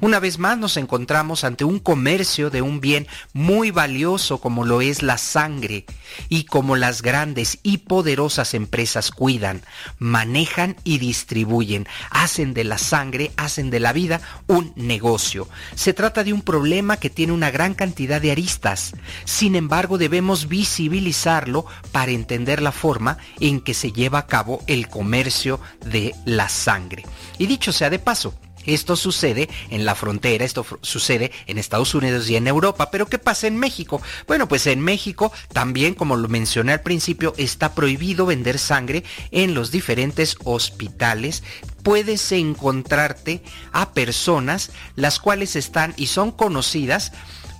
Una 0.00 0.20
vez 0.20 0.38
más 0.38 0.58
nos 0.58 0.76
encontramos 0.76 1.42
ante 1.44 1.64
un 1.64 1.78
comercio 1.78 2.50
de 2.50 2.60
un 2.60 2.80
bien 2.80 3.06
muy 3.32 3.70
valioso 3.70 4.38
como 4.38 4.64
lo 4.64 4.82
es 4.82 5.02
la 5.02 5.16
sangre 5.16 5.86
y 6.28 6.44
como 6.44 6.76
las 6.76 7.00
grandes 7.00 7.58
y 7.62 7.78
poderosas 7.78 8.52
empresas 8.52 9.10
cuidan, 9.10 9.62
manejan 9.98 10.76
y 10.84 10.98
distribuyen, 10.98 11.86
hacen 12.10 12.52
de 12.52 12.64
la 12.64 12.76
sangre, 12.76 13.32
hacen 13.36 13.70
de 13.70 13.80
la 13.80 13.94
vida 13.94 14.20
un 14.48 14.72
negocio. 14.76 15.48
Se 15.74 15.94
trata 15.94 16.24
de 16.24 16.34
un 16.34 16.42
problema 16.42 16.98
que 16.98 17.08
tiene 17.08 17.32
una 17.32 17.50
gran 17.50 17.72
cantidad 17.72 18.20
de 18.20 18.32
aristas. 18.32 18.92
Sin 19.24 19.56
embargo, 19.56 19.96
debemos 19.96 20.48
visibilizarlo 20.48 21.64
para 21.92 22.12
entender 22.12 22.60
la 22.60 22.72
forma 22.72 23.16
en 23.40 23.60
que 23.60 23.72
se 23.72 23.92
lleva 23.92 24.18
a 24.18 24.26
cabo 24.26 24.62
el 24.66 24.88
comercio 24.88 25.58
de 25.84 26.14
la 26.26 26.50
sangre. 26.50 27.04
Y 27.38 27.46
dicho 27.46 27.72
sea 27.72 27.88
de 27.88 27.98
paso, 27.98 28.34
esto 28.66 28.96
sucede 28.96 29.48
en 29.70 29.84
la 29.84 29.94
frontera, 29.94 30.44
esto 30.44 30.66
sucede 30.82 31.32
en 31.46 31.58
Estados 31.58 31.94
Unidos 31.94 32.28
y 32.28 32.36
en 32.36 32.46
Europa, 32.46 32.90
pero 32.90 33.06
¿qué 33.06 33.18
pasa 33.18 33.46
en 33.46 33.56
México? 33.56 34.00
Bueno, 34.26 34.48
pues 34.48 34.66
en 34.66 34.80
México 34.80 35.32
también, 35.52 35.94
como 35.94 36.16
lo 36.16 36.28
mencioné 36.28 36.72
al 36.72 36.82
principio, 36.82 37.34
está 37.36 37.74
prohibido 37.74 38.26
vender 38.26 38.58
sangre 38.58 39.04
en 39.30 39.54
los 39.54 39.70
diferentes 39.70 40.36
hospitales. 40.44 41.42
Puedes 41.82 42.32
encontrarte 42.32 43.42
a 43.72 43.92
personas 43.92 44.70
las 44.94 45.20
cuales 45.20 45.56
están 45.56 45.94
y 45.96 46.06
son 46.06 46.32
conocidas, 46.32 47.12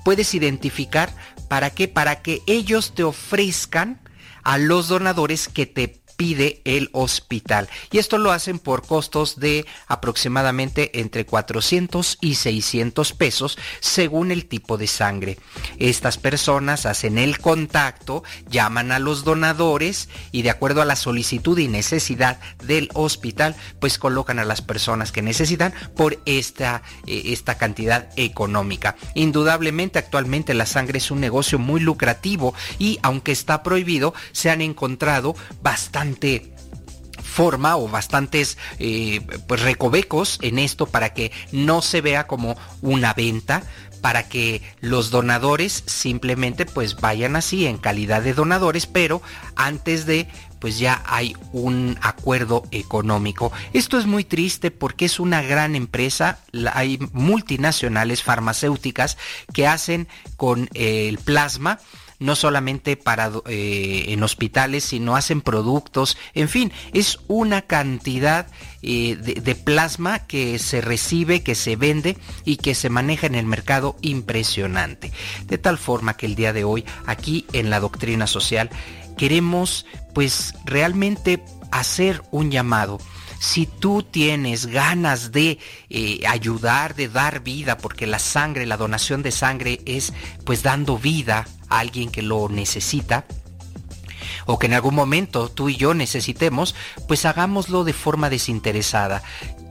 puedes 0.04 0.34
identificar 0.34 1.14
para 1.48 1.70
qué, 1.70 1.88
para 1.88 2.22
que 2.22 2.42
ellos 2.46 2.94
te 2.94 3.04
ofrezcan 3.04 4.00
a 4.42 4.59
los 4.59 4.88
donadores 4.88 5.48
que 5.48 5.66
te 5.66 6.00
pide 6.17 6.61
el 6.64 6.91
hospital. 6.93 7.69
Y 7.91 7.99
esto 7.99 8.19
lo 8.19 8.33
hacen 8.33 8.59
por 8.59 8.87
costos 8.87 9.39
de 9.39 9.67
aproximadamente 9.87 11.01
entre 11.01 11.27
400 11.27 12.19
y 12.21 12.35
600 12.35 13.12
pesos 13.12 13.59
según 13.81 14.31
el 14.31 14.47
tipo 14.47 14.79
de 14.79 14.87
sangre. 14.87 15.39
Estas 15.79 16.19
personas 16.19 16.87
hacen 16.87 17.19
el 17.19 17.39
contacto, 17.39 18.25
llaman 18.49 18.93
a 18.93 18.99
los 18.99 19.25
donadores 19.25 20.09
y 20.33 20.43
de 20.43 20.51
acuerdo 20.51 20.83
a 20.83 20.87
la 20.87 20.97
solicitud 20.97 21.59
y 21.59 21.69
necesidad 21.69 22.41
del 22.64 22.89
hospital, 22.95 23.57
pues 23.81 23.99
colocan 23.99 24.39
a 24.39 24.45
las 24.45 24.62
personas 24.62 25.12
que 25.12 25.23
necesitan 25.23 25.73
por 25.95 26.21
esta, 26.27 26.83
eh, 27.07 27.23
esta 27.27 27.57
cantidad 27.57 28.09
económica. 28.17 28.97
Indudablemente 29.14 29.99
actualmente 29.99 30.55
la 30.55 30.67
sangre 30.67 30.99
es 30.99 31.11
un 31.11 31.21
negocio 31.21 31.59
muy 31.59 31.81
lucrativo 31.81 32.55
y 32.79 32.99
aunque 33.03 33.33
está 33.33 33.62
prohibido, 33.62 34.14
se 34.33 34.51
han 34.51 34.61
encontrado 34.61 35.35
forma 37.22 37.76
o 37.76 37.88
bastantes 37.88 38.57
eh, 38.78 39.20
pues 39.46 39.61
recovecos 39.61 40.38
en 40.40 40.59
esto 40.59 40.86
para 40.86 41.12
que 41.12 41.32
no 41.52 41.82
se 41.82 42.00
vea 42.00 42.26
como 42.26 42.57
una 42.80 43.12
venta, 43.12 43.62
para 44.00 44.28
que 44.28 44.62
los 44.80 45.11
donadores 45.11 45.82
simplemente 45.86 46.64
pues 46.64 46.96
vayan 46.96 47.36
así 47.36 47.66
en 47.66 47.76
calidad 47.76 48.22
de 48.22 48.32
donadores, 48.32 48.86
pero 48.86 49.20
antes 49.54 50.07
de 50.07 50.28
pues 50.61 50.78
ya 50.78 51.02
hay 51.07 51.36
un 51.52 51.98
acuerdo 52.00 52.62
económico. 52.70 53.52
Esto 53.72 53.98
es 53.98 54.07
muy 54.07 54.24
triste 54.24 54.70
porque 54.70 55.04
es 55.04 55.20
una 55.20 55.42
gran 55.42 55.76
empresa, 55.76 56.38
hay 56.72 56.98
multinacionales 57.12 58.22
farmacéuticas 58.22 59.18
que 59.52 59.66
hacen 59.66 60.09
con 60.36 60.68
el 60.72 61.18
plasma 61.18 61.78
no 62.19 62.37
solamente 62.37 62.97
para 62.97 63.31
eh, 63.47 64.07
en 64.09 64.23
hospitales, 64.23 64.85
sino 64.85 65.17
hacen 65.17 65.41
productos, 65.41 66.17
en 66.35 66.49
fin, 66.49 66.73
es 66.93 67.19
una 67.29 67.62
cantidad 67.62 68.47
eh, 68.83 69.17
de, 69.17 69.35
de, 69.35 69.55
plasma 69.55 70.21
que 70.21 70.59
se 70.59 70.81
recibe, 70.81 71.43
que 71.43 71.55
se 71.55 71.77
vende 71.77 72.17
y 72.45 72.57
que 72.57 72.75
se 72.75 72.91
maneja 72.91 73.27
en 73.27 73.35
el 73.35 73.47
mercado 73.47 73.97
impresionante. 74.01 75.12
De 75.47 75.59
tal 75.59 75.79
forma 75.79 76.17
que 76.17 76.27
el 76.27 76.35
día 76.35 76.53
de 76.53 76.64
hoy, 76.64 76.85
aquí 77.07 77.47
en 77.53 77.71
la 77.71 77.81
doctrina 77.81 78.27
social, 78.27 78.71
queremos 79.17 79.87
pues 80.14 80.55
realmente 80.64 81.43
hacer 81.71 82.23
un 82.31 82.51
llamado. 82.51 82.99
Si 83.39 83.66
tú 83.66 84.03
tienes 84.03 84.66
ganas 84.66 85.32
de 85.32 85.59
eh, 85.91 86.20
ayudar, 86.26 86.95
de 86.95 87.09
dar 87.09 87.43
vida, 87.43 87.78
porque 87.78 88.07
la 88.07 88.18
sangre, 88.18 88.66
la 88.66 88.76
donación 88.76 89.22
de 89.22 89.32
sangre 89.32 89.80
es 89.84 90.12
pues 90.45 90.62
dando 90.62 90.99
vida 90.99 91.47
a 91.68 91.80
alguien 91.80 92.11
que 92.11 92.22
lo 92.22 92.49
necesita, 92.49 93.26
o 94.47 94.59
que 94.59 94.66
en 94.66 94.74
algún 94.74 94.95
momento 94.95 95.49
tú 95.49 95.68
y 95.68 95.76
yo 95.76 95.93
necesitemos, 95.95 96.74
pues 97.09 97.24
hagámoslo 97.24 97.84
de 97.84 97.93
forma 97.93 98.30
desinteresada 98.30 99.22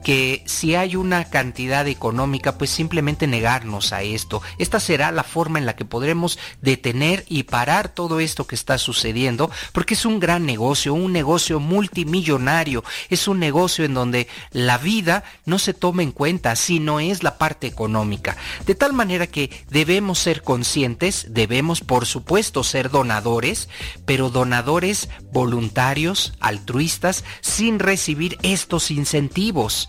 que 0.04 0.42
si 0.46 0.74
hay 0.74 0.96
una 0.96 1.24
cantidad 1.24 1.86
económica, 1.88 2.58
pues 2.58 2.70
simplemente 2.70 3.26
negarnos 3.26 3.92
a 3.92 4.02
esto. 4.02 4.42
Esta 4.58 4.80
será 4.80 5.10
la 5.12 5.24
forma 5.24 5.58
en 5.58 5.66
la 5.66 5.76
que 5.76 5.84
podremos 5.84 6.38
detener 6.62 7.24
y 7.28 7.44
parar 7.44 7.88
todo 7.88 8.20
esto 8.20 8.46
que 8.46 8.54
está 8.54 8.78
sucediendo, 8.78 9.50
porque 9.72 9.94
es 9.94 10.04
un 10.04 10.20
gran 10.20 10.46
negocio, 10.46 10.94
un 10.94 11.12
negocio 11.12 11.60
multimillonario, 11.60 12.84
es 13.10 13.28
un 13.28 13.40
negocio 13.40 13.84
en 13.84 13.94
donde 13.94 14.28
la 14.52 14.78
vida 14.78 15.24
no 15.44 15.58
se 15.58 15.74
toma 15.74 16.02
en 16.02 16.12
cuenta, 16.12 16.54
sino 16.56 17.00
es 17.00 17.22
la 17.22 17.38
parte 17.38 17.66
económica. 17.66 18.36
De 18.66 18.74
tal 18.74 18.92
manera 18.92 19.26
que 19.26 19.50
debemos 19.70 20.18
ser 20.18 20.42
conscientes, 20.42 21.26
debemos 21.30 21.80
por 21.80 22.06
supuesto 22.06 22.62
ser 22.64 22.90
donadores, 22.90 23.68
pero 24.04 24.30
donadores 24.30 25.08
voluntarios, 25.32 26.34
altruistas, 26.40 27.24
sin 27.40 27.78
recibir 27.78 28.38
estos 28.42 28.90
incentivos. 28.90 29.88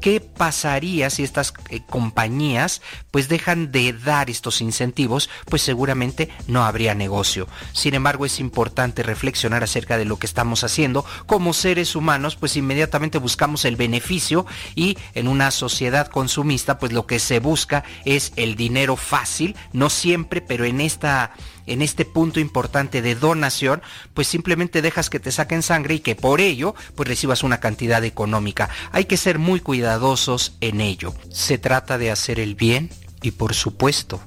¿Qué 0.00 0.20
pasaría 0.20 1.10
si 1.10 1.24
estas 1.24 1.52
eh, 1.70 1.80
compañías 1.88 2.82
pues 3.10 3.28
dejan 3.28 3.72
de 3.72 3.92
dar 3.92 4.30
estos 4.30 4.60
incentivos? 4.60 5.28
Pues 5.46 5.62
seguramente 5.62 6.28
no 6.46 6.64
habría 6.64 6.94
negocio. 6.94 7.48
Sin 7.72 7.94
embargo, 7.94 8.24
es 8.24 8.38
importante 8.38 9.02
reflexionar 9.02 9.64
acerca 9.64 9.98
de 9.98 10.04
lo 10.04 10.18
que 10.18 10.26
estamos 10.26 10.62
haciendo. 10.62 11.04
Como 11.26 11.52
seres 11.52 11.96
humanos, 11.96 12.36
pues 12.36 12.56
inmediatamente 12.56 13.18
buscamos 13.18 13.64
el 13.64 13.76
beneficio 13.76 14.46
y 14.74 14.96
en 15.14 15.26
una 15.26 15.50
sociedad 15.50 16.08
consumista, 16.08 16.78
pues 16.78 16.92
lo 16.92 17.06
que 17.06 17.18
se 17.18 17.40
busca 17.40 17.84
es 18.04 18.32
el 18.36 18.54
dinero 18.54 18.96
fácil, 18.96 19.56
no 19.72 19.90
siempre, 19.90 20.40
pero 20.40 20.64
en 20.64 20.80
esta 20.80 21.32
en 21.68 21.82
este 21.82 22.04
punto 22.04 22.40
importante 22.40 23.02
de 23.02 23.14
donación, 23.14 23.82
pues 24.14 24.26
simplemente 24.26 24.82
dejas 24.82 25.10
que 25.10 25.20
te 25.20 25.32
saquen 25.32 25.62
sangre 25.62 25.94
y 25.94 26.00
que 26.00 26.16
por 26.16 26.40
ello 26.40 26.74
pues 26.94 27.08
recibas 27.08 27.42
una 27.42 27.60
cantidad 27.60 28.04
económica. 28.04 28.68
Hay 28.92 29.04
que 29.04 29.16
ser 29.16 29.38
muy 29.38 29.60
cuidadosos 29.60 30.56
en 30.60 30.80
ello. 30.80 31.14
Se 31.30 31.58
trata 31.58 31.98
de 31.98 32.10
hacer 32.10 32.40
el 32.40 32.54
bien 32.54 32.90
y 33.22 33.32
por 33.32 33.54
supuesto 33.54 34.20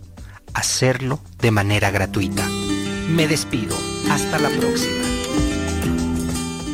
hacerlo 0.54 1.20
de 1.40 1.52
manera 1.52 1.92
gratuita. 1.92 2.48
Me 3.10 3.28
despido. 3.28 3.76
Hasta 4.10 4.40
la 4.40 4.50
próxima. 4.50 5.02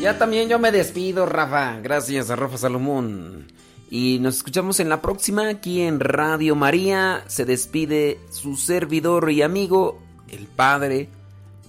Ya 0.01 0.18
también 0.18 0.47
yo 0.49 0.59
me 0.59 0.72
despido, 0.72 1.26
Rafa. 1.26 1.80
Gracias 1.82 2.30
a 2.30 2.36
Rafa 2.36 2.57
Salomón. 2.57 3.47
Y 3.89 4.20
nos 4.20 4.38
escuchamos 4.38 4.80
en 4.80 4.89
la 4.89 5.01
próxima 5.01 5.49
aquí 5.49 5.82
en 5.82 5.99
Radio 5.99 6.55
María. 6.55 7.24
Se 7.28 7.45
despide 7.45 8.20
su 8.30 8.57
servidor 8.57 9.32
y 9.32 9.41
amigo 9.41 10.01
el 10.30 10.47
Padre 10.47 11.09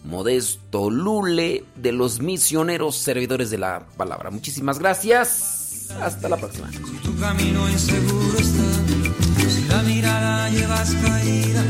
Modesto 0.04 0.90
Lule 0.90 1.64
de 1.76 1.92
los 1.92 2.20
misioneros 2.20 2.96
servidores 2.96 3.50
de 3.50 3.58
la 3.58 3.86
palabra. 3.96 4.30
Muchísimas 4.30 4.78
gracias. 4.78 5.88
Hasta 6.02 6.28
la 6.28 6.36
próxima. 6.36 6.70
Si 6.70 6.96
tu 7.02 7.16
camino 7.18 7.68
inseguro 7.68 8.38
está, 8.38 9.48
si 9.48 9.64
la 9.68 9.82
mirada 9.82 10.50
llevas 10.50 10.94
caída, 10.94 11.64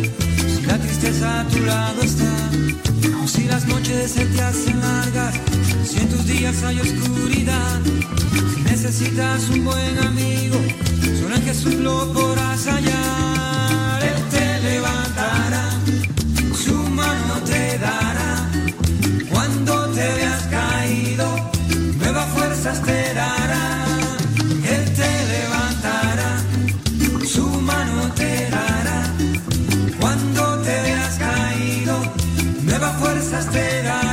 si 0.47 0.63
la 0.63 0.79
tristeza 0.79 1.41
a 1.41 1.49
tu 1.49 1.61
lado 1.61 2.03
está, 2.03 2.49
si 3.27 3.45
las 3.45 3.67
noches 3.67 4.11
se 4.11 4.25
te 4.25 4.41
hacen 4.41 4.81
largas, 4.81 5.35
si 5.85 5.99
en 5.99 6.09
tus 6.09 6.27
días 6.27 6.63
hay 6.65 6.81
oscuridad, 6.81 7.81
si 8.55 8.61
necesitas 8.63 9.49
un 9.51 9.65
buen 9.65 9.99
amigo, 9.99 10.57
solo 11.21 11.37
en 11.37 11.43
Jesús 11.43 11.75
lo 11.75 12.13
podrás 12.13 12.67
hallar. 12.67 13.08
Te 22.75 23.15
dará. 23.15 23.87
Él 24.73 24.85
te 24.95 25.11
levantará, 25.33 26.31
su 27.27 27.47
mano 27.49 28.13
te 28.15 28.51
dará 28.51 29.03
cuando 29.99 30.59
te 30.63 30.83
veas 30.83 31.19
caído, 31.19 31.95
nuevas 32.63 32.97
fuerzas 33.01 33.47
te 33.51 33.83
dará. 33.83 34.08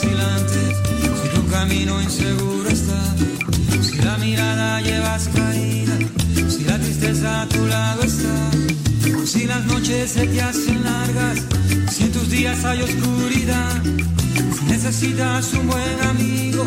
Si 0.00 1.28
tu 1.34 1.46
camino 1.48 2.00
inseguro 2.00 2.68
está, 2.68 3.00
si 3.82 3.98
la 3.98 4.16
mirada 4.18 4.80
llevas 4.80 5.28
caída, 5.28 5.94
si 6.48 6.64
la 6.64 6.78
tristeza 6.78 7.42
a 7.42 7.48
tu 7.48 7.66
lado 7.66 8.02
está, 8.02 9.26
si 9.26 9.46
las 9.46 9.64
noches 9.66 10.12
se 10.12 10.26
te 10.26 10.40
hacen 10.40 10.84
largas, 10.84 11.38
si 11.90 12.04
en 12.04 12.12
tus 12.12 12.30
días 12.30 12.64
hay 12.64 12.82
oscuridad, 12.82 13.82
si 14.58 14.64
necesitas 14.66 15.52
un 15.54 15.66
buen 15.66 16.00
amigo, 16.08 16.66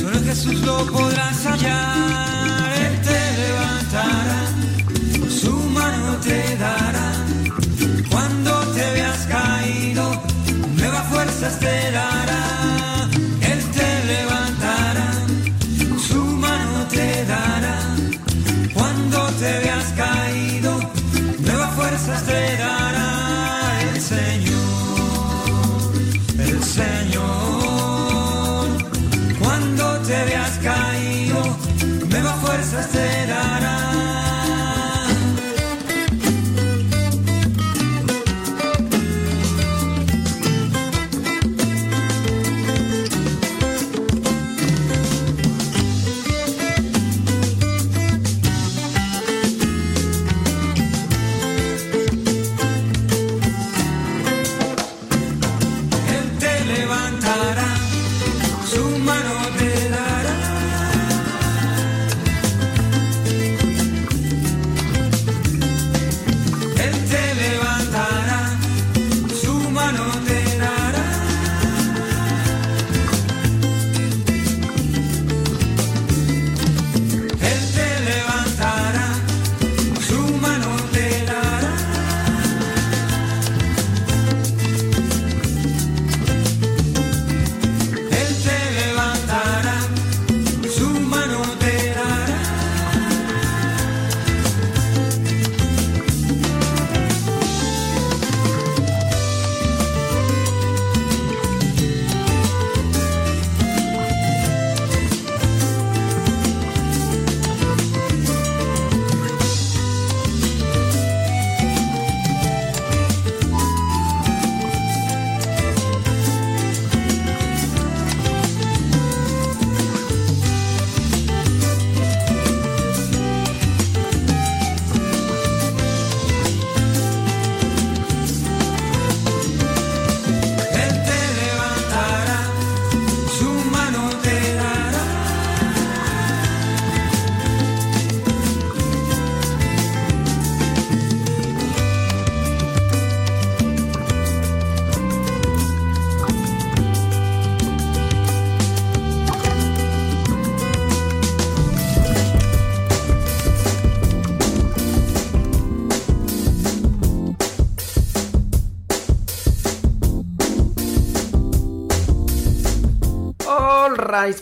solo 0.00 0.18
en 0.18 0.24
Jesús 0.24 0.54
lo 0.60 0.86
podrás 0.86 1.46
hallar, 1.46 2.72
Él 2.84 3.00
te 3.08 3.20
levantará, 3.42 4.42
su 5.40 5.52
mano 5.70 6.16
te 6.18 6.56
dará, 6.56 7.12
cuando 8.10 8.60
te 8.74 8.90
veas 8.92 9.26
caído 9.26 10.22
nuevas 10.76 11.06
fuerzas 11.08 11.58
te 11.58 11.90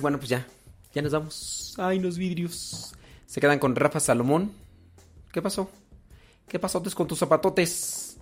Bueno, 0.01 0.18
pues 0.18 0.30
ya. 0.30 0.47
Ya 0.95 1.03
nos 1.03 1.12
vamos. 1.12 1.74
Ay, 1.78 1.99
los 1.99 2.16
vidrios. 2.16 2.95
Se 3.26 3.41
quedan 3.41 3.59
con 3.59 3.76
Rafa 3.76 4.01
Salomón. 4.01 4.53
¿Qué 5.32 5.43
pasó? 5.43 5.68
¿Qué 6.49 6.59
pasó 6.59 6.82
con 6.82 7.07
tus 7.07 7.18
zapatotes? 7.18 8.16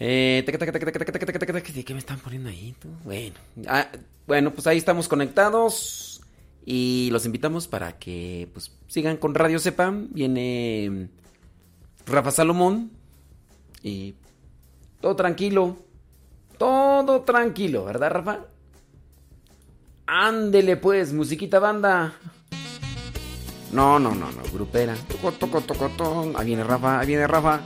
Eh, 0.00 0.42
¿Qué 0.44 1.92
me 1.94 1.98
están 1.98 2.18
poniendo 2.18 2.48
ahí? 2.48 2.74
Bueno, 3.04 3.36
ah, 3.68 3.86
bueno, 4.26 4.52
pues 4.52 4.66
ahí 4.66 4.78
estamos 4.78 5.06
conectados 5.06 6.22
y 6.64 7.10
los 7.12 7.24
invitamos 7.24 7.68
para 7.68 7.98
que 7.98 8.48
pues, 8.52 8.72
sigan 8.88 9.16
con 9.16 9.34
Radio 9.34 9.60
Sepa. 9.60 9.92
Viene 10.10 11.08
Rafa 12.06 12.32
Salomón 12.32 12.90
y 13.82 14.14
todo 15.00 15.14
tranquilo, 15.14 15.76
todo 16.58 17.20
tranquilo, 17.22 17.84
¿verdad, 17.84 18.10
Rafa? 18.10 18.46
Ándele 20.14 20.76
pues, 20.76 21.10
musiquita 21.14 21.58
banda. 21.58 22.12
No, 23.72 23.98
no, 23.98 24.14
no, 24.14 24.30
no, 24.30 24.42
grupera. 24.52 24.94
Toco, 25.08 25.32
toco, 25.32 25.62
toco, 25.62 25.88
toco. 25.88 26.32
Ahí 26.36 26.48
viene 26.48 26.64
Rafa, 26.64 27.00
ahí 27.00 27.06
viene 27.06 27.26
Rafa. 27.26 27.60